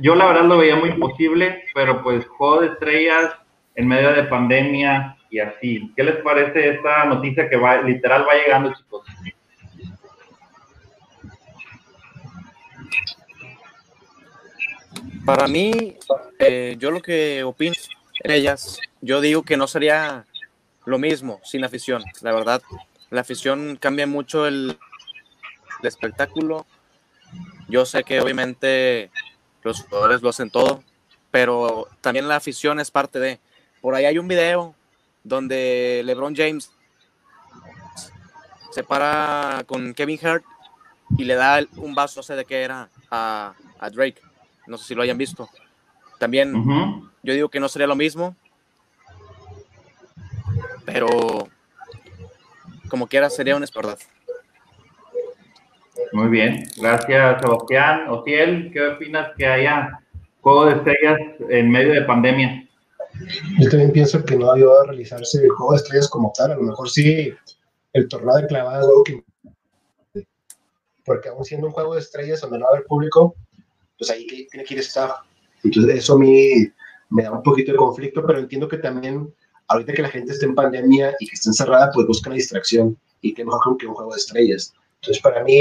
yo 0.00 0.14
la 0.14 0.26
verdad 0.26 0.44
lo 0.44 0.58
veía 0.58 0.76
muy 0.76 0.92
posible, 0.92 1.64
pero 1.74 2.02
pues 2.02 2.26
juego 2.26 2.62
de 2.62 2.68
estrellas 2.68 3.34
en 3.74 3.88
medio 3.88 4.12
de 4.12 4.24
pandemia 4.24 5.16
y 5.30 5.38
así. 5.40 5.92
¿Qué 5.96 6.02
les 6.02 6.16
parece 6.16 6.70
esta 6.70 7.04
noticia 7.04 7.48
que 7.48 7.56
va, 7.56 7.82
literal 7.82 8.26
va 8.26 8.34
llegando, 8.34 8.74
chicos? 8.74 9.06
Para 15.24 15.46
mí, 15.46 15.96
eh, 16.38 16.76
yo 16.78 16.90
lo 16.90 17.00
que 17.00 17.44
opino 17.44 17.74
en 18.24 18.30
ellas, 18.30 18.80
yo 19.00 19.20
digo 19.20 19.42
que 19.42 19.56
no 19.56 19.66
sería 19.66 20.24
lo 20.84 20.98
mismo 20.98 21.40
sin 21.44 21.62
afición. 21.62 22.02
La 22.22 22.32
verdad, 22.32 22.62
la 23.10 23.20
afición 23.20 23.76
cambia 23.76 24.06
mucho 24.06 24.46
el, 24.46 24.78
el 25.80 25.86
espectáculo. 25.86 26.66
Yo 27.68 27.84
sé 27.86 28.02
que 28.02 28.20
obviamente 28.20 29.10
los 29.62 29.82
jugadores 29.82 30.22
lo 30.22 30.28
hacen 30.30 30.50
todo, 30.50 30.82
pero 31.30 31.88
también 32.00 32.28
la 32.28 32.36
afición 32.36 32.80
es 32.80 32.90
parte 32.90 33.18
de. 33.18 33.40
Por 33.80 33.94
ahí 33.94 34.04
hay 34.04 34.18
un 34.18 34.28
video 34.28 34.74
donde 35.24 36.02
LeBron 36.04 36.34
James 36.34 36.70
se 38.70 38.84
para 38.84 39.64
con 39.66 39.94
Kevin 39.94 40.18
Hart 40.24 40.44
y 41.16 41.24
le 41.24 41.34
da 41.34 41.60
un 41.76 41.94
vaso, 41.94 42.20
no 42.20 42.22
sé 42.22 42.36
de 42.36 42.44
qué 42.44 42.62
era, 42.62 42.88
a, 43.10 43.54
a 43.78 43.90
Drake. 43.90 44.20
No 44.66 44.78
sé 44.78 44.84
si 44.84 44.94
lo 44.94 45.02
hayan 45.02 45.18
visto. 45.18 45.48
También 46.18 46.52
yo 47.22 47.32
digo 47.34 47.48
que 47.48 47.60
no 47.60 47.68
sería 47.68 47.86
lo 47.86 47.96
mismo, 47.96 48.36
pero 50.84 51.48
como 52.88 53.06
quiera 53.06 53.30
sería 53.30 53.56
un 53.56 53.64
verdad. 53.74 53.98
Muy 56.12 56.28
bien, 56.28 56.64
gracias 56.76 57.40
Sebastián. 57.40 58.08
Ociel, 58.08 58.70
¿qué 58.72 58.88
opinas 58.88 59.30
que 59.36 59.46
haya 59.46 60.00
juego 60.40 60.66
de 60.66 60.76
estrellas 60.76 61.18
en 61.48 61.70
medio 61.70 61.92
de 61.92 62.02
pandemia? 62.02 62.68
Yo 63.58 63.68
también 63.68 63.92
pienso 63.92 64.24
que 64.24 64.36
no 64.36 64.52
debió 64.52 64.82
realizarse 64.84 65.42
el 65.42 65.50
juego 65.50 65.72
de 65.72 65.78
estrellas 65.78 66.08
como 66.08 66.32
tal, 66.36 66.52
a 66.52 66.56
lo 66.56 66.62
mejor 66.62 66.88
sí 66.88 67.32
el 67.92 68.08
torneo 68.08 68.36
de 68.36 68.46
clavada, 68.46 68.86
porque 71.04 71.28
aún 71.28 71.44
siendo 71.44 71.66
un 71.66 71.72
juego 71.72 71.94
de 71.94 72.00
estrellas 72.00 72.40
donde 72.40 72.58
no 72.58 72.64
va 72.64 72.70
a 72.70 72.74
haber 72.74 72.86
público, 72.86 73.34
pues 73.98 74.10
ahí 74.10 74.26
tiene 74.26 74.64
que 74.64 74.74
ir 74.74 74.80
staff. 74.80 75.12
Entonces 75.64 75.96
eso 75.96 76.14
a 76.14 76.18
mí 76.18 76.70
me 77.10 77.22
da 77.22 77.32
un 77.32 77.42
poquito 77.42 77.72
de 77.72 77.78
conflicto, 77.78 78.24
pero 78.26 78.38
entiendo 78.38 78.68
que 78.68 78.78
también 78.78 79.32
ahorita 79.68 79.92
que 79.92 80.02
la 80.02 80.08
gente 80.08 80.32
está 80.32 80.46
en 80.46 80.54
pandemia 80.54 81.14
y 81.18 81.26
que 81.26 81.34
está 81.34 81.50
encerrada, 81.50 81.90
pues 81.92 82.06
busca 82.06 82.30
la 82.30 82.36
distracción 82.36 82.96
y 83.20 83.34
que 83.34 83.44
mejor 83.44 83.76
que 83.76 83.86
un 83.86 83.94
juego 83.94 84.12
de 84.12 84.18
estrellas. 84.18 84.72
Entonces 85.02 85.22
para 85.22 85.42
mí, 85.42 85.60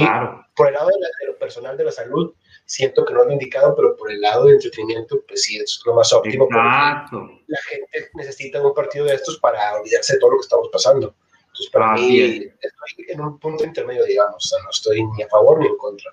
por 0.55 0.67
el 0.67 0.73
lado 0.73 0.89
de, 0.89 1.27
lo 1.27 1.37
personal 1.37 1.77
de 1.77 1.85
la 1.85 1.91
salud, 1.91 2.33
siento 2.65 3.05
que 3.05 3.13
no 3.13 3.21
es 3.21 3.27
lo 3.27 3.33
indicado, 3.33 3.73
pero 3.73 3.95
por 3.95 4.11
el 4.11 4.19
lado 4.19 4.45
de 4.45 4.53
entretenimiento, 4.53 5.21
pues 5.25 5.43
sí, 5.43 5.57
es 5.57 5.81
lo 5.85 5.93
más 5.93 6.11
óptimo. 6.11 6.45
Exacto. 6.45 7.29
La 7.47 7.59
gente 7.69 8.09
necesita 8.15 8.61
un 8.61 8.73
partido 8.73 9.05
de 9.05 9.15
estos 9.15 9.39
para 9.39 9.75
olvidarse 9.79 10.13
de 10.13 10.19
todo 10.19 10.31
lo 10.31 10.37
que 10.37 10.43
estamos 10.43 10.69
pasando. 10.71 11.15
Entonces 11.47 11.69
para 11.71 11.93
mí, 11.93 12.19
estoy 12.19 13.05
en 13.07 13.21
un 13.21 13.39
punto 13.39 13.63
intermedio, 13.63 14.03
digamos, 14.03 14.35
o 14.35 14.39
sea, 14.47 14.59
no 14.61 14.69
estoy 14.71 15.03
ni 15.03 15.23
a 15.23 15.27
favor 15.29 15.59
ni 15.59 15.67
en 15.67 15.77
contra. 15.77 16.11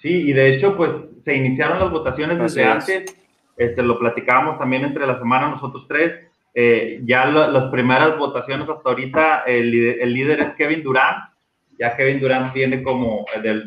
Sí, 0.00 0.30
y 0.30 0.32
de 0.32 0.54
hecho, 0.54 0.74
pues 0.76 0.90
se 1.24 1.34
iniciaron 1.34 1.80
las 1.80 1.90
votaciones 1.90 2.38
desde 2.38 2.64
antes, 2.64 3.14
este, 3.56 3.82
lo 3.82 3.98
platicábamos 3.98 4.58
también 4.58 4.84
entre 4.84 5.06
la 5.06 5.18
semana 5.18 5.48
nosotros 5.48 5.84
tres, 5.86 6.28
eh, 6.54 7.00
ya 7.04 7.26
las 7.26 7.70
primeras 7.70 8.16
votaciones 8.18 8.68
hasta 8.68 8.88
ahorita, 8.88 9.42
el, 9.46 10.00
el, 10.00 10.14
líder 10.14 10.40
es 10.40 10.54
Kevin 10.56 10.82
Durant, 10.82 11.33
ya 11.78 11.96
Kevin 11.96 12.20
Durant 12.20 12.52
viene 12.52 12.82
como, 12.82 13.24
del, 13.42 13.66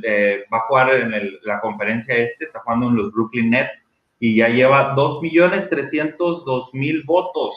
va 0.54 0.58
a 0.58 0.68
jugar 0.68 0.92
en 0.92 1.12
la 1.44 1.60
conferencia 1.60 2.16
este, 2.16 2.46
está 2.46 2.60
jugando 2.60 2.90
en 2.90 2.96
los 2.96 3.12
Brooklyn 3.12 3.50
Nets, 3.50 3.72
y 4.20 4.36
ya 4.36 4.50
lleva 4.50 4.96
2.302.000 4.96 7.06
votos, 7.06 7.56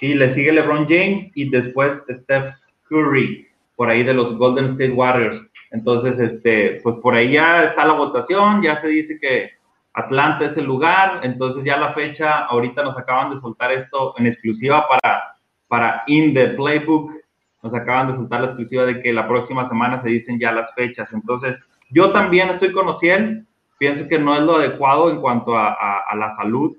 y 0.00 0.14
le 0.14 0.34
sigue 0.34 0.52
LeBron 0.52 0.86
James 0.88 1.30
y 1.34 1.50
después 1.50 1.92
Steph 2.10 2.54
Curry, 2.88 3.46
por 3.76 3.88
ahí 3.88 4.02
de 4.02 4.14
los 4.14 4.36
Golden 4.36 4.72
State 4.72 4.92
Warriors. 4.92 5.40
Entonces, 5.70 6.18
este, 6.20 6.80
pues 6.82 6.96
por 7.02 7.14
ahí 7.14 7.32
ya 7.32 7.64
está 7.64 7.86
la 7.86 7.94
votación, 7.94 8.62
ya 8.62 8.80
se 8.80 8.88
dice 8.88 9.18
que, 9.20 9.50
Atlanta 9.94 10.46
es 10.46 10.56
el 10.56 10.64
lugar, 10.64 11.20
entonces 11.22 11.64
ya 11.64 11.76
la 11.76 11.94
fecha, 11.94 12.46
ahorita 12.46 12.82
nos 12.82 12.98
acaban 12.98 13.32
de 13.32 13.40
soltar 13.40 13.72
esto 13.72 14.14
en 14.18 14.26
exclusiva 14.26 14.86
para, 14.88 15.36
para 15.68 16.02
In 16.08 16.34
the 16.34 16.48
Playbook, 16.48 17.12
nos 17.64 17.74
acaban 17.74 18.08
de 18.08 18.16
soltar 18.16 18.40
la 18.42 18.46
exclusiva 18.48 18.84
de 18.84 19.00
que 19.00 19.12
la 19.12 19.26
próxima 19.26 19.68
semana 19.68 20.02
se 20.02 20.10
dicen 20.10 20.38
ya 20.38 20.52
las 20.52 20.72
fechas, 20.74 21.08
entonces 21.12 21.56
yo 21.90 22.12
también 22.12 22.50
estoy 22.50 22.72
con 22.72 22.86
pienso 23.78 24.08
que 24.08 24.18
no 24.18 24.34
es 24.34 24.42
lo 24.42 24.56
adecuado 24.56 25.10
en 25.10 25.20
cuanto 25.20 25.56
a, 25.56 26.04
la 26.14 26.36
salud, 26.36 26.76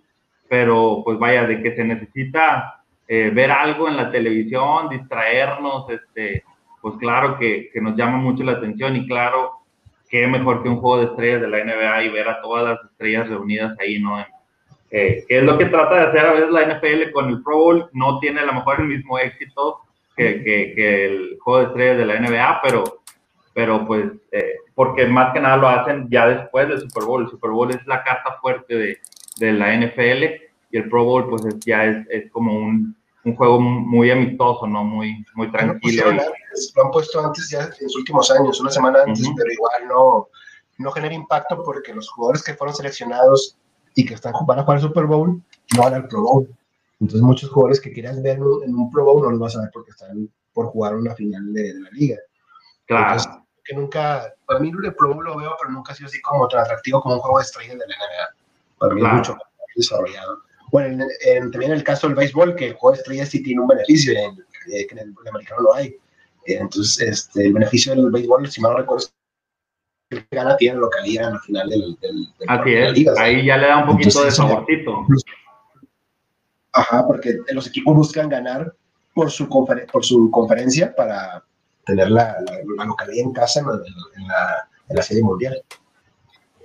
pero 0.48 1.02
pues 1.04 1.18
vaya, 1.18 1.46
de 1.46 1.62
que 1.62 1.76
se 1.76 1.84
necesita 1.84 2.84
eh, 3.08 3.32
ver 3.34 3.52
algo 3.52 3.88
en 3.88 3.98
la 3.98 4.12
televisión, 4.12 4.90
distraernos, 4.90 5.90
este, 5.90 6.44
pues 6.82 6.96
claro 6.98 7.38
que, 7.38 7.70
que 7.74 7.82
nos 7.82 7.96
llama 7.96 8.18
mucho 8.18 8.44
la 8.44 8.54
atención 8.54 8.96
y 8.96 9.08
claro 9.08 9.54
qué 10.10 10.28
mejor 10.28 10.62
que 10.62 10.70
un 10.70 10.78
juego 10.78 11.00
de 11.00 11.06
estrellas 11.06 11.42
de 11.42 11.48
la 11.48 11.64
NBA 11.64 12.04
y 12.04 12.10
ver 12.10 12.30
a 12.30 12.42
todas 12.42 12.64
las 12.64 12.92
estrellas 12.92 13.28
reunidas 13.28 13.76
ahí, 13.80 14.00
¿no? 14.00 14.20
Eh, 14.92 15.26
que 15.28 15.40
es 15.40 15.44
lo 15.44 15.58
que 15.58 15.66
trata 15.66 15.96
de 15.96 16.02
hacer 16.08 16.26
a 16.26 16.34
veces 16.34 16.52
la 16.52 16.76
NFL 16.76 17.12
con 17.12 17.30
el 17.30 17.42
Pro 17.42 17.58
Bowl, 17.58 17.90
no 17.94 18.20
tiene 18.20 18.42
a 18.42 18.46
lo 18.46 18.54
mejor 18.54 18.80
el 18.80 18.88
mismo 18.88 19.18
éxito 19.18 19.85
que, 20.16 20.44
que, 20.44 21.06
el 21.06 21.38
juego 21.40 21.60
de 21.60 21.66
estrellas 21.66 21.98
de 21.98 22.06
la 22.06 22.20
NBA, 22.20 22.62
pero, 22.64 23.02
pero 23.54 23.86
pues, 23.86 24.06
eh, 24.32 24.56
porque 24.74 25.06
más 25.08 25.34
que 25.34 25.40
nada 25.40 25.58
lo 25.58 25.68
hacen 25.68 26.08
ya 26.10 26.28
después 26.28 26.68
del 26.68 26.82
Super 26.82 27.04
Bowl. 27.04 27.24
El 27.24 27.30
Super 27.30 27.52
Bowl 27.52 27.72
es 27.72 27.86
la 27.88 28.04
carta 28.04 28.38
fuerte 28.42 28.76
de, 28.76 29.00
de 29.38 29.54
la 29.54 29.76
NFL 29.76 30.24
y 30.72 30.78
el 30.78 30.90
Pro 30.90 31.04
Bowl 31.04 31.30
pues 31.30 31.44
ya 31.66 31.86
es, 31.86 32.06
es 32.10 32.32
como 32.32 32.54
un, 32.54 32.96
un 33.24 33.36
juego 33.36 33.60
muy 33.60 34.12
amistoso, 34.12 34.68
¿no? 34.68 34.84
Muy, 34.84 35.26
muy 35.36 35.52
tranquilo. 35.52 36.12
Lo, 36.12 36.84
han 36.84 36.92
puesto 36.92 37.26
antes, 37.26 37.50
ya 37.50 37.64
en 37.64 37.70
los 37.82 37.96
últimos 37.96 38.30
años, 38.32 38.60
una 38.62 38.70
semana 38.70 39.00
antes, 39.06 39.28
pero 39.36 39.52
igual 39.52 39.88
no, 39.88 40.28
no 40.78 40.92
genera 40.92 41.14
impacto 41.14 41.62
porque 41.64 41.94
los 41.94 42.10
jugadores 42.10 42.44
que 42.44 42.54
fueron 42.54 42.76
seleccionados 42.76 43.58
y 43.96 44.06
que 44.06 44.14
están, 44.14 44.34
van 44.46 44.60
a 44.60 44.64
jugar 44.64 44.78
el 44.78 44.84
Super 44.84 45.06
Bowl 45.06 45.42
no 45.76 45.82
van 45.82 45.94
al 45.94 46.08
Pro 46.08 46.22
Bowl. 46.22 46.50
Entonces 47.06 47.22
muchos 47.22 47.52
jugadores 47.52 47.80
que 47.80 47.94
quieras 47.94 48.20
ver 48.24 48.38
en 48.38 48.76
un 48.76 48.90
Pro 48.92 49.06
Bowl 49.06 49.22
no 49.22 49.30
los 49.30 49.40
vas 49.40 49.56
a 49.56 49.62
ver 49.62 49.70
porque 49.72 49.92
están 49.92 50.28
por 50.54 50.66
jugar 50.68 50.96
una 50.96 51.14
final 51.14 51.54
de, 51.54 51.72
la 51.76 51.90
liga. 51.92 52.18
Claro. 52.88 53.22
que 53.64 53.76
nunca, 53.76 54.34
para 54.48 54.60
mí 54.60 54.72
el 54.84 54.96
Pro 54.96 55.14
Bowl 55.14 55.24
lo 55.24 55.38
veo, 55.38 55.56
pero 55.62 55.72
nunca 55.72 55.94
ha 55.94 55.96
sido 55.96 56.08
así 56.08 56.20
como 56.22 56.48
tan 56.48 56.62
atractivo 56.62 57.02
como 57.02 57.16
un 57.16 57.22
juego 57.22 57.38
de 57.38 57.44
estrellas 57.44 57.78
de 57.78 57.86
la 57.88 57.96
NBA. 57.96 58.36
Para 58.80 58.96
mí 58.96 59.02
es 59.06 59.14
mucho 59.14 59.34
más 59.34 59.44
desarrollado. 59.76 60.40
Bueno, 60.72 61.06
también 61.52 61.72
en 61.72 61.78
el 61.78 61.84
caso 61.84 62.08
del 62.08 62.16
béisbol, 62.16 62.56
que 62.56 62.70
el 62.70 62.74
juego 62.74 62.96
de 62.96 63.02
estrellas 63.02 63.30
sí 63.30 63.44
tiene 63.44 63.62
un 63.62 63.68
beneficio, 63.68 64.12
en, 64.14 64.40
eh, 64.74 64.88
que 64.88 64.96
en 64.96 65.00
el, 65.00 65.14
americano 65.30 65.62
no 65.62 65.74
hay. 65.74 65.90
Eh, 66.48 66.58
entonces, 66.60 67.08
este, 67.08 67.46
el 67.46 67.54
beneficio 67.54 67.94
del 67.94 68.10
béisbol, 68.10 68.50
si 68.50 68.62
mal 68.62 68.72
no 68.72 68.80
recuerdo, 68.80 69.06
el 70.10 70.26
que 70.26 70.36
gana 70.36 70.58
tiene 70.58 70.80
localidad 70.80 71.28
en 71.28 71.34
la 71.36 71.40
final 71.42 71.70
del, 71.70 71.98
del, 72.02 72.34
Así 72.48 72.74
es, 72.74 72.94
liga, 72.94 73.14
ahí 73.18 73.46
ya 73.46 73.58
le 73.58 73.68
da 73.68 73.78
un 73.78 73.86
poquito 73.86 74.24
de 74.24 74.32
favorcito. 74.32 75.06
Ajá, 76.76 77.08
porque 77.08 77.40
los 77.54 77.68
equipos 77.68 77.96
buscan 77.96 78.28
ganar 78.28 78.74
por 79.14 79.32
su, 79.32 79.48
por 79.48 80.04
su 80.04 80.30
conferencia 80.30 80.94
para 80.94 81.42
tener 81.86 82.12
la, 82.12 82.36
la, 82.78 82.86
localidad 82.86 83.26
en 83.26 83.32
casa 83.32 83.62
en, 83.62 83.68
la, 84.28 84.68
en 84.90 84.96
la 84.96 85.02
serie 85.02 85.24
mundial. 85.24 85.56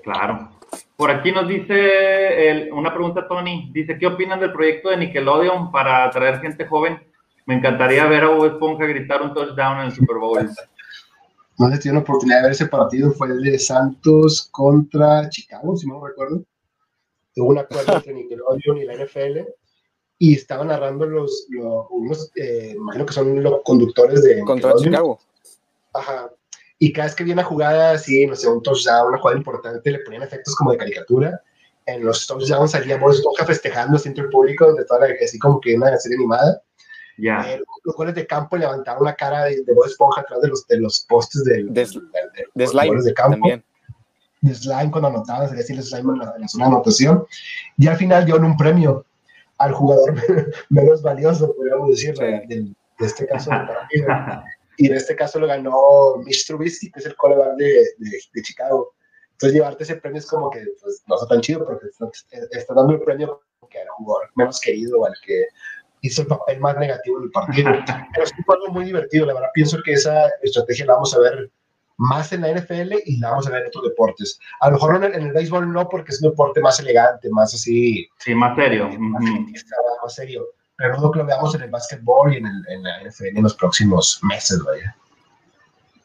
Claro. 0.03 0.51
Por 0.97 1.13
aquí 1.13 1.31
nos 1.31 1.47
dice 1.47 2.69
una 2.73 2.93
pregunta, 2.93 3.29
Tony. 3.29 3.71
Dice, 3.73 3.99
¿qué 3.99 4.07
opinan 4.09 4.41
del 4.41 4.53
proyecto 4.53 4.91
de 4.91 4.97
Nickelodeon 4.97 5.71
para 5.71 6.05
atraer 6.05 6.41
gente 6.41 6.67
joven? 6.67 7.01
Me 7.47 7.55
encantaría 7.55 8.05
ver 8.07 8.25
a 8.25 8.29
Bob 8.31 8.47
Esponja 8.47 8.87
gritar 8.87 9.23
un 9.23 9.33
touchdown 9.33 9.79
en 9.79 9.87
el 9.87 9.93
Super 9.93 10.17
Bowl. 10.17 10.51
No 11.59 11.69
sé 11.69 11.83
si 11.83 11.91
la 11.91 11.99
oportunidad 11.99 12.39
de 12.39 12.43
ver 12.45 12.53
ese 12.53 12.69
partido. 12.69 13.13
Fue 13.13 13.29
el 13.29 13.43
de 13.43 13.59
Santos 13.59 14.49
contra 14.51 15.29
Chicago, 15.29 15.77
si 15.77 15.87
no 15.87 16.03
recuerdo. 16.03 16.43
Hubo 17.37 17.49
un 17.51 17.59
acuerdo 17.59 17.97
entre 17.97 18.15
Nickelodeon 18.15 18.79
y 18.79 18.85
la 18.87 18.95
NFL 18.95 19.41
y 20.21 20.35
estaban 20.35 20.69
narrando 20.69 21.07
los, 21.07 21.49
unos, 21.91 22.31
eh, 22.37 22.75
imagino 22.77 23.07
que 23.07 23.13
son 23.13 23.43
los 23.43 23.63
conductores 23.65 24.23
de... 24.23 24.41
Contra 24.45 24.75
Chicago. 24.77 25.19
Ajá 25.93 26.31
y 26.83 26.95
cada 26.95 27.07
vez 27.07 27.15
que 27.15 27.23
había 27.23 27.35
una 27.35 27.45
jugada 27.45 27.93
así, 27.93 28.27
no 28.27 28.35
sé, 28.35 28.49
un 28.49 28.63
touchdown, 28.63 29.09
una 29.09 29.19
jugada 29.19 29.37
importante, 29.37 29.91
le 29.91 29.99
ponían 29.99 30.23
efectos 30.23 30.57
como 30.57 30.73
de 30.73 30.79
caricatura. 30.79 31.39
En 31.85 32.03
los 32.03 32.27
touchdowns 32.27 32.71
salía 32.71 32.97
Bob 32.97 33.11
Esponja 33.11 33.45
festejando 33.45 33.99
así 33.99 34.09
entre 34.09 34.25
el 34.25 34.31
público, 34.31 34.67
donde 34.67 34.87
toda 34.87 35.07
la, 35.07 35.15
así 35.23 35.39
como 35.39 35.61
que 35.61 35.77
una 35.77 35.95
serie 35.99 36.17
animada. 36.17 36.63
Ya. 37.19 37.53
Eh, 37.53 37.63
los 37.85 37.95
goles 37.95 38.15
de 38.15 38.27
campo 38.27 38.57
levantaban 38.57 39.03
una 39.03 39.15
cara 39.15 39.45
de, 39.45 39.63
de 39.63 39.75
Bob 39.75 39.85
Esponja 39.85 40.23
atrás 40.23 40.41
de 40.41 40.49
los, 40.49 40.67
de 40.69 40.79
los 40.79 41.01
postes 41.07 41.45
del, 41.45 41.71
de, 41.71 41.87
de, 42.55 42.67
slime 42.67 43.03
de 43.03 43.13
campo. 43.13 43.33
También. 43.33 43.63
De 44.41 44.55
slime 44.55 44.91
cuando 44.91 45.09
anotaban, 45.09 45.49
salía 45.49 45.63
así 45.63 45.75
el 45.75 45.83
slime 45.83 46.15
en 46.15 46.19
la, 46.21 46.33
en 46.35 46.41
la 46.41 46.49
zona 46.49 46.65
de 46.65 46.71
anotación. 46.71 47.27
Y 47.77 47.89
al 47.89 47.99
final 47.99 48.25
dieron 48.25 48.45
un 48.45 48.57
premio 48.57 49.05
al 49.61 49.73
jugador 49.73 50.15
menos 50.71 51.03
valioso, 51.03 51.55
podríamos 51.55 51.91
decir, 51.91 52.15
de, 52.17 52.43
de, 52.49 52.75
este 52.99 53.27
caso 53.27 53.51
y 54.79 54.87
en 54.87 54.95
este 54.95 55.15
caso 55.15 55.39
lo 55.39 55.47
ganó 55.47 56.17
Mitch 56.25 56.47
Trubisky, 56.47 56.91
que 56.91 57.01
es 57.01 57.07
el 57.07 57.17
coreback 57.17 57.57
de, 57.57 57.87
de, 57.99 58.43
Chicago. 58.43 58.95
Entonces 59.33 59.55
llevarte 59.55 59.85
ese 59.85 59.97
premio 59.97 60.19
es 60.19 60.27
como 60.27 60.51
que 60.51 60.65
pues, 60.83 61.03
no 61.07 61.15
está 61.15 61.29
tan 61.29 61.41
chido 61.43 61.65
porque 61.65 61.87
está, 62.51 62.75
dando 62.75 62.95
el 62.95 63.01
premio 63.01 63.41
al 63.63 63.89
jugador 63.89 64.31
menos 64.35 64.61
querido 64.61 64.99
o 64.99 65.07
al 65.07 65.15
que 65.25 65.47
hizo 66.01 66.23
el 66.23 66.29
papel 66.29 66.59
más 66.61 66.77
negativo 66.79 67.21
del 67.21 67.31
partido. 67.31 67.71
Pero 68.13 68.25
es 68.25 68.33
un 68.37 68.45
juego 68.45 68.69
muy 68.69 68.87
divertido, 68.87 69.27
la 69.27 69.35
verdad 69.35 69.51
pienso 69.53 69.79
que 69.85 69.93
esa 69.93 70.29
estrategia 70.43 70.87
la 70.87 70.95
vamos 70.95 71.15
a 71.15 71.21
ver 71.21 71.51
más 72.01 72.33
en 72.33 72.41
la 72.41 72.53
NFL 72.53 72.95
y 73.05 73.19
la 73.19 73.31
vamos 73.31 73.47
a 73.47 73.51
ver 73.51 73.63
en 73.63 73.69
otros 73.69 73.85
deportes. 73.85 74.41
A 74.61 74.69
lo 74.69 74.75
mejor 74.75 74.97
en 74.97 75.05
el, 75.05 75.15
en 75.15 75.33
béisbol 75.33 75.73
no, 75.73 75.89
porque 75.89 76.13
es 76.13 76.23
un 76.23 76.31
deporte 76.31 76.61
más 76.61 76.81
elegante, 76.81 77.29
más 77.31 77.55
así. 77.55 78.09
Sí, 78.19 78.35
más 78.35 78.57
serio. 78.57 78.91
Más, 78.99 79.23
más 80.03 80.15
serio 80.15 80.47
pero 80.81 80.99
no 80.99 81.11
que 81.11 81.19
lo 81.19 81.27
veamos 81.27 81.55
en 81.55 81.61
el 81.61 81.71
básquetbol 81.71 82.33
y 82.33 82.39
en, 82.39 82.47
el, 82.47 82.65
en 82.69 82.83
la 82.83 83.03
NFL 83.05 83.37
en 83.37 83.43
los 83.43 83.55
próximos 83.55 84.19
meses, 84.23 84.65
vaya. 84.65 84.97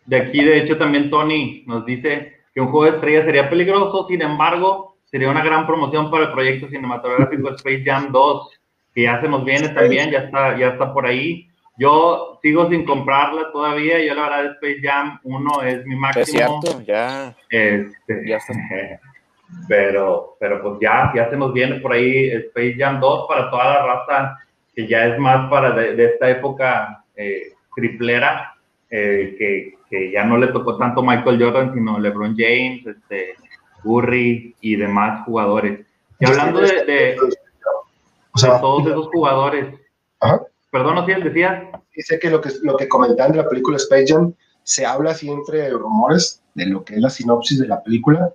De 0.06 0.18
aquí, 0.18 0.44
de 0.44 0.60
hecho, 0.60 0.78
también 0.78 1.10
Tony 1.10 1.64
nos 1.66 1.86
dice 1.86 2.42
que 2.54 2.60
un 2.60 2.72
juego 2.72 2.84
de 2.84 2.98
estrellas 2.98 3.24
sería 3.24 3.50
peligroso, 3.50 4.06
sin 4.10 4.22
embargo, 4.22 4.98
sería 5.06 5.30
una 5.30 5.46
gran 5.46 5.66
promoción 5.66 6.12
para 6.12 6.26
el 6.26 6.34
proyecto 6.34 6.68
cinematográfico 6.68 7.52
Space 7.52 7.84
Jam 7.86 8.12
2, 8.12 8.50
que 8.94 9.04
ya 9.04 9.22
se 9.22 9.30
nos 9.30 9.46
viene 9.46 9.70
también, 9.70 10.12
ya 10.12 10.20
está, 10.20 10.60
ya 10.60 10.68
está 10.68 10.94
por 10.94 11.06
ahí. 11.06 11.48
Yo 11.78 12.40
sigo 12.42 12.70
sin 12.70 12.86
comprarla 12.86 13.52
todavía, 13.52 14.04
yo 14.04 14.14
la 14.14 14.30
verdad 14.30 14.52
Space 14.54 14.80
Jam 14.82 15.20
1 15.24 15.64
es 15.64 15.86
mi 15.86 15.96
máximo. 15.96 16.24
Es 16.24 16.32
cierto, 16.32 16.82
ya. 16.84 17.36
Este, 17.50 18.28
ya 18.28 18.38
está. 18.38 18.54
Pero, 19.68 20.36
pero 20.40 20.60
pues 20.60 20.80
ya, 20.82 21.14
ya 21.16 21.30
se 21.30 21.38
nos 21.38 21.54
viene 21.54 21.76
por 21.76 21.94
ahí 21.94 22.30
Space 22.32 22.76
Jam 22.80 23.00
2 23.00 23.28
para 23.28 23.50
toda 23.52 23.64
la 23.64 23.86
raza 23.86 24.38
que 24.76 24.88
ya 24.88 25.06
es 25.06 25.20
más 25.20 25.50
para 25.50 25.72
de, 25.72 26.04
esta 26.04 26.30
época 26.30 27.06
eh, 27.16 27.54
triplera, 27.76 28.56
eh, 28.90 29.36
que, 29.38 29.78
que, 29.90 30.12
ya 30.12 30.26
no 30.26 30.38
le 30.38 30.48
tocó 30.48 30.78
tanto 30.78 31.02
Michael 31.02 31.42
Jordan, 31.42 31.74
sino 31.74 31.98
LeBron 31.98 32.36
James, 32.38 32.86
este, 32.86 33.36
Curry 33.84 34.56
y 34.60 34.76
demás 34.76 35.24
jugadores. 35.26 35.86
Y 36.20 36.26
hablando 36.26 36.60
de, 36.62 36.84
de, 36.86 37.18
todos 38.34 38.88
esos 38.88 39.08
jugadores, 39.08 39.76
perdón, 40.78 40.96
¿no 40.96 41.06
si 41.06 41.12
él 41.12 41.24
decía? 41.24 41.72
Dice 41.96 42.20
que 42.20 42.30
lo 42.30 42.42
que, 42.42 42.50
lo 42.64 42.76
que 42.76 42.88
comentaban 42.88 43.32
de 43.32 43.38
la 43.38 43.50
película 43.50 43.78
Space 43.78 44.08
Jam, 44.08 44.34
se 44.64 44.86
habla 44.86 45.12
así 45.12 45.30
entre 45.30 45.70
rumores 45.70 46.42
de 46.54 46.66
lo 46.66 46.84
que 46.84 46.96
es 46.96 47.02
la 47.02 47.10
sinopsis 47.10 47.60
de 47.60 47.68
la 47.68 47.82
película. 47.82 48.34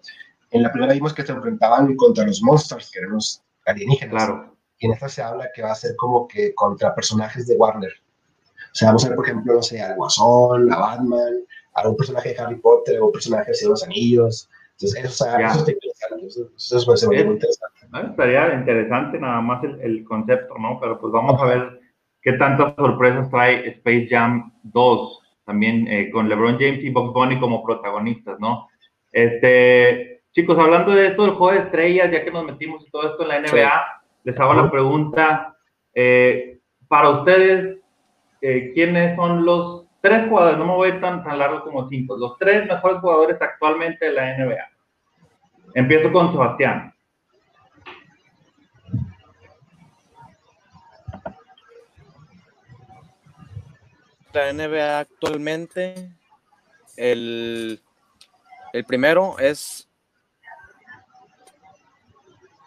En 0.50 0.62
la 0.62 0.72
primera 0.72 0.92
vimos 0.92 1.12
que 1.12 1.24
se 1.24 1.32
enfrentaban 1.32 1.94
contra 1.96 2.26
los 2.26 2.42
monsters, 2.42 2.90
que 2.90 3.00
eran 3.00 3.12
los 3.12 3.42
alienígenas. 3.66 4.24
Claro 4.24 4.50
y 4.80 4.86
en 4.86 4.92
esta 4.92 5.08
se 5.08 5.22
habla 5.22 5.48
que 5.54 5.62
va 5.62 5.72
a 5.72 5.74
ser 5.74 5.94
como 5.96 6.26
que 6.26 6.54
contra 6.54 6.94
personajes 6.94 7.46
de 7.46 7.54
Warner. 7.56 7.92
O 7.92 8.74
sea, 8.74 8.88
vamos 8.88 9.04
a 9.04 9.08
ver, 9.08 9.16
por 9.16 9.26
ejemplo, 9.26 9.54
no 9.54 9.62
sé, 9.62 9.80
al 9.80 9.94
Guasón, 9.94 10.72
a 10.72 10.78
Batman, 10.78 11.34
a 11.74 11.80
algún 11.82 11.96
personaje 11.96 12.30
de 12.30 12.40
Harry 12.40 12.56
Potter, 12.56 12.96
algún 12.96 13.12
personaje 13.12 13.52
de 13.52 13.68
Los 13.68 13.84
Anillos. 13.84 14.48
Entonces, 14.72 15.04
eso, 15.04 15.24
o 15.24 15.26
sea, 15.26 15.48
eso, 15.48 15.58
está 15.58 15.72
interesante, 15.72 16.26
eso, 16.26 16.76
eso, 16.76 16.96
ser 16.96 17.08
muy 17.08 17.18
interesante. 17.18 18.10
estaría 18.10 18.54
interesante 18.54 19.18
nada 19.18 19.40
más 19.42 19.62
el, 19.64 19.80
el, 19.82 20.04
concepto, 20.04 20.54
¿no? 20.58 20.78
Pero 20.80 20.98
pues 20.98 21.12
vamos 21.12 21.40
a 21.42 21.44
ver 21.44 21.79
qué 22.22 22.32
tantas 22.34 22.74
sorpresas 22.76 23.30
trae 23.30 23.68
Space 23.68 24.08
Jam 24.10 24.52
2, 24.62 25.20
también 25.44 25.86
eh, 25.88 26.10
con 26.10 26.28
LeBron 26.28 26.58
James 26.58 26.82
y 26.84 26.90
Bob 26.90 27.12
Bunny 27.12 27.38
como 27.40 27.64
protagonistas, 27.64 28.38
¿no? 28.38 28.68
Este, 29.12 30.22
chicos, 30.32 30.58
hablando 30.58 30.92
de 30.92 31.08
esto 31.08 31.22
del 31.22 31.32
juego 31.32 31.52
de 31.52 31.66
estrellas, 31.66 32.10
ya 32.12 32.24
que 32.24 32.30
nos 32.30 32.44
metimos 32.44 32.86
y 32.86 32.90
todo 32.90 33.10
esto 33.10 33.22
en 33.22 33.28
la 33.28 33.40
NBA, 33.40 34.02
les 34.24 34.38
hago 34.38 34.54
la 34.54 34.70
pregunta, 34.70 35.56
eh, 35.94 36.58
para 36.88 37.10
ustedes, 37.10 37.78
eh, 38.40 38.72
¿quiénes 38.74 39.16
son 39.16 39.44
los 39.44 39.86
tres 40.00 40.28
jugadores? 40.28 40.58
No 40.58 40.66
me 40.66 40.74
voy 40.74 41.00
tan, 41.00 41.24
tan 41.24 41.38
largo 41.38 41.62
como 41.62 41.88
cinco, 41.88 42.16
los 42.16 42.36
tres 42.38 42.66
mejores 42.66 42.98
jugadores 42.98 43.36
actualmente 43.40 44.06
de 44.06 44.12
la 44.12 44.36
NBA. 44.36 44.68
Empiezo 45.74 46.12
con 46.12 46.32
Sebastián. 46.32 46.92
La 54.32 54.52
NBA 54.52 55.00
actualmente, 55.00 56.12
el, 56.96 57.80
el 58.72 58.84
primero 58.84 59.38
es 59.38 59.88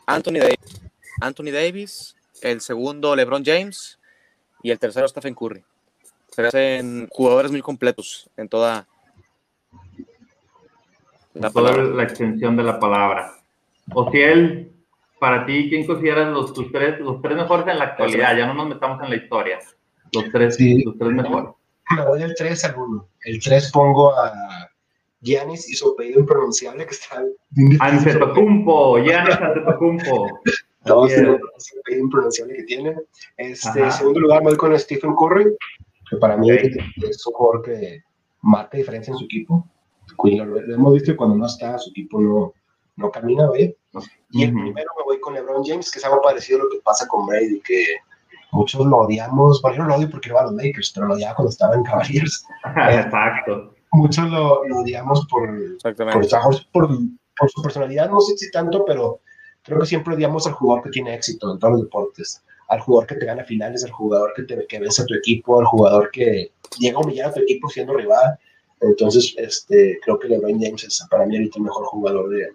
Anthony 0.06 0.40
Davis, 0.40 0.82
Anthony 1.22 1.52
Davis, 1.52 2.16
el 2.42 2.60
segundo 2.60 3.16
LeBron 3.16 3.46
James 3.46 3.98
y 4.62 4.72
el 4.72 4.80
tercero 4.80 5.08
Stephen 5.08 5.34
Curry. 5.34 5.64
Se 6.30 6.48
hacen 6.48 7.08
jugadores 7.12 7.52
muy 7.52 7.62
completos 7.62 8.30
en 8.36 8.50
toda 8.50 8.86
la, 11.34 11.50
la 11.50 12.04
extensión 12.04 12.58
de 12.58 12.64
la 12.64 12.80
palabra. 12.80 13.36
O 13.94 14.12
si 14.12 14.20
él, 14.20 14.72
para 15.20 15.46
ti, 15.46 15.70
¿quién 15.70 15.86
consideras 15.86 16.32
los, 16.32 16.54
tus 16.54 16.72
tres, 16.72 17.00
los 17.00 17.22
tres 17.22 17.38
mejores 17.38 17.68
en 17.68 17.80
la 17.80 17.86
actualidad? 17.86 18.36
Ya 18.36 18.48
no 18.48 18.54
nos 18.54 18.68
metamos 18.68 19.02
en 19.04 19.10
la 19.10 19.16
historia. 19.16 19.60
Los 20.14 20.32
tres, 20.32 20.58
los 20.60 20.98
tres 20.98 21.12
mejores. 21.12 21.50
Me 21.96 22.06
voy 22.06 22.20
del 22.20 22.34
3 22.36 22.66
al 22.66 22.76
1. 22.78 23.10
El 23.26 23.42
3 23.42 23.72
pongo 23.72 24.18
a 24.18 24.32
Giannis 25.22 25.70
y 25.70 25.74
su 25.74 25.92
apellido 25.92 26.22
impronunciable 26.22 26.86
que 26.86 26.94
está... 26.94 27.24
Antetokounmpo, 27.80 29.00
Giannis 29.00 29.36
Antetokounmpo. 29.36 30.40
Todos 30.86 31.14
el 31.14 31.36
apellido 31.36 32.04
impronunciable 32.04 32.56
que 32.56 32.64
tiene. 32.64 32.96
Este, 33.38 33.80
en 33.80 33.92
segundo 33.92 34.20
lugar 34.20 34.44
me 34.44 34.50
voy 34.50 34.58
con 34.58 34.78
Stephen 34.78 35.16
Curry, 35.16 35.56
que 36.10 36.18
para 36.18 36.36
mí 36.36 36.52
es 36.52 37.26
un 37.26 37.34
jugador 37.34 37.64
que 37.64 38.04
marca 38.42 38.78
diferencia 38.78 39.12
en 39.12 39.18
su 39.18 39.26
equipo. 39.26 39.66
Lo, 40.24 40.60
hemos 40.60 40.94
visto 40.94 41.16
cuando 41.16 41.38
no 41.38 41.46
está, 41.46 41.78
su 41.78 41.90
equipo 41.92 42.20
no, 42.20 42.54
no 42.98 43.12
camina 43.12 43.50
bien. 43.52 43.76
Y 44.32 44.44
el 44.44 44.52
primero 44.52 44.92
me 44.98 45.04
voy 45.06 45.20
con 45.20 45.34
LeBron 45.34 45.64
James, 45.64 45.90
que 45.90 46.00
es 46.00 46.06
algo 46.06 46.22
parecido 46.22 46.60
a 46.60 46.64
lo 46.64 46.70
que 46.70 46.80
pasa 46.84 47.08
con 47.08 47.26
Brady, 47.26 47.62
que 47.62 47.86
muchos 48.54 48.86
lo 48.86 48.98
odiamos, 48.98 49.62
bueno, 49.62 49.78
yo 49.78 49.84
lo 49.84 49.96
odio 49.96 50.10
porque 50.10 50.30
iba 50.30 50.42
a 50.42 50.46
los 50.46 50.54
Lakers, 50.54 50.92
pero 50.94 51.08
lo 51.08 51.16
odiaba 51.16 51.36
cuando 51.36 51.50
estaba 51.50 51.76
en 51.76 51.84
Cavaliers. 51.84 52.46
Exacto. 52.66 53.74
Muchos 53.92 54.30
lo, 54.30 54.62
odiamos 54.62 55.28
por, 55.28 55.50
por, 55.82 56.28
por, 56.72 56.90
por, 57.38 57.52
su 57.52 57.62
personalidad, 57.62 58.10
no 58.10 58.20
sé 58.22 58.38
si 58.38 58.50
tanto, 58.52 58.86
pero 58.86 59.20
creo 59.64 59.80
que 59.80 59.86
siempre 59.86 60.16
odiamos 60.16 60.48
al 60.48 60.54
jugador 60.54 60.84
que 60.84 60.90
tiene 60.92 61.14
éxito 61.14 61.52
en 61.52 61.60
todos 61.60 61.74
los 61.74 61.82
deportes, 61.84 62.44
al 62.70 62.80
jugador 62.80 63.08
que 63.08 63.16
te 63.16 63.26
gana 63.26 63.44
finales, 63.44 63.84
al 63.84 63.92
jugador 63.92 64.34
que, 64.36 64.44
te, 64.44 64.66
que 64.68 64.80
vence 64.80 65.02
a 65.02 65.06
tu 65.06 65.14
equipo, 65.16 65.60
al 65.60 65.66
jugador 65.66 66.10
que 66.12 66.52
llega 66.80 66.98
a 66.98 67.02
humillar 67.02 67.30
a 67.30 67.34
tu 67.34 67.42
equipo 67.42 67.70
siendo 67.70 67.94
rival. 67.94 68.38
Entonces, 68.82 69.34
este, 69.38 70.00
creo 70.04 70.20
que 70.20 70.28
LeBron 70.28 70.60
James 70.60 70.84
es 70.84 71.06
para 71.10 71.26
mí 71.26 71.36
ahorita 71.36 71.60
el 71.60 71.66
mejor 71.66 71.86
jugador 71.86 72.30
de, 72.30 72.50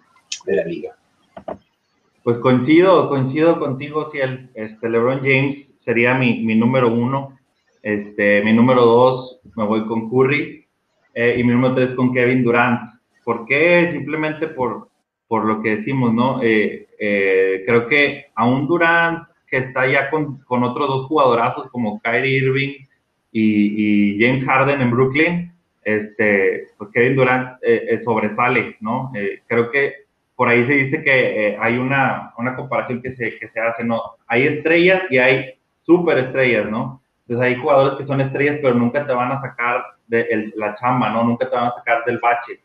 de 0.45 0.55
la 0.55 0.63
liga. 0.63 0.95
Pues 2.23 2.37
coincido, 2.39 3.07
coincido 3.07 3.57
contigo, 3.59 4.09
si 4.11 4.19
el 4.19 4.49
este, 4.53 4.89
LeBron 4.89 5.19
James 5.19 5.68
sería 5.89 6.13
mi, 6.13 6.43
mi, 6.43 6.53
número 6.53 6.93
uno. 6.93 7.39
Este, 7.81 8.43
mi 8.43 8.53
número 8.53 8.85
dos 8.85 9.39
me 9.55 9.65
voy 9.65 9.87
con 9.87 10.07
Curry 10.07 10.67
eh, 11.15 11.35
y 11.39 11.43
mi 11.43 11.51
número 11.51 11.73
tres 11.73 11.95
con 11.95 12.13
Kevin 12.13 12.43
Durant. 12.43 12.79
¿Por 13.23 13.47
qué? 13.47 13.89
Simplemente 13.91 14.49
por, 14.49 14.89
por 15.27 15.45
lo 15.45 15.63
que 15.63 15.77
decimos, 15.77 16.13
¿no? 16.13 16.43
Eh, 16.43 16.89
eh, 16.99 17.63
creo 17.65 17.87
que 17.87 18.27
aún 18.35 18.67
Durant, 18.67 19.29
que 19.47 19.57
está 19.57 19.87
ya 19.87 20.11
con, 20.11 20.37
con 20.41 20.63
otros 20.63 20.87
dos 20.89 21.07
jugadorazos 21.07 21.71
como 21.71 21.99
Kyrie 22.01 22.37
Irving 22.37 22.85
y, 23.31 24.13
y 24.13 24.23
James 24.23 24.45
Harden 24.45 24.81
en 24.81 24.91
Brooklyn, 24.91 25.51
este, 25.83 26.67
pues 26.77 26.91
Kevin 26.93 27.15
Durant 27.15 27.57
sobresale, 28.03 28.77
¿no? 28.79 29.11
creo 29.47 29.71
que 29.71 29.93
por 30.35 30.49
ahí 30.49 30.67
se 30.67 30.73
dice 30.73 31.01
que 31.01 31.57
hay 31.59 31.77
una, 31.77 32.31
una 32.37 32.55
comparación 32.55 33.01
que 33.01 33.15
se, 33.15 33.39
que 33.39 33.49
se 33.49 33.59
hace, 33.59 33.83
¿no? 33.83 34.01
Hay 34.27 34.43
estrellas 34.43 35.01
y 35.09 35.17
hay 35.17 35.58
superestrellas, 35.89 36.69
¿no? 36.69 37.01
Entonces 37.27 37.47
hay 37.47 37.55
jugadores 37.59 37.97
que 37.97 38.05
son 38.05 38.21
estrellas, 38.21 38.59
pero 38.61 38.75
nunca 38.75 39.07
te 39.07 39.13
van 39.13 39.31
a 39.31 39.41
sacar 39.41 39.83
de 40.07 40.51
la 40.55 40.75
chamba, 40.75 41.09
¿no? 41.09 41.23
Nunca 41.23 41.49
te 41.49 41.55
van 41.55 41.65
a 41.65 41.75
sacar 41.75 42.05
del 42.05 42.19
bache. 42.19 42.59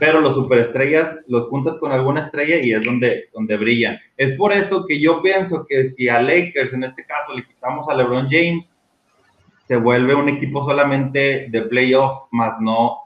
Pero 0.00 0.20
los 0.20 0.34
superestrellas 0.34 1.18
los 1.28 1.48
juntas 1.48 1.76
con 1.78 1.92
alguna 1.92 2.26
estrella 2.26 2.56
y 2.60 2.72
es 2.72 2.82
donde, 2.84 3.28
donde 3.32 3.56
brillan. 3.56 3.98
Es 4.16 4.36
por 4.36 4.52
eso 4.52 4.86
que 4.86 5.00
yo 5.00 5.22
pienso 5.22 5.64
que 5.68 5.90
si 5.96 6.08
a 6.08 6.20
Lakers, 6.20 6.72
en 6.72 6.84
este 6.84 7.04
caso, 7.04 7.34
le 7.34 7.44
quitamos 7.44 7.88
a 7.88 7.94
LeBron 7.94 8.28
James, 8.28 8.64
se 9.68 9.76
vuelve 9.76 10.14
un 10.14 10.28
equipo 10.28 10.64
solamente 10.64 11.46
de 11.50 11.62
playoff, 11.62 12.28
más 12.32 12.60
no 12.60 12.98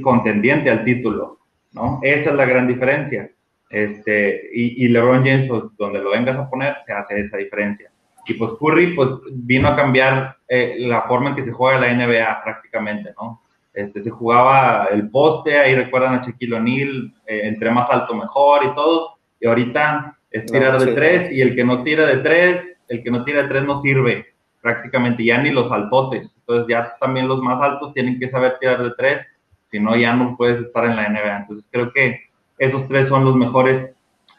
contendiente 0.00 0.70
al 0.70 0.84
título, 0.84 1.38
¿no? 1.72 2.00
Esa 2.02 2.30
es 2.30 2.36
la 2.36 2.46
gran 2.46 2.66
diferencia. 2.66 3.30
Este, 3.68 4.48
y, 4.54 4.86
y 4.86 4.88
LeBron 4.88 5.24
James, 5.24 5.48
pues, 5.48 5.64
donde 5.76 6.00
lo 6.00 6.10
vengas 6.10 6.38
a 6.38 6.48
poner, 6.48 6.76
se 6.86 6.92
hace 6.92 7.20
esa 7.20 7.36
diferencia. 7.36 7.91
Y 8.26 8.34
pues 8.34 8.52
Curry 8.58 8.94
pues, 8.94 9.10
vino 9.32 9.68
a 9.68 9.76
cambiar 9.76 10.36
eh, 10.48 10.76
la 10.78 11.02
forma 11.02 11.30
en 11.30 11.36
que 11.36 11.44
se 11.44 11.52
juega 11.52 11.80
la 11.80 11.92
NBA 11.92 12.42
prácticamente, 12.44 13.12
¿no? 13.20 13.42
Este, 13.72 14.02
se 14.02 14.10
jugaba 14.10 14.88
el 14.92 15.08
poste, 15.08 15.58
ahí 15.58 15.74
recuerdan 15.74 16.14
a 16.14 16.24
Shaquille 16.24 16.54
O'Neal, 16.54 17.14
eh, 17.26 17.40
entre 17.44 17.70
más 17.70 17.88
alto 17.90 18.14
mejor 18.14 18.64
y 18.64 18.74
todo, 18.74 19.16
y 19.40 19.46
ahorita 19.46 20.18
es 20.30 20.44
tirar 20.46 20.78
de 20.78 20.92
tres, 20.92 21.32
y 21.32 21.40
el 21.40 21.56
que 21.56 21.64
no 21.64 21.82
tira 21.82 22.04
de 22.06 22.18
tres, 22.18 22.64
el 22.88 23.02
que 23.02 23.10
no 23.10 23.24
tira 23.24 23.42
de 23.42 23.48
tres 23.48 23.64
no 23.64 23.80
sirve 23.80 24.26
prácticamente, 24.60 25.24
ya 25.24 25.38
ni 25.38 25.50
los 25.50 25.72
altotes, 25.72 26.28
entonces 26.36 26.66
ya 26.68 26.94
también 27.00 27.28
los 27.28 27.40
más 27.40 27.60
altos 27.62 27.94
tienen 27.94 28.20
que 28.20 28.30
saber 28.30 28.58
tirar 28.60 28.82
de 28.82 28.92
tres, 28.96 29.26
si 29.70 29.80
no 29.80 29.96
ya 29.96 30.12
no 30.12 30.36
puedes 30.36 30.66
estar 30.66 30.84
en 30.84 30.96
la 30.96 31.08
NBA, 31.08 31.36
entonces 31.38 31.64
creo 31.70 31.92
que 31.92 32.20
esos 32.58 32.86
tres 32.88 33.08
son 33.08 33.24
los 33.24 33.34
mejores 33.36 33.90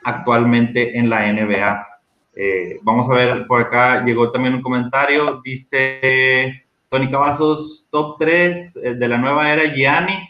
actualmente 0.03 0.97
en 0.97 1.09
la 1.09 1.31
NBA. 1.31 1.87
Eh, 2.35 2.79
vamos 2.81 3.09
a 3.11 3.15
ver, 3.15 3.47
por 3.47 3.61
acá 3.61 4.03
llegó 4.03 4.31
también 4.31 4.55
un 4.55 4.61
comentario, 4.61 5.41
dice 5.43 6.65
Tony 6.89 7.09
Cavazos, 7.11 7.85
top 7.91 8.17
3 8.19 8.75
eh, 8.75 8.93
de 8.95 9.07
la 9.07 9.17
nueva 9.17 9.53
era 9.53 9.71
Gianni, 9.73 10.29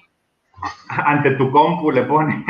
ante 0.89 1.32
tu 1.32 1.49
compu 1.51 1.91
le 1.91 2.04
pone. 2.04 2.45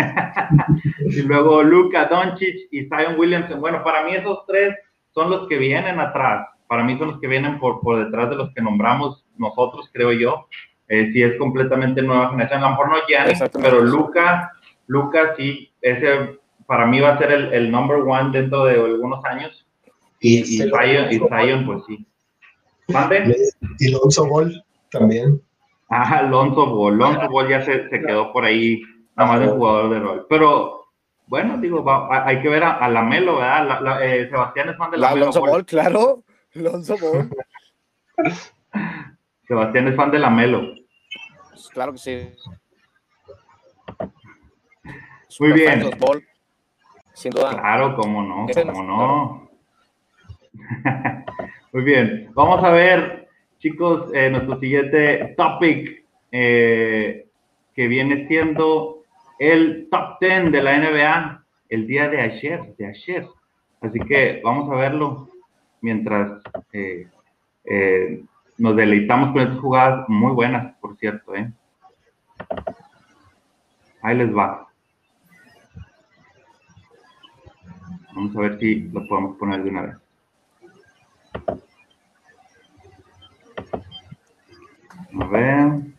y 1.05 1.21
luego 1.21 1.61
Luca 1.61 2.05
Doncic 2.05 2.67
y 2.71 2.85
Zion 2.85 3.17
Williamson. 3.17 3.59
Bueno, 3.59 3.83
para 3.83 4.03
mí 4.03 4.15
esos 4.15 4.45
tres 4.47 4.75
son 5.13 5.29
los 5.29 5.47
que 5.47 5.57
vienen 5.57 5.99
atrás. 5.99 6.47
Para 6.67 6.83
mí 6.83 6.97
son 6.97 7.09
los 7.09 7.19
que 7.19 7.27
vienen 7.27 7.59
por, 7.59 7.81
por 7.81 8.03
detrás 8.03 8.29
de 8.31 8.35
los 8.35 8.51
que 8.53 8.61
nombramos 8.61 9.23
nosotros, 9.37 9.89
creo 9.93 10.11
yo. 10.11 10.47
Eh, 10.87 11.11
sí 11.13 11.21
es 11.21 11.37
completamente 11.37 12.01
nueva 12.01 12.31
generación. 12.31 12.63
A 12.63 12.69
lo 12.69 12.69
mejor 12.71 12.89
no 12.89 13.07
Gianni, 13.07 13.33
pero 13.61 13.81
Luca, 13.81 14.51
Luca 14.87 15.35
sí, 15.37 15.71
ese 15.81 16.39
para 16.67 16.85
mí 16.85 16.99
va 16.99 17.13
a 17.13 17.17
ser 17.17 17.31
el, 17.31 17.53
el 17.53 17.71
number 17.71 17.97
one 17.97 18.31
dentro 18.31 18.65
de 18.65 18.75
algunos 18.75 19.23
años. 19.25 19.65
Y, 20.19 20.39
y, 20.39 20.57
Zion, 20.57 21.11
y 21.11 21.19
Zion, 21.19 21.65
pues 21.65 21.83
sí. 21.87 22.05
¿Mande? 22.87 23.35
Y 23.79 23.91
Lonzo 23.91 24.27
Ball 24.27 24.63
también. 24.89 25.41
Ah, 25.89 26.21
Lonzo 26.23 26.65
Ball. 26.65 26.97
Lonzo 26.97 27.29
Ball 27.29 27.49
ya 27.49 27.61
se, 27.61 27.89
se 27.89 28.01
quedó 28.01 28.31
por 28.31 28.45
ahí, 28.45 28.81
nada 29.15 29.31
más 29.31 29.39
de 29.41 29.47
jugador 29.47 29.89
de 29.89 29.99
rol. 29.99 30.25
Pero, 30.29 30.87
bueno, 31.27 31.57
digo, 31.57 31.85
hay 32.09 32.41
que 32.41 32.49
ver 32.49 32.63
a, 32.63 32.77
a 32.77 32.89
Lamelo, 32.89 33.37
¿verdad? 33.37 33.67
La, 33.67 33.81
la, 33.81 34.05
eh, 34.05 34.29
Sebastián 34.29 34.69
es 34.69 34.77
fan 34.77 34.91
de 34.91 34.97
Lamelo. 34.97 35.25
Lonzo 35.25 35.41
Ball, 35.41 35.65
claro. 35.65 36.23
Lonzo 36.53 36.97
Ball. 36.97 37.29
Sebastián 39.47 39.87
es 39.87 39.95
fan 39.95 40.11
de 40.11 40.19
Lamelo. 40.19 40.73
Claro 41.73 41.93
que 41.93 41.97
sí. 41.97 42.29
Muy 45.39 45.53
bien. 45.53 45.89
Claro, 47.21 47.95
cómo 47.95 48.23
no, 48.23 48.47
cómo 48.53 48.83
no. 48.83 49.49
Muy 51.73 51.83
bien, 51.83 52.29
vamos 52.33 52.63
a 52.63 52.69
ver, 52.69 53.27
chicos, 53.59 54.11
eh, 54.13 54.29
nuestro 54.29 54.59
siguiente 54.59 55.33
topic 55.37 56.05
eh, 56.31 57.27
que 57.73 57.87
viene 57.87 58.27
siendo 58.27 59.03
el 59.39 59.87
top 59.89 60.19
10 60.19 60.51
de 60.51 60.61
la 60.61 60.77
NBA 60.77 61.43
el 61.69 61.87
día 61.87 62.09
de 62.09 62.21
ayer, 62.21 62.75
de 62.77 62.87
ayer. 62.87 63.27
Así 63.81 63.99
que 63.99 64.41
vamos 64.43 64.71
a 64.71 64.75
verlo 64.75 65.29
mientras 65.81 66.41
eh, 66.71 67.07
nos 68.57 68.75
deleitamos 68.75 69.33
con 69.33 69.41
estas 69.41 69.59
jugadas 69.59 70.09
muy 70.09 70.31
buenas, 70.31 70.75
por 70.79 70.97
cierto. 70.97 71.33
Ahí 74.01 74.17
les 74.17 74.35
va. 74.35 74.67
Vamos 78.15 78.35
a 78.35 78.41
ver 78.41 78.59
si 78.59 78.75
lo 78.75 79.07
podemos 79.07 79.37
poner 79.37 79.63
de 79.63 79.69
una 79.69 79.81
vez. 79.81 79.95
A 85.19 85.27
ver. 85.27 85.93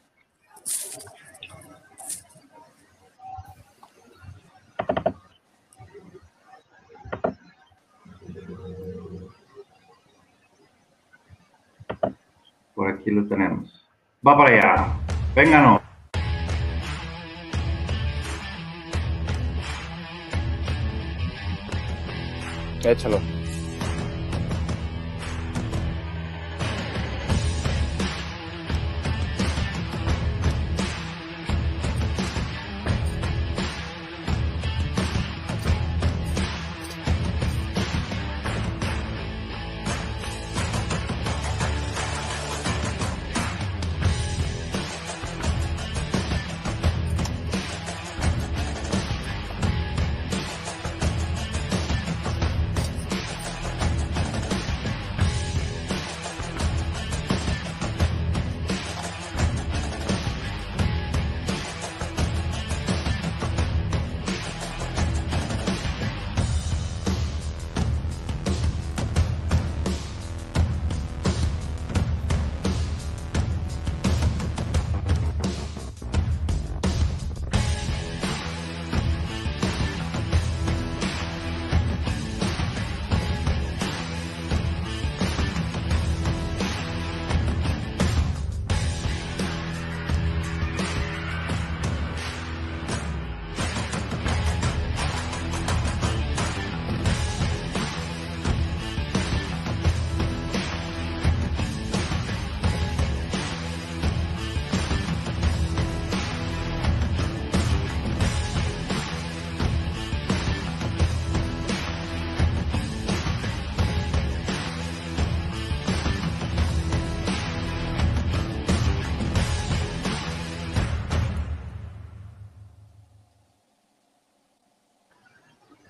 Por 12.75 12.91
aquí 12.91 13.11
lo 13.11 13.27
tenemos. 13.27 13.89
Va 14.27 14.37
para 14.37 14.51
allá. 14.51 14.87
Vénganos. 15.35 15.94
Échalo. 22.91 23.34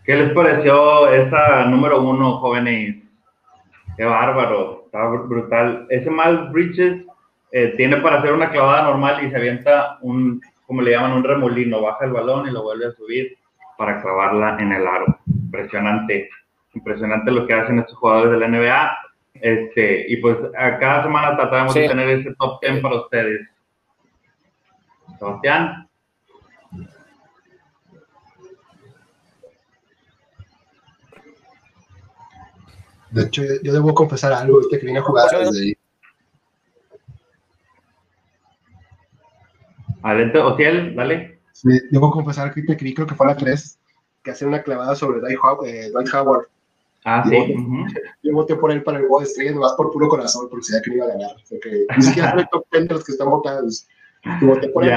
¿Qué 0.05 0.15
les 0.15 0.33
pareció 0.33 1.09
esa 1.09 1.65
número 1.65 2.03
uno, 2.03 2.39
jóvenes? 2.39 2.97
Qué 3.97 4.05
bárbaro, 4.05 4.83
está 4.85 5.07
brutal. 5.07 5.87
Ese 5.89 6.11
mal 6.11 6.51
Bridges 6.51 7.07
eh, 7.53 7.73
tiene 7.79 7.97
para 7.99 8.19
hacer 8.19 8.33
una 8.33 8.51
clavada 8.51 8.83
normal 8.83 9.25
y 9.25 9.31
se 9.31 9.37
avienta 9.37 9.99
un, 10.03 10.43
como 10.67 10.83
le 10.83 10.91
llaman, 10.91 11.13
un 11.13 11.25
remolino, 11.25 11.81
baja 11.81 12.05
el 12.05 12.13
balón 12.13 12.47
y 12.47 12.51
lo 12.51 12.63
vuelve 12.63 12.87
a 12.87 12.93
subir 12.93 13.39
para 13.79 14.03
clavarla 14.03 14.59
en 14.61 14.73
el 14.73 14.87
aro. 14.87 15.19
Impresionante, 15.27 16.29
impresionante 16.75 17.31
lo 17.31 17.47
que 17.47 17.55
hacen 17.55 17.79
estos 17.79 17.97
jugadores 17.97 18.33
de 18.33 18.39
la 18.41 18.49
NBA. 18.49 18.99
Este, 19.35 20.05
y 20.13 20.19
pues 20.19 20.37
a 20.59 20.79
cada 20.79 21.05
semana 21.05 21.35
tratamos 21.35 21.75
de 21.75 21.89
tener 21.89 22.09
ese 22.11 22.35
top 22.35 22.61
10 22.61 22.81
para 22.81 22.97
ustedes. 22.97 23.49
Sebastián. 25.19 25.89
De 33.15 33.23
hecho, 33.23 33.43
yo 33.63 33.73
debo 33.73 33.95
confesar 33.95 34.33
algo, 34.33 34.61
este 34.61 34.79
que 34.79 34.87
viene 34.87 34.99
a 34.99 35.03
jugar 35.03 35.31
desde 35.31 35.61
ahí. 35.61 35.77
Adelante, 40.03 40.39
Ociel, 40.39 40.97
dale. 40.97 41.39
Sí, 41.53 41.69
debo 41.91 42.11
confesar 42.11 42.53
que 42.53 42.63
te 42.63 42.77
creo 42.77 43.07
que 43.07 43.15
fue 43.15 43.27
a 43.27 43.31
la 43.31 43.37
3, 43.37 43.79
que 44.23 44.33
hace 44.33 44.45
una 44.45 44.63
clavada 44.63 44.97
sobre 44.97 45.21
Dwight 45.21 45.39
Howard. 46.13 46.49
Ah, 47.05 47.23
sí. 47.29 47.55
Yo 48.23 48.33
voté 48.33 48.57
por 48.57 48.73
él 48.73 48.83
para 48.83 48.99
el 48.99 49.05
juego 49.05 49.21
de 49.21 49.27
estrellas, 49.27 49.55
nomás 49.55 49.75
por 49.75 49.93
puro 49.93 50.09
corazón, 50.09 50.49
porque 50.51 50.65
sabía 50.65 50.83
que 50.83 50.91
no 50.91 50.97
iba 50.97 51.05
a 51.07 51.09
ganar. 51.11 51.37
Porque 51.49 51.87
ni 51.97 52.03
siquiera 52.03 52.33
fue 52.33 52.43
el 52.43 52.49
top 52.49 52.67
10 52.73 52.89
de 52.89 52.95
los 52.95 53.05
que 53.05 53.13
están 53.13 53.31
votados. 53.31 53.87
Y 54.41 54.45
voté 54.45 54.69
por 54.69 54.85
él, 54.85 54.93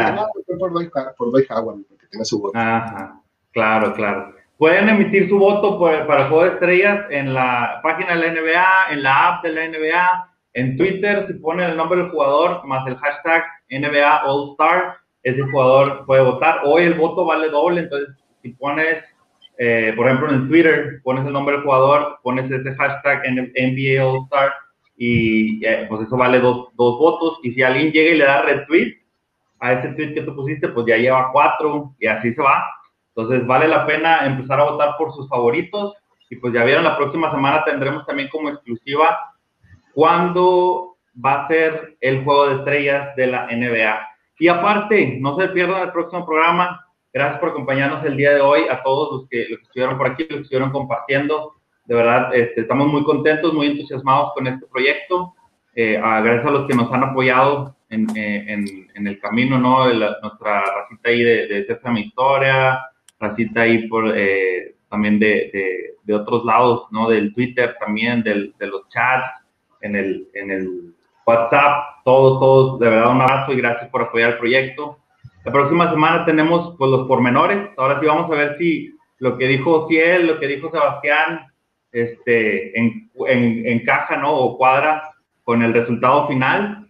por 0.58 0.72
Dwight, 0.72 0.92
por 1.18 1.32
Dwight 1.32 1.52
Howard, 1.52 1.84
porque 1.88 2.08
tiene 2.08 2.26
su 2.26 2.42
voto. 2.42 2.58
Ajá, 2.58 3.22
claro, 3.52 3.94
claro. 3.94 4.34
Pueden 4.58 4.90
emitir 4.90 5.30
su 5.30 5.38
voto 5.38 5.80
para 5.80 6.30
juego 6.30 6.44
de 6.44 6.50
estrellas 6.52 7.06
en 7.12 7.34
la 7.34 7.80
página 7.84 8.16
de 8.16 8.28
la 8.28 8.42
NBA, 8.42 8.92
en 8.92 9.04
la 9.04 9.28
app 9.28 9.44
de 9.44 9.52
la 9.52 9.68
NBA, 9.68 10.34
en 10.54 10.76
Twitter, 10.76 11.28
si 11.28 11.34
ponen 11.36 11.70
el 11.70 11.78
nombre 11.78 12.00
del 12.00 12.10
jugador 12.10 12.66
más 12.66 12.88
el 12.88 12.98
hashtag 12.98 13.44
NBA 13.70 14.24
All 14.26 14.54
Star, 14.54 14.96
ese 15.22 15.44
jugador 15.44 16.04
puede 16.08 16.24
votar. 16.24 16.62
Hoy 16.64 16.84
el 16.86 16.96
voto 16.96 17.26
vale 17.26 17.50
doble, 17.50 17.82
entonces 17.82 18.10
si 18.42 18.50
pones, 18.54 19.04
eh, 19.60 19.94
por 19.96 20.08
ejemplo, 20.08 20.32
en 20.32 20.48
Twitter, 20.48 21.02
pones 21.04 21.24
el 21.28 21.34
nombre 21.34 21.56
del 21.56 21.64
jugador, 21.64 22.18
pones 22.24 22.50
ese 22.50 22.74
hashtag 22.74 23.22
NBA 23.32 24.04
All 24.04 24.24
Star 24.24 24.54
y 24.98 25.64
eh, 25.64 25.86
pues 25.88 26.08
eso 26.08 26.18
vale 26.18 26.40
dos, 26.40 26.70
dos 26.76 26.98
votos. 26.98 27.40
Y 27.44 27.52
si 27.52 27.62
alguien 27.62 27.92
llega 27.92 28.12
y 28.12 28.18
le 28.18 28.26
da 28.26 28.42
retweet 28.42 28.96
a 29.60 29.74
ese 29.74 29.90
tweet 29.90 30.16
que 30.16 30.22
tú 30.22 30.36
pusiste, 30.36 30.70
pues 30.70 30.88
ya 30.88 30.98
lleva 30.98 31.32
cuatro 31.32 31.94
y 32.00 32.08
así 32.08 32.34
se 32.34 32.42
va. 32.42 32.64
Entonces 33.18 33.48
vale 33.48 33.68
la 33.68 33.88
pena 33.88 34.28
empezar 34.28 34.60
a 34.60 34.70
votar 34.70 34.96
por 34.96 35.12
sus 35.12 35.28
favoritos 35.28 35.96
y 36.30 36.36
pues 36.36 36.54
ya 36.54 36.64
vieron, 36.64 36.84
la 36.84 36.98
próxima 36.98 37.32
semana 37.32 37.66
tendremos 37.66 38.06
también 38.06 38.30
como 38.30 38.50
exclusiva 38.50 39.34
cuándo 39.92 40.98
va 41.26 41.46
a 41.46 41.48
ser 41.48 41.98
el 42.00 42.24
juego 42.24 42.48
de 42.48 42.56
estrellas 42.58 43.16
de 43.16 43.26
la 43.26 43.48
NBA. 43.48 44.08
Y 44.38 44.48
aparte, 44.50 45.18
no 45.20 45.36
se 45.36 45.48
pierdan 45.48 45.82
el 45.82 45.92
próximo 45.92 46.28
programa. 46.28 46.86
Gracias 47.12 47.40
por 47.40 47.50
acompañarnos 47.50 48.06
el 48.06 48.18
día 48.18 48.36
de 48.36 48.42
hoy, 48.42 48.68
a 48.70 48.84
todos 48.84 49.12
los 49.12 49.30
que, 49.30 49.52
estuvieron 49.52 49.98
por 49.98 50.12
aquí, 50.12 50.28
los 50.30 50.38
que 50.38 50.44
estuvieron 50.44 50.70
compartiendo. 50.70 51.56
De 51.86 51.96
verdad, 51.96 52.36
este, 52.36 52.62
estamos 52.62 52.86
muy 52.86 53.04
contentos, 53.04 53.52
muy 53.52 53.66
entusiasmados 53.66 54.34
con 54.36 54.46
este 54.46 54.68
proyecto. 54.68 55.34
Eh, 55.74 56.00
gracias 56.00 56.46
a 56.46 56.52
los 56.52 56.68
que 56.68 56.76
nos 56.76 56.94
han 56.94 57.04
apoyado 57.04 57.76
en, 57.90 58.06
eh, 58.16 58.46
en, 58.94 59.08
el 59.08 59.20
camino, 59.20 59.58
¿no? 59.58 59.86
Nuestra 59.88 60.62
racita 60.62 61.10
ahí 61.10 61.24
de, 61.24 61.48
de 61.48 62.00
Historia, 62.00 62.80
racita 63.20 63.62
ahí 63.62 63.88
por, 63.88 64.12
eh, 64.16 64.76
también 64.90 65.20
de, 65.20 65.96
de, 66.04 66.14
otros 66.14 66.46
lados, 66.46 66.88
¿no? 66.92 67.10
Del 67.10 67.34
Twitter 67.34 67.76
también, 67.80 68.24
del, 68.24 68.54
de 68.58 68.68
los 68.68 68.88
chats, 68.90 69.44
en 69.82 69.96
el, 69.96 70.28
en 70.34 70.52
el 70.52 70.94
WhatsApp, 71.26 72.04
todos, 72.06 72.40
todos, 72.40 72.80
de 72.80 72.90
verdad 72.90 73.12
un 73.12 73.22
abrazo 73.22 73.52
y 73.52 73.58
gracias 73.58 73.90
por 73.90 74.04
apoyar 74.04 74.32
el 74.32 74.38
proyecto. 74.38 75.00
La 75.44 75.52
próxima 75.52 75.90
semana 75.90 76.26
tenemos 76.26 76.76
pues 76.78 76.90
los 76.90 77.08
pormenores, 77.08 77.70
ahora 77.78 78.00
sí 78.00 78.06
vamos 78.06 78.32
a 78.32 78.36
ver 78.36 78.58
si 78.58 78.94
lo 79.20 79.38
que 79.38 79.48
dijo 79.48 79.88
Ciel, 79.88 80.28
lo 80.28 80.40
que 80.40 80.48
dijo 80.48 80.72
Sebastián, 80.72 81.48
este, 81.92 82.78
en, 82.80 83.10
en, 83.28 83.68
encaja, 83.68 84.18
¿no? 84.18 84.34
O 84.34 84.58
cuadra 84.58 85.12
con 85.44 85.64
el 85.64 85.74
resultado 85.74 86.28
final. 86.28 86.90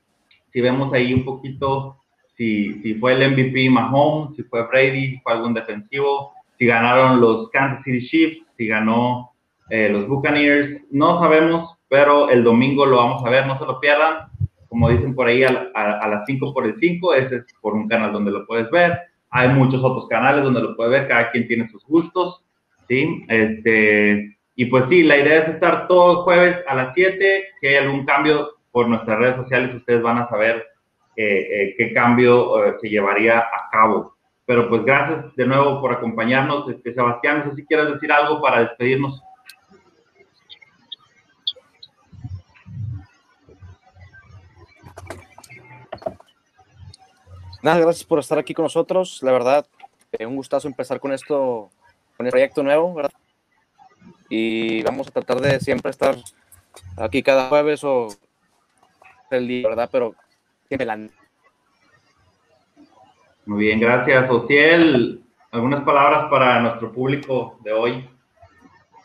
Si 0.52 0.62
vemos 0.62 0.94
ahí 0.94 1.14
un 1.14 1.24
poquito 1.24 1.97
si, 2.38 2.96
fue 3.00 3.14
el 3.14 3.32
MVP 3.32 3.70
Mahomes, 3.70 4.36
si 4.36 4.44
fue 4.44 4.68
Brady, 4.68 5.12
si 5.12 5.18
fue 5.20 5.34
algún 5.34 5.54
defensivo, 5.54 6.34
si 6.58 6.66
ganaron 6.66 7.20
los 7.20 7.50
Kansas 7.50 7.84
City 7.84 8.08
Chiefs, 8.08 8.46
si 8.58 8.68
ganó 8.68 9.32
eh, 9.70 9.90
los 9.90 10.08
Buccaneers, 10.08 10.82
no 10.92 11.20
sabemos, 11.20 11.78
pero 11.90 12.30
el 12.30 12.44
domingo 12.44 12.86
lo 12.86 12.98
vamos 12.98 13.26
a 13.26 13.30
ver, 13.30 13.48
no 13.48 13.58
se 13.58 13.66
lo 13.66 13.80
pierdan. 13.80 14.28
Como 14.70 14.90
dicen 14.90 15.16
por 15.16 15.28
ahí, 15.28 15.44
a, 15.44 15.70
a, 15.74 16.08
las 16.08 16.26
5 16.26 16.54
por 16.54 16.66
el 16.66 16.76
5, 16.80 17.14
ese 17.16 17.38
es 17.38 17.46
por 17.62 17.74
un 17.74 17.88
canal 17.88 18.12
donde 18.12 18.32
lo 18.32 18.46
puedes 18.46 18.70
ver. 18.70 19.00
Hay 19.30 19.50
muchos 19.50 19.84
otros 19.84 20.08
canales 20.08 20.44
donde 20.44 20.62
lo 20.62 20.76
puedes 20.76 20.92
ver, 20.92 21.08
cada 21.08 21.32
quien 21.32 21.48
tiene 21.48 21.70
sus 21.70 21.84
gustos, 21.86 22.44
¿sí? 22.88 23.24
Este, 23.30 24.38
y 24.56 24.66
pues 24.66 24.86
sí, 24.90 25.04
la 25.04 25.18
idea 25.18 25.44
es 25.44 25.50
estar 25.50 25.88
todos 25.88 26.24
jueves 26.24 26.58
a 26.68 26.76
las 26.76 26.94
7. 26.94 27.44
Si 27.60 27.68
hay 27.68 27.76
algún 27.76 28.06
cambio 28.06 28.50
por 28.72 28.88
nuestras 28.88 29.20
redes 29.20 29.38
sociales, 29.38 29.76
ustedes 29.76 30.02
van 30.02 30.18
a 30.18 30.30
saber 30.30 30.66
eh, 31.20 31.76
qué 31.76 31.94
cambio 31.94 32.64
eh, 32.64 32.78
se 32.80 32.90
llevaría 32.90 33.40
a 33.40 33.70
cabo. 33.72 34.16
Pero 34.46 34.70
pues 34.70 34.86
gracias 34.86 35.36
de 35.36 35.46
nuevo 35.46 35.82
por 35.82 35.92
acompañarnos. 35.92 36.70
Este, 36.70 36.94
Sebastián, 36.94 37.44
no 37.44 37.50
sé 37.50 37.58
si 37.58 37.66
quieres 37.66 37.92
decir 37.92 38.12
algo 38.12 38.40
para 38.42 38.62
despedirnos. 38.62 39.22
Nada, 47.64 47.80
gracias 47.80 48.06
por 48.06 48.20
estar 48.20 48.38
aquí 48.38 48.54
con 48.54 48.64
nosotros. 48.64 49.22
La 49.24 49.32
verdad, 49.32 49.68
eh, 50.12 50.26
un 50.26 50.36
gustazo 50.36 50.68
empezar 50.68 51.00
con 51.00 51.12
esto, 51.12 51.70
con 52.16 52.26
el 52.26 52.32
proyecto 52.32 52.64
nuevo, 52.64 52.94
¿verdad? 52.94 53.12
Y 54.30 54.84
vamos 54.84 55.08
a 55.08 55.12
tratar 55.12 55.42
de 55.42 55.60
siempre 55.60 55.90
estar 55.90 56.16
aquí 56.96 57.24
cada 57.24 57.50
jueves 57.50 57.84
o 57.84 58.08
el 59.32 59.48
día, 59.48 59.68
¿verdad? 59.68 59.90
Pero 59.92 60.16
muy 63.48 63.64
bien, 63.64 63.80
gracias. 63.80 64.30
Ociel, 64.30 65.24
algunas 65.52 65.84
palabras 65.84 66.30
para 66.30 66.60
nuestro 66.60 66.92
público 66.92 67.58
de 67.64 67.72
hoy. 67.72 68.10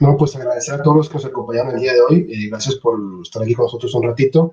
No, 0.00 0.16
pues 0.16 0.34
agradecer 0.34 0.74
a 0.74 0.82
todos 0.82 0.96
los 0.96 1.08
que 1.08 1.14
nos 1.14 1.26
acompañaron 1.26 1.74
el 1.74 1.80
día 1.80 1.92
de 1.92 2.00
hoy. 2.00 2.26
Eh, 2.28 2.48
gracias 2.48 2.74
por 2.76 2.98
estar 3.22 3.40
aquí 3.42 3.54
con 3.54 3.66
nosotros 3.66 3.94
un 3.94 4.02
ratito. 4.02 4.52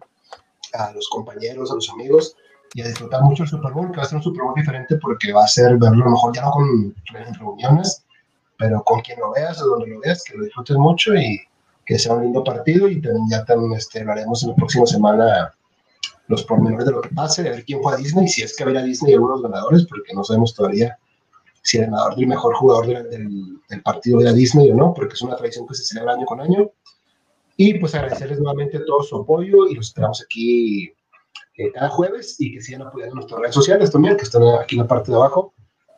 A 0.74 0.92
los 0.92 1.10
compañeros, 1.10 1.72
a 1.72 1.76
los 1.76 1.90
amigos 1.90 2.36
y 2.76 2.84
a 2.84 2.88
disfrutar 2.88 3.24
mucho 3.24 3.42
el 3.42 3.50
Super 3.50 3.72
Bowl, 3.72 3.90
que 3.90 3.98
va 3.98 4.04
a 4.04 4.06
ser 4.06 4.18
un 4.18 4.24
Super 4.24 4.44
Bowl 4.44 4.54
diferente 4.56 4.98
porque 4.98 5.34
va 5.34 5.46
a 5.46 5.48
ser 5.48 5.76
verlo 5.78 6.04
a 6.04 6.06
lo 6.06 6.12
mejor 6.12 6.36
ya 6.36 6.44
no 6.44 6.52
con 6.52 6.96
reuniones, 7.40 8.06
pero 8.60 8.84
con 8.84 9.02
quien 9.02 9.20
lo 9.20 9.32
veas, 9.32 9.60
o 9.60 9.66
donde 9.66 9.88
lo 9.88 10.00
veas, 10.02 10.24
que 10.24 10.38
lo 10.38 10.44
disfrutes 10.44 10.78
mucho 10.78 11.16
y 11.16 11.42
que 11.84 11.98
sea 11.98 12.14
un 12.14 12.26
lindo 12.26 12.44
partido 12.44 12.88
y 12.88 13.02
también 13.02 13.26
ya 13.32 13.44
también 13.44 13.74
este, 13.74 14.02
hablaremos 14.02 14.44
en 14.44 14.50
la 14.50 14.56
próxima 14.56 14.86
semana 14.86 15.52
los 16.30 16.44
pormenores 16.44 16.86
de 16.86 16.92
lo 16.92 17.02
que 17.02 17.10
pase, 17.10 17.42
de 17.44 17.50
ver 17.50 17.66
quién 17.66 17.82
fue 17.82 17.94
a 17.94 17.98
Disney, 17.98 18.28
si 18.28 18.44
es 18.44 18.56
que 18.56 18.64
habrá 18.64 18.84
Disney 18.84 19.16
algunos 19.16 19.42
ganadores, 19.42 19.86
porque 19.88 20.14
no 20.14 20.24
sabemos 20.24 20.54
todavía 20.54 20.98
si 21.64 21.80
el 21.80 21.86
ganador 21.86 22.16
del 22.16 22.28
mejor 22.28 22.56
jugador 22.56 22.86
del, 23.10 23.60
partido 23.84 24.22
era 24.22 24.32
Disney 24.32 24.70
o 24.70 24.76
no, 24.76 24.94
porque 24.94 25.16
es 25.16 25.22
una 25.24 25.36
tradición 25.36 25.68
que 25.68 25.74
se 25.74 25.84
celebra 25.84 26.14
año 26.14 26.26
con 26.26 26.40
año. 26.40 26.70
Y 27.58 27.80
pues 27.80 27.96
agradecerles 27.96 28.40
nuevamente 28.40 28.80
todo 28.80 29.04
su 29.04 29.18
apoyo 29.18 29.68
y 29.68 29.76
los 29.76 29.88
esperamos 29.88 30.24
aquí 30.24 30.94
eh, 31.58 31.72
cada 31.74 31.90
jueves 31.90 32.40
y 32.40 32.54
que 32.54 32.62
sigan 32.62 32.84
apoyando 32.84 33.16
nuestras 33.16 33.42
redes 33.42 33.56
sociales 33.56 33.92
también, 33.92 34.16
que 34.16 34.24
están 34.24 34.44
aquí 34.62 34.76
en 34.76 34.84
la 34.84 34.88
parte 34.88 35.12
de 35.12 35.18
abajo, 35.18 35.54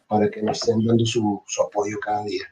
para 0.08 0.30
que 0.30 0.42
nos 0.42 0.58
estén 0.58 0.84
dando 0.86 1.06
su, 1.06 1.44
su 1.46 1.62
apoyo 1.62 2.00
cada 2.00 2.24
día. 2.24 2.44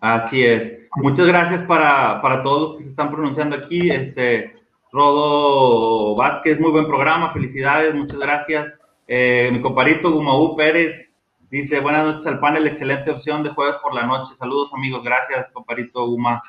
Así 0.00 0.42
es. 0.44 0.80
Muchas 0.96 1.26
gracias 1.26 1.66
para, 1.66 2.22
para 2.22 2.42
todos 2.44 2.60
los 2.60 2.78
que 2.78 2.84
se 2.84 2.90
están 2.90 3.10
pronunciando 3.10 3.56
aquí. 3.56 3.90
Este, 3.90 4.61
Rodo 4.92 6.14
Vázquez, 6.16 6.60
muy 6.60 6.70
buen 6.70 6.86
programa, 6.86 7.32
felicidades, 7.32 7.94
muchas 7.94 8.18
gracias. 8.18 8.74
Eh, 9.08 9.48
mi 9.50 9.62
comparito 9.62 10.12
Gumaú 10.12 10.54
Pérez 10.54 11.08
dice, 11.48 11.80
buenas 11.80 12.04
noches 12.04 12.26
al 12.26 12.40
panel, 12.40 12.66
excelente 12.66 13.10
opción 13.10 13.42
de 13.42 13.48
jueves 13.48 13.76
por 13.82 13.94
la 13.94 14.02
noche. 14.02 14.34
Saludos 14.38 14.70
amigos, 14.74 15.02
gracias 15.02 15.50
comparito 15.54 16.06
Guma. 16.06 16.42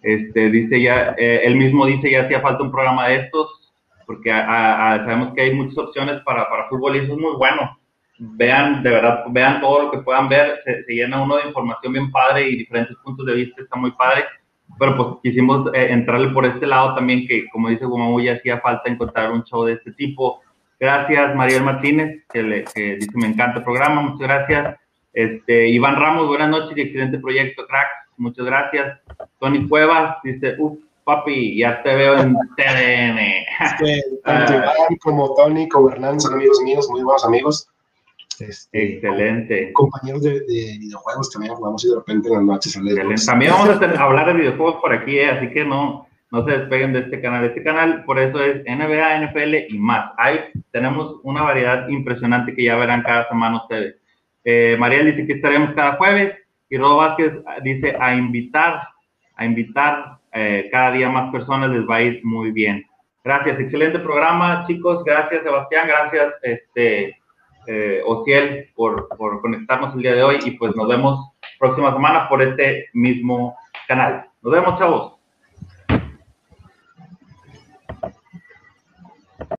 Este, 0.00 0.48
dice 0.48 0.80
ya, 0.80 1.14
eh, 1.18 1.42
él 1.44 1.56
mismo 1.56 1.84
dice 1.84 2.10
ya 2.10 2.22
hacía 2.22 2.40
falta 2.40 2.62
un 2.62 2.70
programa 2.70 3.08
de 3.08 3.16
estos, 3.16 3.70
porque 4.06 4.30
sabemos 4.30 5.34
que 5.34 5.42
hay 5.42 5.54
muchas 5.54 5.76
opciones 5.76 6.22
para, 6.22 6.48
para 6.48 6.68
fútbol 6.70 6.96
y 6.96 7.00
eso 7.00 7.12
es 7.12 7.18
muy 7.18 7.36
bueno. 7.36 7.78
Vean, 8.16 8.82
de 8.82 8.90
verdad, 8.92 9.24
vean 9.28 9.60
todo 9.60 9.82
lo 9.82 9.90
que 9.90 9.98
puedan 9.98 10.26
ver, 10.30 10.60
se, 10.64 10.84
se 10.84 10.92
llena 10.94 11.22
uno 11.22 11.36
de 11.36 11.48
información 11.48 11.92
bien 11.92 12.10
padre 12.10 12.48
y 12.48 12.56
diferentes 12.56 12.96
puntos 13.04 13.26
de 13.26 13.34
vista, 13.34 13.60
está 13.60 13.76
muy 13.76 13.90
padre 13.90 14.24
pero 14.80 14.96
pues 14.96 15.08
quisimos 15.22 15.72
eh, 15.74 15.88
entrarle 15.90 16.30
por 16.30 16.46
este 16.46 16.66
lado 16.66 16.94
también, 16.94 17.28
que 17.28 17.46
como 17.50 17.68
dice 17.68 17.84
Gumamu, 17.84 18.18
ya 18.18 18.32
hacía 18.32 18.60
falta 18.60 18.90
encontrar 18.90 19.30
un 19.30 19.44
show 19.44 19.64
de 19.64 19.74
este 19.74 19.92
tipo. 19.92 20.40
Gracias, 20.80 21.36
Mariel 21.36 21.62
Martínez, 21.62 22.24
que, 22.32 22.42
le, 22.42 22.64
que 22.64 22.96
dice, 22.96 23.10
me 23.12 23.26
encanta 23.26 23.58
el 23.58 23.64
programa, 23.64 24.00
muchas 24.00 24.26
gracias. 24.26 24.80
Este, 25.12 25.68
Iván 25.68 25.96
Ramos, 25.96 26.28
buenas 26.28 26.48
noches 26.48 26.74
y 26.74 26.80
excelente 26.80 27.18
proyecto, 27.18 27.66
crack. 27.66 27.88
muchas 28.16 28.46
gracias. 28.46 28.98
Tony 29.38 29.68
Cuevas 29.68 30.16
dice, 30.24 30.54
uff, 30.58 30.78
papi, 31.04 31.58
ya 31.58 31.82
te 31.82 31.94
veo 31.94 32.18
en. 32.18 32.34
Sí, 33.78 34.02
tanto 34.24 34.54
uh, 34.54 34.96
como 35.02 35.34
Tony, 35.34 35.68
como 35.68 35.90
Hernán 35.90 36.18
son 36.18 36.34
amigos 36.34 36.58
míos, 36.62 36.88
muy 36.90 37.02
buenos 37.02 37.26
amigos. 37.26 37.69
Este, 38.40 38.94
Excelente. 38.94 39.72
Compañeros 39.72 40.22
de, 40.22 40.40
videojuegos 40.78 41.30
también 41.30 41.54
jugamos 41.54 41.84
y 41.84 41.88
de 41.88 41.96
repente 41.96 42.28
en 42.28 42.34
las 42.34 42.42
noches 42.42 43.26
También 43.26 43.52
vamos 43.52 43.82
a 43.82 44.02
hablar 44.02 44.26
de 44.26 44.34
videojuegos 44.34 44.76
por 44.80 44.92
aquí, 44.92 45.18
eh, 45.18 45.30
así 45.30 45.50
que 45.50 45.64
no, 45.64 46.06
no 46.30 46.44
se 46.44 46.52
despeguen 46.52 46.92
de 46.92 47.00
este 47.00 47.20
canal. 47.20 47.44
Este 47.44 47.62
canal, 47.62 48.04
por 48.04 48.18
eso 48.18 48.42
es 48.42 48.62
NBA, 48.64 49.26
NFL 49.26 49.72
y 49.74 49.78
más. 49.78 50.12
Ahí 50.16 50.40
tenemos 50.70 51.16
una 51.22 51.42
variedad 51.42 51.88
impresionante 51.88 52.54
que 52.54 52.64
ya 52.64 52.76
verán 52.76 53.02
cada 53.02 53.28
semana 53.28 53.58
ustedes. 53.58 53.96
Eh, 54.44 54.76
Mariel 54.78 55.06
dice 55.06 55.26
que 55.26 55.34
estaremos 55.34 55.74
cada 55.74 55.96
jueves 55.96 56.34
y 56.68 56.78
Rodo 56.78 56.96
Vázquez 56.96 57.32
dice 57.62 57.96
a 58.00 58.14
invitar, 58.14 58.80
a 59.36 59.44
invitar 59.44 60.18
eh, 60.32 60.68
cada 60.70 60.92
día 60.92 61.10
más 61.10 61.30
personas, 61.32 61.70
les 61.70 61.86
va 61.88 61.96
a 61.96 62.02
ir 62.02 62.20
muy 62.24 62.52
bien. 62.52 62.84
Gracias, 63.22 63.60
excelente 63.60 63.98
programa, 63.98 64.64
chicos. 64.66 65.04
Gracias, 65.04 65.42
Sebastián. 65.42 65.88
Gracias, 65.88 66.34
este, 66.42 67.19
eh, 67.66 68.02
Ociel, 68.04 68.70
por, 68.74 69.08
por 69.16 69.40
conectarnos 69.40 69.94
el 69.94 70.02
día 70.02 70.14
de 70.14 70.22
hoy 70.22 70.38
y 70.44 70.52
pues 70.52 70.74
nos 70.76 70.88
vemos 70.88 71.32
próxima 71.58 71.92
semana 71.92 72.28
por 72.28 72.42
este 72.42 72.86
mismo 72.94 73.56
canal. 73.86 74.26
Nos 74.42 74.52
vemos, 74.52 74.78
chavos. 74.78 75.19